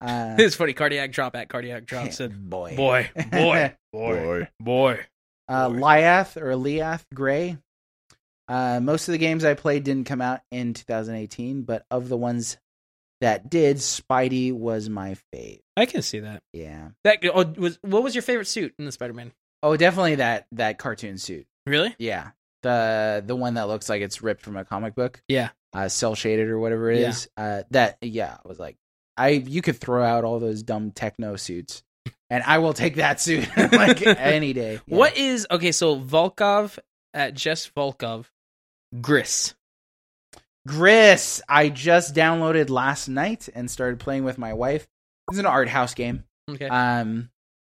Uh, 0.00 0.34
it's 0.38 0.56
funny. 0.56 0.72
Cardiac 0.72 1.12
drop 1.12 1.36
at 1.36 1.48
cardiac 1.48 1.84
drop 1.86 2.12
said, 2.12 2.32
boy, 2.50 2.74
"Boy, 2.76 3.10
boy, 3.30 3.74
boy, 3.92 4.48
boy." 4.58 5.06
Uh, 5.48 5.68
Liath 5.68 6.36
or 6.40 6.52
Liath 6.54 7.04
Gray. 7.12 7.58
Uh, 8.48 8.80
most 8.80 9.06
of 9.08 9.12
the 9.12 9.18
games 9.18 9.44
I 9.44 9.54
played 9.54 9.84
didn't 9.84 10.06
come 10.06 10.20
out 10.20 10.40
in 10.50 10.74
2018, 10.74 11.62
but 11.62 11.84
of 11.90 12.08
the 12.08 12.16
ones 12.16 12.56
that 13.20 13.50
did, 13.50 13.78
Spidey 13.78 14.52
was 14.52 14.88
my 14.88 15.16
fave. 15.34 15.60
I 15.76 15.86
can 15.86 16.02
see 16.02 16.20
that. 16.20 16.42
Yeah. 16.52 16.88
That 17.04 17.18
oh, 17.32 17.44
was 17.56 17.78
what 17.82 18.02
was 18.02 18.14
your 18.14 18.22
favorite 18.22 18.46
suit 18.46 18.74
in 18.78 18.84
the 18.84 18.92
Spider-Man? 18.92 19.32
Oh, 19.62 19.76
definitely 19.76 20.16
that 20.16 20.46
that 20.52 20.78
cartoon 20.78 21.18
suit. 21.18 21.46
Really? 21.66 21.94
Yeah. 21.98 22.30
The 22.62 23.22
the 23.24 23.36
one 23.36 23.54
that 23.54 23.68
looks 23.68 23.88
like 23.88 24.02
it's 24.02 24.22
ripped 24.22 24.42
from 24.42 24.56
a 24.56 24.64
comic 24.64 24.94
book. 24.94 25.22
Yeah. 25.28 25.50
Uh, 25.72 25.88
cell 25.88 26.14
shaded 26.14 26.48
or 26.48 26.58
whatever 26.58 26.90
it 26.90 27.00
Yeah. 27.00 27.08
is. 27.08 27.28
Uh, 27.36 27.62
that 27.70 27.98
yeah, 28.00 28.36
I 28.44 28.48
was 28.48 28.58
like, 28.58 28.76
I 29.16 29.28
you 29.30 29.62
could 29.62 29.76
throw 29.78 30.02
out 30.04 30.24
all 30.24 30.38
those 30.40 30.62
dumb 30.62 30.90
techno 30.90 31.36
suits, 31.36 31.82
and 32.28 32.42
I 32.42 32.58
will 32.58 32.72
take 32.74 32.96
that 32.96 33.20
suit 33.20 33.48
like 33.56 34.04
any 34.04 34.52
day. 34.52 34.80
Yeah. 34.86 34.96
What 34.96 35.16
is 35.16 35.46
okay? 35.50 35.72
So 35.72 35.98
Volkov 36.00 36.78
at 37.14 37.34
just 37.34 37.74
Volkov, 37.74 38.26
Gris. 39.00 39.54
Gris, 40.66 41.40
I 41.48 41.68
just 41.68 42.14
downloaded 42.14 42.70
last 42.70 43.08
night 43.08 43.48
and 43.54 43.70
started 43.70 43.98
playing 43.98 44.24
with 44.24 44.38
my 44.38 44.52
wife. 44.54 44.86
It's 45.30 45.38
an 45.38 45.46
art 45.46 45.68
house 45.68 45.94
game. 45.94 46.24
Okay. 46.50 46.68
Um, 46.68 47.30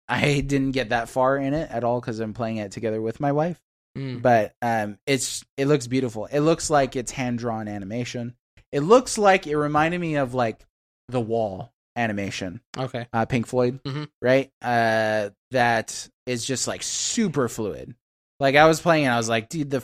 I 0.07 0.39
didn't 0.41 0.71
get 0.71 0.89
that 0.89 1.09
far 1.09 1.37
in 1.37 1.53
it 1.53 1.69
at 1.69 1.83
all 1.83 1.99
because 1.99 2.19
I'm 2.19 2.33
playing 2.33 2.57
it 2.57 2.71
together 2.71 3.01
with 3.01 3.19
my 3.19 3.31
wife. 3.33 3.59
Mm. 3.97 4.21
But 4.21 4.53
um, 4.61 4.99
it's 5.05 5.43
it 5.57 5.65
looks 5.67 5.87
beautiful. 5.87 6.27
It 6.27 6.39
looks 6.41 6.69
like 6.69 6.95
it's 6.95 7.11
hand 7.11 7.39
drawn 7.39 7.67
animation. 7.67 8.35
It 8.71 8.81
looks 8.81 9.17
like 9.17 9.47
it 9.47 9.57
reminded 9.57 9.99
me 9.99 10.15
of 10.15 10.33
like 10.33 10.65
the 11.09 11.19
Wall 11.21 11.73
animation, 11.95 12.61
Okay. 12.77 13.07
uh, 13.11 13.25
Pink 13.25 13.47
Floyd, 13.47 13.81
Mhm. 13.83 14.07
right? 14.21 14.51
Uh, 14.61 15.31
that 15.51 16.07
is 16.27 16.45
just 16.45 16.67
like 16.67 16.83
super 16.83 17.47
fluid. 17.49 17.95
Like 18.39 18.55
I 18.55 18.67
was 18.67 18.79
playing, 18.79 19.05
and 19.05 19.13
I 19.13 19.17
was 19.17 19.29
like, 19.29 19.49
dude, 19.49 19.71
the 19.71 19.83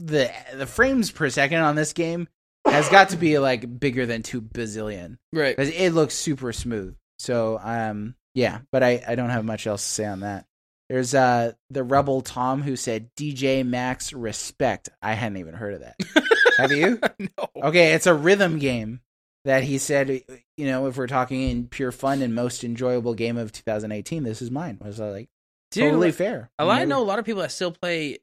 the 0.00 0.30
the 0.54 0.66
frames 0.66 1.10
per 1.10 1.28
second 1.30 1.58
on 1.60 1.74
this 1.74 1.92
game 1.92 2.28
has 2.66 2.88
got 2.88 3.10
to 3.10 3.16
be 3.16 3.38
like 3.38 3.78
bigger 3.80 4.06
than 4.06 4.22
two 4.22 4.40
bazillion 4.42 5.18
Right. 5.32 5.56
because 5.56 5.72
it 5.74 5.90
looks 5.90 6.14
super 6.14 6.52
smooth. 6.52 6.96
So 7.18 7.58
um 7.62 8.14
yeah, 8.34 8.60
but 8.70 8.82
I 8.82 9.02
I 9.06 9.14
don't 9.14 9.30
have 9.30 9.44
much 9.44 9.66
else 9.66 9.82
to 9.82 9.88
say 9.90 10.04
on 10.06 10.20
that. 10.20 10.46
There's 10.88 11.14
uh 11.14 11.52
the 11.70 11.82
rebel 11.82 12.20
Tom 12.20 12.62
who 12.62 12.76
said 12.76 13.10
DJ 13.16 13.64
Max 13.66 14.12
respect. 14.12 14.88
I 15.02 15.14
hadn't 15.14 15.38
even 15.38 15.54
heard 15.54 15.74
of 15.74 15.80
that. 15.80 15.96
have 16.58 16.72
you? 16.72 17.00
no. 17.18 17.48
Okay, 17.68 17.94
it's 17.94 18.06
a 18.06 18.14
rhythm 18.14 18.58
game 18.58 19.00
that 19.44 19.64
he 19.64 19.78
said. 19.78 20.08
You 20.56 20.66
know, 20.66 20.86
if 20.86 20.96
we're 20.96 21.06
talking 21.06 21.42
in 21.42 21.68
pure 21.68 21.92
fun 21.92 22.20
and 22.22 22.34
most 22.34 22.64
enjoyable 22.64 23.14
game 23.14 23.36
of 23.36 23.52
2018, 23.52 24.22
this 24.24 24.42
is 24.42 24.50
mine. 24.50 24.78
Was 24.82 24.98
like 24.98 25.28
Dude, 25.70 25.84
totally 25.84 26.10
fair. 26.12 26.50
a 26.58 26.64
lot, 26.64 26.80
I 26.80 26.84
know 26.84 27.02
a 27.02 27.04
lot 27.04 27.18
of 27.18 27.24
people 27.24 27.42
that 27.42 27.52
still 27.52 27.70
play. 27.72 28.18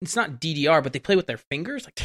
It's 0.00 0.14
not 0.16 0.40
DDR, 0.40 0.82
but 0.82 0.92
they 0.92 0.98
play 1.00 1.16
with 1.16 1.26
their 1.26 1.38
fingers. 1.38 1.84
Like, 1.84 2.00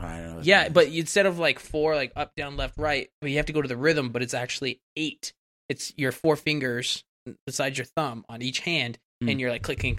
I 0.00 0.18
don't 0.18 0.36
know 0.36 0.40
yeah, 0.42 0.64
that 0.64 0.72
but 0.72 0.86
instead 0.88 1.26
of 1.26 1.38
like 1.38 1.58
four, 1.58 1.94
like 1.96 2.12
up, 2.14 2.34
down, 2.36 2.56
left, 2.56 2.78
right, 2.78 3.08
but 3.20 3.30
you 3.30 3.36
have 3.38 3.46
to 3.46 3.52
go 3.52 3.60
to 3.62 3.68
the 3.68 3.76
rhythm. 3.76 4.10
But 4.10 4.22
it's 4.22 4.34
actually 4.34 4.80
eight. 4.96 5.32
It's 5.68 5.92
your 5.96 6.12
four 6.12 6.36
fingers 6.36 7.04
besides 7.46 7.76
your 7.78 7.84
thumb 7.84 8.24
on 8.28 8.42
each 8.42 8.60
hand, 8.60 8.98
Hmm. 9.20 9.28
and 9.30 9.40
you're 9.40 9.50
like 9.50 9.62
clicking. 9.62 9.98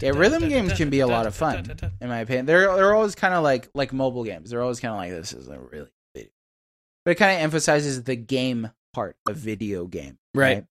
yeah, 0.00 0.10
rhythm 0.14 0.48
games 0.48 0.72
can 0.74 0.90
be 0.90 1.00
a 1.00 1.06
lot 1.06 1.26
of 1.26 1.34
fun, 1.34 1.76
in 2.00 2.08
my 2.08 2.20
opinion. 2.20 2.46
They're 2.46 2.74
they're 2.76 2.94
always 2.94 3.14
kind 3.16 3.34
of 3.34 3.42
like 3.42 3.68
like 3.74 3.92
mobile 3.92 4.24
games. 4.24 4.50
They're 4.50 4.62
always 4.62 4.80
kind 4.80 4.92
of 4.92 4.98
like 4.98 5.10
this 5.10 5.32
is 5.32 5.48
a 5.48 5.58
really, 5.58 5.88
but 6.14 7.10
it 7.10 7.14
kind 7.16 7.36
of 7.36 7.42
emphasizes 7.42 8.04
the 8.04 8.16
game 8.16 8.70
part 8.92 9.16
of 9.28 9.36
video 9.36 9.86
game, 9.86 10.18
Right. 10.34 10.64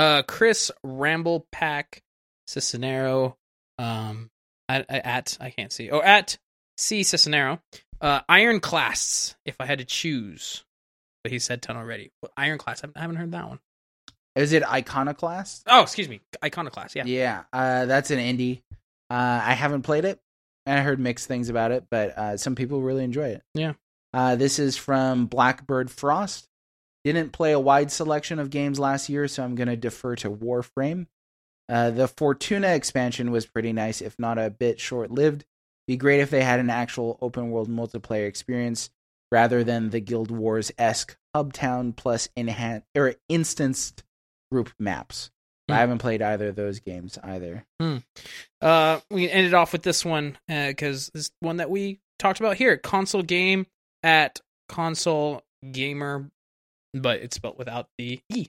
Uh, 0.00 0.22
Chris 0.22 0.70
Ramble 0.82 1.46
Pack 1.52 2.02
Cicinero, 2.48 3.34
um, 3.78 4.30
at, 4.66 4.86
at 4.88 5.36
I 5.40 5.50
can't 5.50 5.70
see. 5.70 5.90
Oh, 5.90 6.00
at 6.00 6.38
C 6.78 7.02
Cicinero, 7.02 7.60
uh, 8.00 8.20
Iron 8.26 8.60
Class. 8.60 9.36
If 9.44 9.56
I 9.60 9.66
had 9.66 9.78
to 9.80 9.84
choose, 9.84 10.64
but 11.22 11.32
he 11.32 11.38
said 11.38 11.60
ten 11.60 11.76
already. 11.76 12.12
Well, 12.22 12.32
Iron 12.36 12.56
Class. 12.56 12.82
I 12.82 12.98
haven't- 12.98 13.16
heard 13.16 13.32
that 13.32 13.46
one. 13.46 13.58
Is 14.36 14.54
it 14.54 14.62
Iconoclast? 14.66 15.64
Oh, 15.66 15.82
excuse 15.82 16.08
me, 16.08 16.20
Iconoclast. 16.42 16.96
Yeah. 16.96 17.04
Yeah, 17.04 17.42
uh, 17.52 17.84
that's 17.84 18.10
an 18.10 18.18
indie. 18.20 18.62
Uh, 19.10 19.40
I 19.44 19.52
haven't 19.52 19.82
played 19.82 20.06
it, 20.06 20.18
and 20.64 20.78
I 20.78 20.82
heard 20.82 20.98
mixed 20.98 21.26
things 21.28 21.50
about 21.50 21.72
it, 21.72 21.84
but 21.90 22.16
uh, 22.16 22.36
some 22.38 22.54
people 22.54 22.80
really 22.80 23.04
enjoy 23.04 23.28
it. 23.30 23.42
Yeah. 23.54 23.74
Uh, 24.14 24.36
this 24.36 24.58
is 24.58 24.78
from 24.78 25.26
Blackbird 25.26 25.90
Frost. 25.90 26.48
Didn't 27.04 27.32
play 27.32 27.52
a 27.52 27.60
wide 27.60 27.90
selection 27.90 28.38
of 28.38 28.50
games 28.50 28.78
last 28.78 29.08
year, 29.08 29.26
so 29.28 29.42
I'm 29.42 29.54
going 29.54 29.68
to 29.68 29.76
defer 29.76 30.16
to 30.16 30.30
Warframe. 30.30 31.06
Uh, 31.68 31.90
the 31.90 32.08
Fortuna 32.08 32.68
expansion 32.74 33.30
was 33.30 33.46
pretty 33.46 33.72
nice, 33.72 34.00
if 34.02 34.18
not 34.18 34.38
a 34.38 34.50
bit 34.50 34.80
short 34.80 35.10
lived. 35.10 35.44
Be 35.86 35.96
great 35.96 36.20
if 36.20 36.30
they 36.30 36.42
had 36.42 36.60
an 36.60 36.70
actual 36.70 37.18
open 37.22 37.50
world 37.50 37.68
multiplayer 37.68 38.26
experience 38.26 38.90
rather 39.32 39.62
than 39.64 39.90
the 39.90 40.00
Guild 40.00 40.30
Wars 40.30 40.72
esque 40.78 41.16
Hubtown 41.34 41.94
plus 41.96 42.28
enhan- 42.36 42.82
or 42.96 43.14
instanced 43.28 44.02
group 44.50 44.70
maps. 44.78 45.30
I 45.68 45.74
Hmm. 45.74 45.78
haven't 45.78 45.98
played 45.98 46.20
either 46.22 46.48
of 46.48 46.56
those 46.56 46.80
games 46.80 47.16
either. 47.22 47.64
Uh, 48.60 49.00
we 49.10 49.30
ended 49.30 49.54
off 49.54 49.72
with 49.72 49.82
this 49.84 50.04
one 50.04 50.36
because 50.48 51.10
this 51.14 51.30
one 51.40 51.58
that 51.58 51.70
we 51.70 52.00
talked 52.18 52.40
about 52.40 52.56
here, 52.56 52.76
console 52.76 53.22
game 53.22 53.66
at 54.02 54.40
console 54.68 55.42
gamer, 55.70 56.28
but 56.94 57.20
it's 57.20 57.36
spelled 57.36 57.58
without 57.58 57.88
the 57.98 58.20
e. 58.28 58.48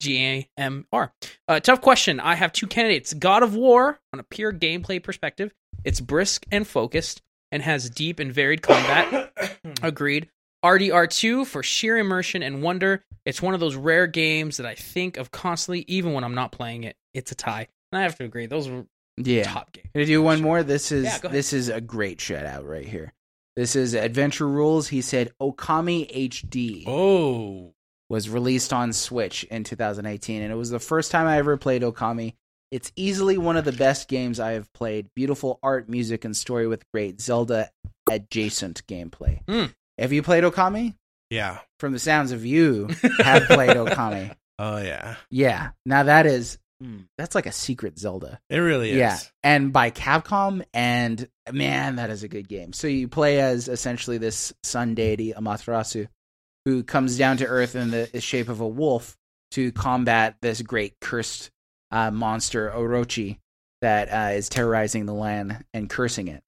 G 0.00 0.24
A 0.24 0.48
M 0.58 0.86
R. 0.92 1.12
Uh, 1.48 1.58
tough 1.60 1.80
question. 1.80 2.20
I 2.20 2.34
have 2.34 2.52
two 2.52 2.66
candidates. 2.66 3.14
God 3.14 3.42
of 3.42 3.54
War, 3.54 3.98
on 4.12 4.20
a 4.20 4.24
pure 4.24 4.52
gameplay 4.52 5.02
perspective, 5.02 5.54
it's 5.84 6.00
brisk 6.00 6.44
and 6.52 6.66
focused 6.66 7.22
and 7.50 7.62
has 7.62 7.88
deep 7.88 8.18
and 8.20 8.32
varied 8.32 8.60
combat. 8.62 9.32
Agreed. 9.82 10.28
RDR2 10.64 11.46
for 11.46 11.62
sheer 11.62 11.96
immersion 11.96 12.42
and 12.42 12.62
wonder. 12.62 13.04
It's 13.24 13.40
one 13.40 13.54
of 13.54 13.60
those 13.60 13.76
rare 13.76 14.06
games 14.06 14.56
that 14.58 14.66
I 14.66 14.74
think 14.74 15.16
of 15.16 15.30
constantly, 15.30 15.84
even 15.88 16.12
when 16.12 16.24
I'm 16.24 16.34
not 16.34 16.52
playing 16.52 16.84
it. 16.84 16.96
It's 17.14 17.32
a 17.32 17.34
tie. 17.34 17.68
And 17.92 17.98
I 17.98 18.02
have 18.02 18.16
to 18.18 18.24
agree. 18.24 18.46
Those 18.46 18.68
were 18.68 18.84
Yeah. 19.16 19.44
top 19.44 19.72
games. 19.72 19.88
Gonna 19.94 20.06
do 20.06 20.22
one 20.22 20.42
more. 20.42 20.62
This 20.62 20.92
is 20.92 21.04
Yeah, 21.04 21.18
this 21.30 21.52
is 21.52 21.68
a 21.68 21.80
great 21.80 22.20
shout 22.20 22.44
out 22.46 22.66
right 22.66 22.86
here. 22.86 23.12
This 23.54 23.74
is 23.76 23.94
Adventure 23.94 24.46
Rules. 24.48 24.88
He 24.88 25.00
said 25.00 25.32
Okami 25.40 26.10
HD 26.12 26.84
Oh, 26.86 27.72
was 28.08 28.28
released 28.28 28.72
on 28.72 28.92
Switch 28.92 29.44
in 29.44 29.64
2018, 29.64 30.42
and 30.42 30.52
it 30.52 30.56
was 30.56 30.70
the 30.70 30.78
first 30.78 31.10
time 31.10 31.26
I 31.26 31.38
ever 31.38 31.56
played 31.56 31.82
Okami. 31.82 32.34
It's 32.70 32.92
easily 32.96 33.38
one 33.38 33.56
of 33.56 33.64
the 33.64 33.72
best 33.72 34.08
games 34.08 34.40
I 34.40 34.52
have 34.52 34.72
played. 34.72 35.08
Beautiful 35.14 35.58
art, 35.62 35.88
music, 35.88 36.24
and 36.24 36.36
story 36.36 36.66
with 36.66 36.84
great 36.92 37.20
Zelda 37.20 37.70
adjacent 38.10 38.86
gameplay. 38.86 39.40
Hmm. 39.48 39.66
Have 39.98 40.12
you 40.12 40.22
played 40.22 40.44
Okami? 40.44 40.94
yeah. 41.30 41.58
From 41.78 41.92
the 41.92 41.98
sounds 41.98 42.32
of 42.32 42.44
you, 42.44 42.88
have 43.18 43.44
played 43.44 43.70
Okami. 43.76 44.34
Oh, 44.58 44.78
yeah. 44.78 45.16
Yeah. 45.30 45.70
Now 45.84 46.04
that 46.04 46.26
is 46.26 46.58
hmm, 46.80 47.00
that's 47.18 47.34
like 47.34 47.46
a 47.46 47.52
secret 47.52 47.98
Zelda. 47.98 48.38
It 48.48 48.58
really 48.58 48.90
is. 48.90 48.96
Yeah, 48.96 49.18
and 49.42 49.72
by 49.72 49.90
Capcom, 49.90 50.64
and 50.74 51.28
man, 51.50 51.96
that 51.96 52.10
is 52.10 52.22
a 52.22 52.28
good 52.28 52.48
game. 52.48 52.72
So 52.72 52.86
you 52.86 53.08
play 53.08 53.40
as 53.40 53.68
essentially 53.68 54.18
this 54.18 54.52
sun 54.62 54.94
deity 54.94 55.32
Amaterasu, 55.32 56.08
who 56.66 56.82
comes 56.82 57.16
down 57.16 57.38
to 57.38 57.46
Earth 57.46 57.74
in 57.74 57.90
the 57.92 58.20
shape 58.20 58.48
of 58.50 58.60
a 58.60 58.66
wolf 58.68 59.16
to 59.52 59.72
combat 59.72 60.36
this 60.42 60.60
great 60.60 60.94
cursed 61.00 61.50
uh, 61.92 62.10
monster 62.10 62.70
Orochi 62.70 63.38
that 63.80 64.08
uh, 64.08 64.34
is 64.34 64.48
terrorizing 64.48 65.06
the 65.06 65.14
land 65.14 65.64
and 65.72 65.88
cursing 65.88 66.28
it. 66.28 66.42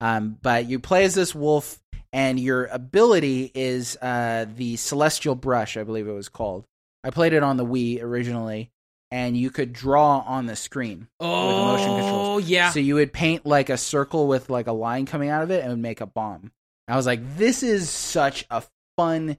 Um, 0.00 0.38
but 0.40 0.66
you 0.66 0.78
play 0.78 1.04
as 1.04 1.14
this 1.14 1.34
wolf, 1.34 1.80
and 2.12 2.38
your 2.38 2.66
ability 2.66 3.50
is 3.52 3.98
uh, 4.00 4.46
the 4.54 4.76
Celestial 4.76 5.34
Brush, 5.34 5.76
I 5.76 5.82
believe 5.82 6.06
it 6.06 6.12
was 6.12 6.28
called. 6.28 6.64
I 7.02 7.10
played 7.10 7.32
it 7.32 7.42
on 7.42 7.56
the 7.56 7.66
Wii 7.66 8.00
originally, 8.00 8.70
and 9.10 9.36
you 9.36 9.50
could 9.50 9.72
draw 9.72 10.18
on 10.20 10.46
the 10.46 10.54
screen. 10.54 11.08
Oh, 11.18 11.72
motion 11.72 12.00
controls. 12.00 12.44
yeah. 12.44 12.70
So 12.70 12.78
you 12.78 12.94
would 12.94 13.12
paint 13.12 13.44
like 13.44 13.70
a 13.70 13.76
circle 13.76 14.28
with 14.28 14.50
like 14.50 14.68
a 14.68 14.72
line 14.72 15.06
coming 15.06 15.30
out 15.30 15.42
of 15.42 15.50
it 15.50 15.62
and 15.62 15.66
it 15.66 15.74
would 15.74 15.82
make 15.82 16.00
a 16.00 16.06
bomb. 16.06 16.52
I 16.86 16.96
was 16.96 17.06
like, 17.06 17.36
this 17.36 17.62
is 17.62 17.90
such 17.90 18.46
a 18.50 18.62
fun, 18.96 19.36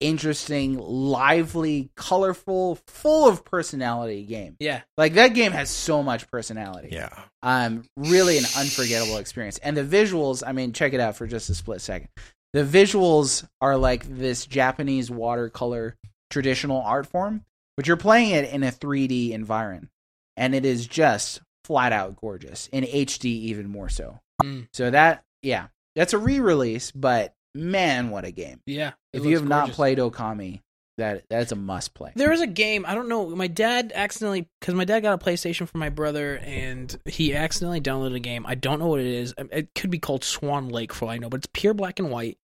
interesting, 0.00 0.78
lively, 0.78 1.90
colorful, 1.96 2.78
full 2.86 3.28
of 3.28 3.44
personality 3.44 4.24
game. 4.24 4.56
yeah. 4.60 4.82
Like 4.96 5.14
that 5.14 5.28
game 5.34 5.52
has 5.52 5.70
so 5.70 6.02
much 6.02 6.30
personality. 6.30 6.88
Yeah. 6.92 7.08
Um, 7.42 7.84
really 7.96 8.38
an 8.38 8.44
unforgettable 8.56 9.16
experience. 9.18 9.58
And 9.58 9.76
the 9.76 9.84
visuals, 9.84 10.42
I 10.46 10.52
mean, 10.52 10.72
check 10.72 10.92
it 10.92 11.00
out 11.00 11.16
for 11.16 11.26
just 11.26 11.50
a 11.50 11.54
split 11.54 11.80
second. 11.80 12.08
The 12.52 12.64
visuals 12.64 13.46
are 13.60 13.76
like 13.76 14.04
this 14.08 14.46
Japanese 14.46 15.10
watercolor 15.10 15.96
traditional 16.30 16.80
art 16.80 17.06
form, 17.06 17.44
but 17.76 17.86
you're 17.86 17.96
playing 17.96 18.30
it 18.30 18.50
in 18.50 18.62
a 18.62 18.72
3D 18.72 19.30
environment. 19.32 19.88
and 20.36 20.54
it 20.54 20.64
is 20.64 20.86
just 20.86 21.40
flat 21.64 21.92
out 21.92 22.16
gorgeous 22.16 22.68
in 22.68 22.84
HD, 22.84 23.24
even 23.24 23.68
more 23.68 23.88
so. 23.88 24.20
Mm. 24.42 24.68
So 24.72 24.90
that, 24.90 25.24
yeah, 25.42 25.68
that's 25.94 26.12
a 26.12 26.18
re-release, 26.18 26.90
but 26.92 27.34
man, 27.54 28.10
what 28.10 28.24
a 28.26 28.30
game! 28.30 28.60
Yeah. 28.66 28.92
It 29.16 29.20
If 29.20 29.24
you 29.24 29.30
looks 29.30 29.40
have 29.40 29.48
not 29.48 29.58
gorgeous. 29.60 29.76
played 29.76 29.98
Okami, 29.98 30.60
that 30.98 31.24
that's 31.28 31.52
a 31.52 31.56
must 31.56 31.94
play. 31.94 32.12
There 32.16 32.30
was 32.30 32.40
a 32.40 32.46
game, 32.46 32.84
I 32.86 32.94
don't 32.94 33.08
know, 33.08 33.28
my 33.36 33.48
dad 33.48 33.92
accidentally, 33.94 34.48
because 34.60 34.74
my 34.74 34.84
dad 34.84 35.00
got 35.00 35.12
a 35.20 35.24
PlayStation 35.24 35.68
for 35.68 35.78
my 35.78 35.88
brother, 35.90 36.38
and 36.38 36.96
he 37.04 37.34
accidentally 37.34 37.80
downloaded 37.80 38.14
a 38.16 38.20
game. 38.20 38.46
I 38.46 38.54
don't 38.54 38.78
know 38.78 38.86
what 38.86 39.00
it 39.00 39.06
is. 39.06 39.34
It 39.38 39.74
could 39.74 39.90
be 39.90 39.98
called 39.98 40.24
Swan 40.24 40.68
Lake 40.68 40.92
for 40.92 41.04
all 41.06 41.10
I 41.10 41.18
know, 41.18 41.28
but 41.28 41.38
it's 41.38 41.48
pure 41.52 41.74
black 41.74 41.98
and 41.98 42.10
white. 42.10 42.38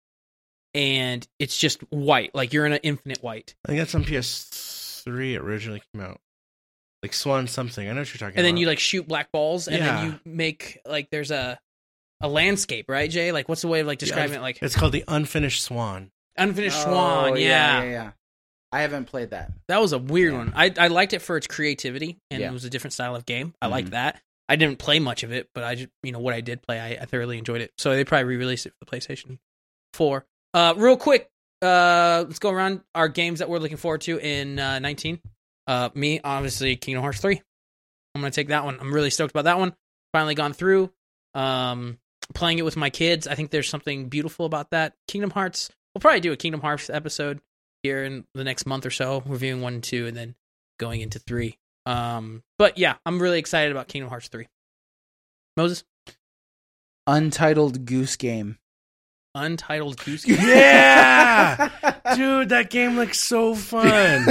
And 0.74 1.28
it's 1.38 1.58
just 1.58 1.82
white, 1.92 2.34
like 2.34 2.54
you're 2.54 2.66
in 2.66 2.72
an 2.72 2.80
infinite 2.84 3.22
white. 3.22 3.56
I 3.66 3.70
think 3.70 3.80
that's 3.80 3.94
on 3.96 4.06
PS3 4.06 5.34
it 5.36 5.42
originally 5.42 5.82
came 5.94 6.02
out. 6.02 6.20
Like 7.04 7.14
Swan 7.14 7.48
something. 7.48 7.90
I 7.90 7.92
know 7.94 8.02
what 8.02 8.08
you're 8.14 8.20
talking 8.20 8.28
about. 8.28 8.40
And 8.40 8.40
about. 8.40 8.44
then 8.48 8.58
you 8.58 8.68
like 8.68 8.80
shoot 8.80 9.08
black 9.08 9.32
balls, 9.34 9.68
and 9.68 9.78
Yeah. 9.78 9.96
then 10.04 10.06
you 10.06 10.20
make, 10.24 10.80
like, 10.86 11.10
there's 11.10 11.32
a 11.32 11.60
a 12.22 12.30
landscape, 12.30 12.86
right, 12.88 13.10
Jay? 13.10 13.32
Like, 13.32 13.50
what's 13.50 13.62
the 13.64 13.68
way 13.68 13.80
of 13.80 13.88
like 13.88 13.98
describing 13.98 14.36
it? 14.36 14.42
Like, 14.42 14.62
It's 14.62 14.76
called 14.76 14.92
the 14.94 15.04
Unfinished 15.08 15.64
Swan. 15.64 16.12
Unfinished 16.38 16.78
Oh, 16.80 16.84
Swan, 16.84 17.38
yeah. 17.38 17.84
yeah, 17.84 17.90
yeah. 17.92 18.12
I 18.72 18.82
haven't 18.82 19.06
played 19.06 19.32
that. 19.32 19.52
That 19.68 19.82
was 19.82 19.92
a 19.92 19.98
weird 19.98 20.32
Yeah. 20.34 20.38
one. 20.40 20.54
I 20.56 20.74
I 20.78 20.88
liked 20.88 21.14
it 21.14 21.22
for 21.22 21.36
its 21.38 21.48
creativity 21.48 22.20
and 22.30 22.42
it 22.42 22.52
was 22.52 22.64
a 22.64 22.70
different 22.70 22.94
style 22.94 23.16
of 23.16 23.26
game. 23.26 23.54
I 23.62 23.68
Mhm. 23.68 23.72
liked 23.72 23.92
that. 23.92 24.22
I 24.48 24.56
didn't 24.56 24.80
play 24.80 25.00
much 25.00 25.24
of 25.24 25.32
it, 25.32 25.50
but 25.54 25.64
I 25.64 25.76
just 25.76 25.90
you 26.04 26.12
know 26.12 26.20
what 26.20 26.34
I 26.34 26.42
did 26.42 26.62
play, 26.62 26.80
I, 26.80 27.02
I 27.02 27.06
thoroughly 27.06 27.38
enjoyed 27.38 27.62
it. 27.62 27.72
So 27.78 27.92
they 27.94 28.04
probably 28.06 28.26
re-released 28.26 28.66
it 28.66 28.74
for 28.80 28.86
the 28.86 28.92
PlayStation 28.92 29.40
Four. 29.94 30.26
Uh, 30.54 30.74
real 30.78 30.96
quick, 30.98 31.30
uh, 31.62 32.24
let's 32.28 32.40
go 32.40 32.50
around 32.50 32.82
our 32.96 33.08
games 33.10 33.40
that 33.40 33.50
we're 33.50 33.60
looking 33.60 33.78
forward 33.78 34.02
to 34.02 34.20
in 34.20 34.58
uh, 34.60 34.80
19. 34.80 35.20
Uh, 35.68 35.90
me, 35.94 36.20
obviously, 36.24 36.76
Kingdom 36.76 37.04
Hearts 37.04 37.20
3. 37.22 37.42
I'm 38.16 38.22
gonna 38.22 38.32
take 38.32 38.50
that 38.50 38.64
one. 38.66 38.78
I'm 38.80 38.94
really 38.94 39.10
stoked 39.10 39.32
about 39.32 39.44
that 39.46 39.58
one. 39.60 39.74
Finally 40.14 40.36
gone 40.36 40.54
through. 40.54 40.92
Um, 41.34 42.00
playing 42.34 42.58
it 42.60 42.64
with 42.66 42.76
my 42.78 42.90
kids. 42.90 43.28
I 43.28 43.36
think 43.36 43.52
there's 43.52 43.70
something 43.70 44.10
beautiful 44.10 44.46
about 44.46 44.72
that. 44.72 44.94
Kingdom 45.08 45.30
Hearts. 45.32 45.70
We'll 45.94 46.02
probably 46.02 46.20
do 46.22 46.32
a 46.32 46.38
Kingdom 46.38 46.62
Hearts 46.62 46.90
episode 46.90 47.40
here 47.84 48.04
in 48.04 48.26
the 48.34 48.44
next 48.44 48.66
month 48.66 48.86
or 48.86 48.92
so, 48.92 49.24
reviewing 49.26 49.62
one 49.62 49.76
and 49.76 49.84
two, 49.84 50.08
and 50.08 50.16
then 50.16 50.36
going 50.80 51.02
into 51.02 51.20
three. 51.20 51.58
Um, 51.86 52.44
but 52.60 52.78
yeah, 52.78 52.96
I'm 53.06 53.22
really 53.22 53.40
excited 53.40 53.72
about 53.72 53.88
Kingdom 53.88 54.10
Hearts 54.10 54.28
three. 54.28 54.48
Moses, 55.58 55.84
Untitled 57.08 57.86
Goose 57.86 58.16
Game. 58.16 58.58
Untitled 59.36 59.98
Goose 60.04 60.24
Game. 60.26 60.38
Yeah! 60.40 61.70
Dude, 62.16 62.50
that 62.50 62.70
game 62.70 62.96
looks 62.96 63.20
so 63.20 63.56
fun. 63.56 64.26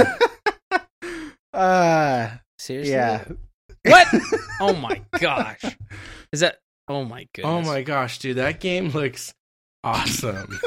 uh, 1.53 2.29
Seriously? 2.59 2.93
yeah. 2.93 3.23
What? 3.85 4.07
Oh 4.59 4.73
my 4.75 5.01
gosh. 5.19 5.61
Is 6.31 6.41
that? 6.41 6.59
Oh 6.87 7.03
my 7.03 7.27
goodness. 7.33 7.51
oh 7.51 7.61
my 7.61 7.81
gosh, 7.81 8.19
dude, 8.19 8.37
that 8.37 8.59
game 8.59 8.89
looks 8.89 9.33
awesome. 9.83 10.59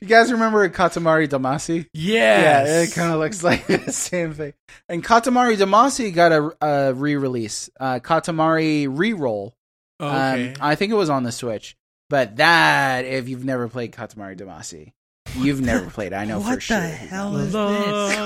you 0.00 0.06
guys 0.06 0.32
remember 0.32 0.68
Katamari 0.68 1.28
Damacy? 1.28 1.86
Yes. 1.92 2.68
Yeah, 2.68 2.82
it 2.82 2.92
kind 2.92 3.12
of 3.12 3.20
looks 3.20 3.42
like 3.42 3.66
the 3.66 3.92
same 3.92 4.34
thing. 4.34 4.54
And 4.88 5.04
Katamari 5.04 5.56
Damacy 5.56 6.14
got 6.14 6.32
a, 6.32 6.66
a 6.66 6.94
re-release, 6.94 7.70
uh, 7.78 8.00
Katamari 8.00 8.88
Reroll. 8.88 9.52
Okay. 10.00 10.50
Um, 10.50 10.54
I 10.60 10.74
think 10.74 10.92
it 10.92 10.96
was 10.96 11.10
on 11.10 11.22
the 11.22 11.32
Switch. 11.32 11.76
But 12.08 12.36
that, 12.36 13.04
if 13.04 13.28
you've 13.28 13.44
never 13.44 13.68
played 13.68 13.92
Katamari 13.92 14.38
Damacy, 14.38 14.92
You've 15.34 15.60
never 15.60 15.90
played. 15.90 16.12
I 16.12 16.24
know 16.24 16.40
for 16.40 16.60
sure. 16.60 16.78
What 16.78 16.82
the 16.82 16.88
hell 16.88 17.36
is 17.36 17.52
this? 17.52 18.16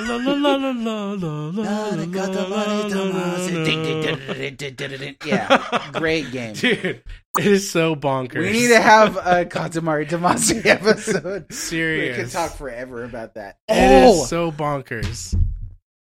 yeah, 5.26 5.90
great 5.92 6.30
game, 6.30 6.54
dude 6.54 7.02
it 7.38 7.46
is 7.46 7.70
so 7.70 7.94
bonkers. 7.94 8.38
We 8.40 8.52
need 8.52 8.68
to 8.68 8.80
have 8.80 9.16
a 9.16 9.44
Katamari 9.44 10.08
Damacy 10.08 10.64
episode. 10.66 11.50
Serious. 11.50 11.50
We 11.50 11.54
serious. 11.54 12.16
could 12.16 12.30
talk 12.30 12.56
forever 12.56 13.04
about 13.04 13.34
that. 13.34 13.58
It 13.68 14.04
Oh, 14.04 14.22
is 14.24 14.28
so 14.28 14.50
bonkers. 14.50 15.34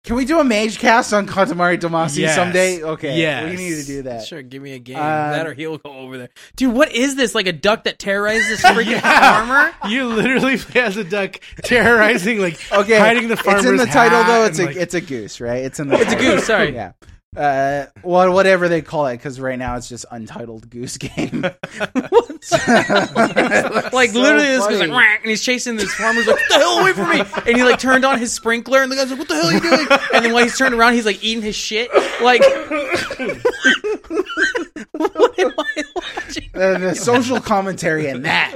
can 0.04 0.16
we 0.16 0.24
do 0.24 0.40
a 0.40 0.44
mage 0.44 0.78
cast 0.80 1.12
on 1.14 1.28
Katamari 1.28 1.78
Damacy 1.78 2.18
Yes. 2.18 2.34
someday? 2.34 2.82
Okay, 2.82 3.16
Yes. 3.18 3.48
we 3.50 3.56
need 3.56 3.76
to 3.76 3.84
do 3.86 4.02
that. 4.02 4.26
Sure, 4.26 4.42
give 4.42 4.60
me 4.60 4.72
a 4.72 4.80
game. 4.80 4.96
Um, 4.96 5.02
that 5.02 5.46
or 5.46 5.54
he'll 5.54 5.78
go 5.78 5.92
over 5.92 6.18
there. 6.18 6.28
Dude, 6.56 6.74
what 6.74 6.90
is 6.92 7.14
this? 7.14 7.36
Like 7.36 7.46
a 7.46 7.52
duck 7.52 7.84
that 7.84 8.00
terrorizes 8.00 8.60
freaking 8.62 8.90
Yeah. 8.90 9.00
farmer? 9.46 9.72
You 9.88 10.06
literally 10.08 10.56
play 10.58 10.80
as 10.80 10.96
a 10.96 11.04
duck 11.04 11.40
terrorizing, 11.62 12.40
like 12.40 12.58
Okay, 12.72 12.98
hiding 12.98 13.28
the 13.28 13.36
farmer's 13.36 13.62
it's 13.64 13.70
in 13.70 13.76
the 13.76 13.86
title 13.86 14.24
though. 14.24 14.44
It's 14.46 14.58
a 14.58 14.64
like- 14.66 14.76
it's 14.76 14.94
a 14.94 15.00
goose, 15.00 15.40
right? 15.40 15.64
It's 15.64 15.78
in 15.78 15.86
the. 15.88 16.00
It's 16.00 16.12
a 16.12 16.16
goose, 16.16 16.46
sorry. 16.46 16.74
Yeah. 16.74 16.92
Uh, 17.36 17.86
well, 18.02 18.32
whatever 18.32 18.68
they 18.68 18.82
call 18.82 19.06
it, 19.06 19.16
because 19.16 19.40
right 19.40 19.58
now 19.58 19.76
it's 19.76 19.88
just 19.88 20.04
Untitled 20.10 20.68
Goose 20.68 20.98
Game. 20.98 21.46
like 22.52 24.12
literally, 24.14 24.46
this 24.46 24.66
guy's 24.66 24.80
like, 24.80 24.90
"Whack," 24.90 25.20
and 25.22 25.30
he's 25.30 25.42
chasing 25.42 25.76
this 25.76 25.94
farmer's 25.94 26.26
like, 26.26 26.38
"Get 26.38 26.48
the 26.48 26.54
hell 26.56 26.78
away 26.80 26.92
from 26.92 27.08
me!" 27.10 27.20
And 27.46 27.56
he 27.56 27.62
like 27.62 27.78
turned 27.78 28.04
on 28.04 28.18
his 28.18 28.32
sprinkler, 28.32 28.82
and 28.82 28.90
the 28.90 28.96
guy's 28.96 29.10
like, 29.10 29.18
"What 29.20 29.28
the 29.28 29.34
hell 29.36 29.46
are 29.46 29.52
you 29.52 29.60
doing?" 29.60 29.86
And 30.14 30.24
then 30.24 30.32
when 30.32 30.42
he's 30.44 30.58
turned 30.58 30.74
around, 30.74 30.94
he's 30.94 31.06
like 31.06 31.22
eating 31.22 31.42
his 31.42 31.54
shit. 31.54 31.88
Like, 32.20 32.42
what 34.92 35.38
am 35.38 35.52
I 35.58 35.84
watching? 35.94 36.48
The 36.52 36.94
social 36.94 37.40
commentary 37.40 38.06
in 38.08 38.22
that. 38.22 38.52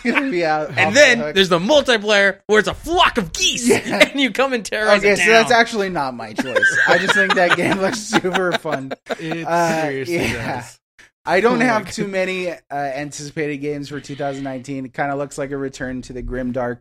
Gonna 0.04 0.30
be 0.30 0.44
out 0.44 0.70
off 0.70 0.78
And 0.78 0.96
then 0.96 1.18
hook. 1.18 1.34
there's 1.34 1.48
the 1.50 1.58
multiplayer 1.58 2.38
where 2.46 2.58
it's 2.58 2.68
a 2.68 2.74
flock 2.74 3.18
of 3.18 3.32
geese, 3.32 3.68
Yeah. 3.68 4.08
and 4.10 4.20
you 4.20 4.30
come 4.30 4.52
and 4.54 4.64
terrorize 4.64 5.00
Okay, 5.00 5.12
a 5.12 5.16
so 5.16 5.22
town. 5.24 5.32
that's 5.32 5.52
actually 5.52 5.90
not 5.90 6.14
my 6.14 6.32
choice. 6.32 6.78
I 6.88 6.98
just 6.98 7.14
think 7.14 7.34
that 7.34 7.56
game 7.56 7.78
looks 7.78 7.98
super 7.98 8.52
fun. 8.52 8.92
It 9.18 9.46
Uh, 9.46 9.82
seriously 9.82 10.16
yeah. 10.16 10.60
does. 10.62 10.79
I 11.24 11.40
don't 11.40 11.60
Oh 11.60 11.64
have 11.64 11.92
too 11.92 12.08
many 12.08 12.48
uh, 12.50 12.56
anticipated 12.70 13.58
games 13.58 13.88
for 13.88 14.00
2019. 14.00 14.86
It 14.86 14.94
kind 14.94 15.12
of 15.12 15.18
looks 15.18 15.36
like 15.38 15.50
a 15.50 15.56
return 15.56 16.02
to 16.02 16.12
the 16.12 16.22
grim 16.22 16.52
dark. 16.52 16.80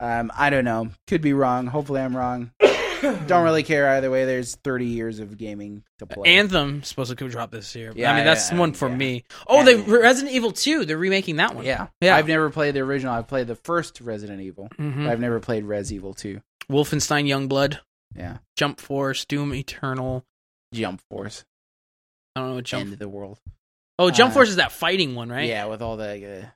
Um, 0.00 0.30
I 0.36 0.50
don't 0.50 0.64
know. 0.64 0.90
Could 1.06 1.20
be 1.22 1.32
wrong. 1.32 1.66
Hopefully, 1.66 2.00
I'm 2.00 2.16
wrong. 2.16 2.52
don't 3.02 3.44
really 3.44 3.62
care 3.64 3.88
either 3.90 4.10
way. 4.10 4.24
There's 4.24 4.54
30 4.56 4.86
years 4.86 5.18
of 5.18 5.36
gaming 5.36 5.82
to 5.98 6.06
play. 6.06 6.36
Anthem 6.36 6.82
supposed 6.84 7.10
to 7.10 7.16
come 7.16 7.28
drop 7.28 7.50
this 7.50 7.74
year. 7.74 7.92
Yeah, 7.94 8.12
I 8.12 8.16
mean 8.16 8.24
that's 8.24 8.50
yeah, 8.52 8.58
one 8.58 8.72
for 8.72 8.88
yeah. 8.88 8.96
me. 8.96 9.24
Oh, 9.46 9.64
the 9.64 9.78
Yeah. 9.78 9.96
Resident 9.96 10.34
Evil 10.34 10.52
2, 10.52 10.84
they're 10.84 10.96
remaking 10.96 11.36
that 11.36 11.54
one. 11.54 11.64
yeah, 11.64 11.88
Yeah. 12.00 12.16
I've 12.16 12.28
never 12.28 12.50
played 12.50 12.74
the 12.74 12.80
original. 12.80 13.12
I've 13.14 13.26
played 13.28 13.48
the 13.48 13.56
first 13.56 14.00
Resident 14.00 14.40
Evil. 14.40 14.68
Mhm. 14.78 15.08
I've 15.08 15.20
never 15.20 15.40
played 15.40 15.64
Res 15.64 15.92
Evil 15.92 16.14
2. 16.14 16.40
Wolfenstein 16.70 17.26
Youngblood, 17.26 17.78
Yeah, 18.16 18.38
Jump 18.56 18.80
Force, 18.80 19.24
Doom 19.24 19.52
Eternal. 19.54 20.24
Jump 20.72 21.00
Force, 21.10 21.44
I 22.36 22.40
don't 22.40 22.50
know 22.50 22.54
what 22.56 22.64
Jump. 22.64 22.84
End 22.84 22.92
of 22.92 22.98
the 23.00 23.08
World. 23.08 23.38
Oh, 23.98 24.10
Jump 24.10 24.32
uh, 24.32 24.34
Force 24.34 24.48
is 24.48 24.56
that 24.56 24.72
fighting 24.72 25.14
one, 25.14 25.28
right? 25.28 25.48
Yeah, 25.48 25.66
with 25.66 25.82
all 25.82 25.96
the. 25.96 26.42
Uh, 26.42 26.46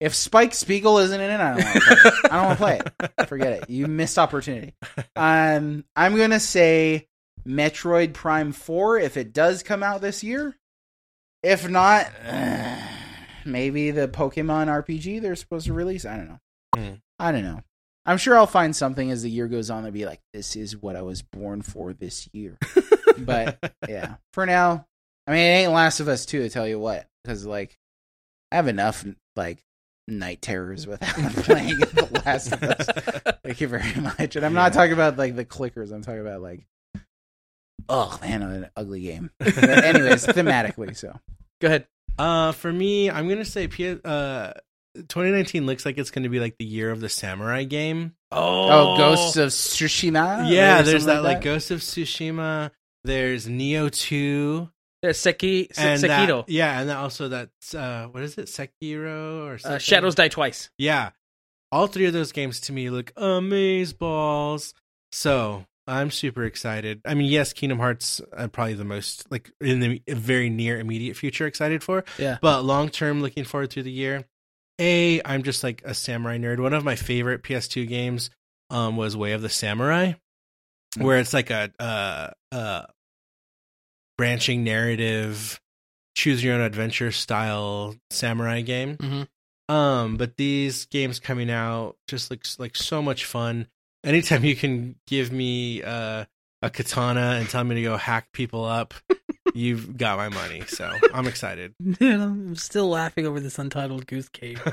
if 0.00 0.14
Spike 0.14 0.54
Spiegel 0.54 0.98
isn't 0.98 1.20
in 1.20 1.30
it, 1.30 1.40
I 1.40 1.54
don't 1.54 1.64
want 1.64 1.74
to 1.74 1.80
play 1.80 1.96
it. 2.04 2.14
I 2.24 2.36
don't 2.36 2.44
want 2.44 2.58
to 2.58 2.64
play 2.64 2.80
it. 3.20 3.26
Forget 3.28 3.52
it. 3.54 3.70
You 3.70 3.88
missed 3.88 4.18
opportunity. 4.18 4.74
Um, 5.16 5.84
I'm 5.96 6.16
gonna 6.16 6.40
say 6.40 7.08
Metroid 7.46 8.12
Prime 8.12 8.52
Four 8.52 8.98
if 8.98 9.16
it 9.16 9.32
does 9.32 9.62
come 9.62 9.82
out 9.82 10.00
this 10.00 10.22
year. 10.22 10.56
If 11.42 11.68
not, 11.68 12.10
maybe 13.44 13.90
the 13.90 14.08
Pokemon 14.08 14.68
RPG 14.84 15.20
they're 15.20 15.36
supposed 15.36 15.66
to 15.66 15.72
release. 15.72 16.04
I 16.04 16.16
don't 16.16 16.28
know. 16.28 16.38
Hmm. 16.76 16.94
I 17.18 17.32
don't 17.32 17.44
know. 17.44 17.62
I'm 18.06 18.16
sure 18.16 18.38
I'll 18.38 18.46
find 18.46 18.74
something 18.74 19.10
as 19.10 19.22
the 19.22 19.30
year 19.30 19.48
goes 19.48 19.68
on 19.68 19.84
to 19.84 19.92
be 19.92 20.06
like, 20.06 20.20
this 20.32 20.56
is 20.56 20.74
what 20.74 20.96
I 20.96 21.02
was 21.02 21.20
born 21.20 21.60
for 21.60 21.92
this 21.92 22.26
year. 22.32 22.56
but 23.18 23.74
yeah, 23.86 24.14
for 24.32 24.46
now, 24.46 24.86
I 25.28 25.32
mean, 25.32 25.40
it 25.40 25.56
ain't 25.58 25.72
Last 25.72 26.00
of 26.00 26.08
Us 26.08 26.24
2 26.24 26.40
to 26.40 26.48
tell 26.48 26.66
you 26.66 26.80
what, 26.80 27.06
because 27.22 27.44
like, 27.44 27.76
I 28.50 28.56
have 28.56 28.66
enough 28.66 29.04
like 29.36 29.62
night 30.08 30.40
terrors 30.40 30.86
without 30.86 31.14
playing 31.44 31.78
The 31.78 32.22
Last 32.24 32.50
of 32.50 32.62
Us. 32.62 32.86
Thank 33.44 33.60
you 33.60 33.68
very 33.68 34.00
much. 34.00 34.36
And 34.36 34.46
I'm 34.46 34.54
not 34.54 34.72
talking 34.72 34.94
about 34.94 35.18
like 35.18 35.36
the 35.36 35.44
clickers. 35.44 35.92
I'm 35.92 36.00
talking 36.00 36.22
about 36.22 36.40
like, 36.40 36.66
oh 37.90 38.18
man, 38.22 38.40
an 38.42 38.70
ugly 38.74 39.02
game. 39.02 39.30
But 39.38 39.58
anyways, 39.58 40.26
thematically, 40.28 40.96
so 40.96 41.20
Go 41.60 41.66
ahead. 41.68 41.86
Uh, 42.16 42.52
for 42.52 42.72
me, 42.72 43.10
I'm 43.10 43.28
gonna 43.28 43.44
say 43.44 43.68
P- 43.68 44.00
uh, 44.02 44.52
2019 44.96 45.66
looks 45.66 45.84
like 45.84 45.98
it's 45.98 46.10
gonna 46.10 46.30
be 46.30 46.40
like 46.40 46.56
the 46.56 46.64
year 46.64 46.90
of 46.90 47.00
the 47.00 47.10
samurai 47.10 47.64
game. 47.64 48.14
oh, 48.32 48.96
Ghosts 48.96 49.36
of 49.36 49.50
Tsushima. 49.50 50.50
yeah, 50.50 50.80
there's 50.80 51.04
that 51.04 51.22
like 51.22 51.38
that? 51.38 51.44
Ghost 51.44 51.70
of 51.70 51.80
Tsushima. 51.80 52.70
There's 53.04 53.46
Nioh 53.46 53.90
2 53.92 54.70
Seki, 55.12 55.68
Se- 55.72 55.82
and 55.82 56.02
that- 56.02 56.28
Sekiro. 56.28 56.44
yeah, 56.48 56.80
and 56.80 56.88
then 56.88 56.96
also 56.96 57.28
that's 57.28 57.74
uh, 57.74 58.08
what 58.10 58.22
is 58.22 58.36
it, 58.38 58.46
Sekiro 58.46 59.46
or 59.46 59.58
Uh. 59.64 59.78
Shadows 59.78 60.14
Die 60.14 60.28
Twice. 60.28 60.70
Yeah, 60.78 61.10
all 61.72 61.86
three 61.86 62.06
of 62.06 62.12
those 62.12 62.32
games 62.32 62.60
to 62.62 62.72
me 62.72 62.90
look 62.90 63.12
amaze 63.16 63.92
balls. 63.92 64.74
So 65.12 65.64
I'm 65.86 66.10
super 66.10 66.44
excited. 66.44 67.00
I 67.04 67.14
mean, 67.14 67.30
yes, 67.30 67.52
Kingdom 67.52 67.78
Hearts 67.78 68.20
uh, 68.36 68.48
probably 68.48 68.74
the 68.74 68.84
most 68.84 69.30
like 69.30 69.50
in 69.60 69.80
the 69.80 70.02
very 70.08 70.50
near 70.50 70.78
immediate 70.78 71.16
future 71.16 71.46
excited 71.46 71.82
for. 71.82 72.04
Yeah. 72.18 72.38
But 72.42 72.62
long 72.64 72.88
term, 72.90 73.22
looking 73.22 73.44
forward 73.44 73.70
through 73.70 73.84
the 73.84 73.92
year. 73.92 74.24
A, 74.80 75.20
I'm 75.24 75.42
just 75.42 75.64
like 75.64 75.82
a 75.84 75.92
samurai 75.94 76.38
nerd. 76.38 76.60
One 76.60 76.72
of 76.72 76.84
my 76.84 76.94
favorite 76.96 77.42
PS2 77.42 77.88
games 77.88 78.30
um 78.70 78.96
was 78.96 79.16
Way 79.16 79.32
of 79.32 79.42
the 79.42 79.48
Samurai, 79.48 80.12
where 80.98 81.18
it's 81.18 81.32
like 81.32 81.50
a 81.50 81.70
uh 81.80 82.30
uh 82.54 82.82
branching 84.18 84.64
narrative, 84.64 85.58
choose 86.14 86.44
your 86.44 86.54
own 86.54 86.60
adventure 86.60 87.10
style 87.12 87.94
samurai 88.10 88.60
game. 88.60 88.96
Mhm. 88.98 89.28
Um, 89.72 90.16
but 90.16 90.36
these 90.36 90.84
games 90.86 91.20
coming 91.20 91.50
out 91.50 91.96
just 92.08 92.30
looks 92.30 92.58
like 92.58 92.76
so 92.76 93.00
much 93.00 93.24
fun. 93.24 93.68
Anytime 94.04 94.44
you 94.44 94.56
can 94.56 94.96
give 95.06 95.30
me 95.32 95.82
uh, 95.82 96.24
a 96.62 96.70
katana 96.70 97.36
and 97.38 97.48
tell 97.48 97.64
me 97.64 97.74
to 97.76 97.82
go 97.82 97.96
hack 97.96 98.28
people 98.32 98.64
up, 98.64 98.94
you've 99.54 99.96
got 99.96 100.16
my 100.18 100.28
money. 100.30 100.62
So 100.66 100.90
I'm 101.12 101.26
excited. 101.26 101.74
Dude, 101.98 102.20
I'm 102.20 102.56
still 102.56 102.88
laughing 102.88 103.26
over 103.26 103.40
this 103.40 103.58
untitled 103.58 104.06
Goose 104.06 104.28
Game. 104.28 104.58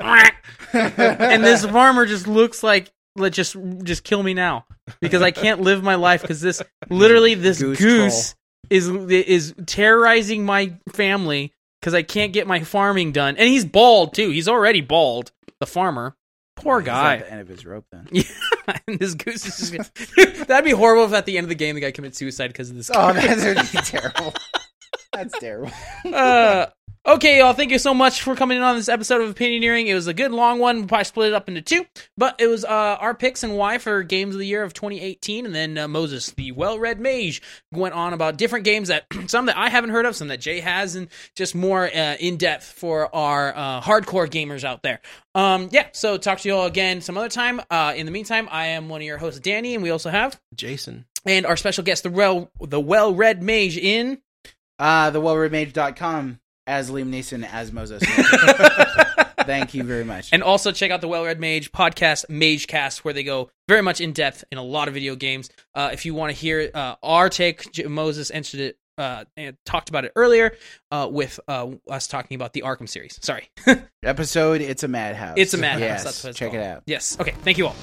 Like, 0.00 0.34
and 0.72 1.42
this 1.44 1.64
farmer 1.64 2.06
just 2.06 2.26
looks 2.26 2.62
like 2.62 2.90
let 3.16 3.32
just 3.32 3.56
just 3.82 4.04
kill 4.04 4.22
me 4.22 4.34
now 4.34 4.64
because 5.00 5.22
I 5.22 5.30
can't 5.30 5.60
live 5.60 5.82
my 5.82 5.96
life 5.96 6.22
because 6.22 6.40
this 6.40 6.62
literally 6.88 7.34
this 7.34 7.60
Goose 7.60 7.78
goose, 7.78 8.34
is 8.68 8.88
is 8.88 9.54
terrorizing 9.66 10.44
my 10.44 10.74
family 10.92 11.52
because 11.80 11.94
I 11.94 12.02
can't 12.02 12.32
get 12.32 12.46
my 12.46 12.60
farming 12.60 13.12
done 13.12 13.36
and 13.36 13.48
he's 13.48 13.64
bald 13.64 14.14
too. 14.14 14.30
He's 14.30 14.48
already 14.48 14.80
bald. 14.80 15.32
The 15.58 15.66
farmer, 15.66 16.16
poor 16.56 16.80
guy. 16.80 17.18
the 17.18 17.30
end 17.30 17.40
of 17.40 17.48
his 17.48 17.66
rope 17.66 17.84
then. 17.92 18.08
and 18.86 18.98
this 18.98 19.14
goose 19.14 19.46
is 19.46 19.70
just 19.70 19.72
gonna, 20.16 20.44
that'd 20.46 20.64
be 20.64 20.70
horrible 20.70 21.04
if 21.04 21.12
at 21.12 21.26
the 21.26 21.36
end 21.36 21.44
of 21.44 21.48
the 21.48 21.54
game 21.54 21.74
the 21.74 21.80
guy 21.80 21.90
commits 21.90 22.18
suicide 22.18 22.48
because 22.48 22.70
of 22.70 22.76
this. 22.76 22.90
Oh, 22.94 23.12
that's 23.12 23.44
really 23.44 23.84
terrible. 23.84 24.34
That's 25.12 25.38
terrible. 25.38 25.72
uh, 26.12 26.66
okay, 27.06 27.38
y'all. 27.38 27.52
Thank 27.52 27.70
you 27.70 27.78
so 27.78 27.94
much 27.94 28.22
for 28.22 28.34
coming 28.34 28.56
in 28.56 28.62
on 28.62 28.76
this 28.76 28.88
episode 28.88 29.20
of 29.22 29.34
Opinioneering. 29.34 29.86
It 29.86 29.94
was 29.94 30.06
a 30.06 30.14
good 30.14 30.32
long 30.32 30.58
one. 30.58 30.78
We'll 30.78 30.88
probably 30.88 31.04
split 31.04 31.28
it 31.28 31.34
up 31.34 31.48
into 31.48 31.62
two, 31.62 31.86
but 32.16 32.36
it 32.38 32.46
was 32.46 32.64
uh, 32.64 32.68
our 33.00 33.14
picks 33.14 33.42
and 33.42 33.56
why 33.56 33.78
for 33.78 34.02
games 34.02 34.34
of 34.34 34.38
the 34.38 34.46
year 34.46 34.62
of 34.62 34.74
2018. 34.74 35.46
And 35.46 35.54
then 35.54 35.78
uh, 35.78 35.88
Moses, 35.88 36.30
the 36.30 36.52
Well-Red 36.52 37.00
Mage, 37.00 37.42
went 37.72 37.94
on 37.94 38.12
about 38.12 38.36
different 38.36 38.64
games 38.64 38.88
that 38.88 39.06
some 39.28 39.46
that 39.46 39.56
I 39.56 39.68
haven't 39.68 39.90
heard 39.90 40.06
of, 40.06 40.14
some 40.16 40.28
that 40.28 40.40
Jay 40.40 40.60
has, 40.60 40.94
and 40.96 41.08
just 41.36 41.54
more 41.54 41.86
uh, 41.86 42.16
in 42.18 42.36
depth 42.36 42.64
for 42.64 43.14
our 43.14 43.54
uh, 43.56 43.80
hardcore 43.80 44.28
gamers 44.28 44.64
out 44.64 44.82
there. 44.82 45.00
Um, 45.34 45.68
yeah. 45.72 45.88
So 45.92 46.18
talk 46.18 46.38
to 46.40 46.48
you 46.48 46.54
all 46.54 46.66
again 46.66 47.00
some 47.00 47.16
other 47.16 47.28
time. 47.28 47.60
Uh, 47.70 47.92
in 47.96 48.06
the 48.06 48.12
meantime, 48.12 48.48
I 48.50 48.66
am 48.68 48.88
one 48.88 49.00
of 49.00 49.06
your 49.06 49.18
hosts, 49.18 49.40
Danny, 49.40 49.74
and 49.74 49.82
we 49.82 49.90
also 49.90 50.10
have 50.10 50.40
Jason. 50.54 51.06
and 51.24 51.46
our 51.46 51.56
special 51.56 51.84
guest, 51.84 52.02
the 52.02 52.10
well 52.10 52.50
the 52.60 52.80
Well-Red 52.80 53.42
Mage 53.42 53.76
in. 53.76 54.20
Uh, 54.78 55.10
the 55.10 55.20
wellredmage.com 55.20 56.40
as 56.66 56.90
Liam 56.90 57.10
Neeson 57.10 57.48
as 57.50 57.72
Moses. 57.72 58.02
Thank 59.46 59.74
you 59.74 59.82
very 59.82 60.04
much. 60.04 60.28
And 60.32 60.42
also 60.42 60.70
check 60.70 60.90
out 60.90 61.00
the 61.00 61.08
Well-Red 61.08 61.40
Mage 61.40 61.72
podcast, 61.72 62.26
MageCast, 62.28 62.98
where 62.98 63.14
they 63.14 63.22
go 63.24 63.50
very 63.68 63.82
much 63.82 64.00
in 64.00 64.12
depth 64.12 64.44
in 64.52 64.58
a 64.58 64.62
lot 64.62 64.86
of 64.86 64.94
video 64.94 65.16
games. 65.16 65.48
Uh, 65.74 65.90
if 65.92 66.04
you 66.04 66.14
want 66.14 66.32
to 66.34 66.38
hear 66.38 66.70
uh, 66.74 66.94
our 67.02 67.28
take, 67.28 67.72
J- 67.72 67.84
Moses 67.84 68.30
entered 68.30 68.60
it, 68.60 68.78
uh, 68.98 69.24
and 69.36 69.56
talked 69.64 69.88
about 69.88 70.04
it 70.04 70.12
earlier 70.14 70.54
uh, 70.90 71.08
with 71.10 71.40
uh, 71.48 71.70
us 71.88 72.06
talking 72.06 72.34
about 72.34 72.52
the 72.52 72.62
Arkham 72.62 72.86
series. 72.88 73.18
Sorry, 73.22 73.48
Episode 74.04 74.60
It's 74.60 74.82
a 74.82 74.88
Madhouse. 74.88 75.34
it's 75.38 75.54
a 75.54 75.58
madhouse. 75.58 75.80
Yes, 75.80 76.04
That's 76.04 76.24
what 76.24 76.30
it's 76.30 76.38
check 76.38 76.50
called. 76.50 76.62
it 76.62 76.66
out. 76.66 76.82
Yes. 76.86 77.18
Okay. 77.18 77.32
Thank 77.42 77.56
you 77.56 77.68
all. 77.68 77.76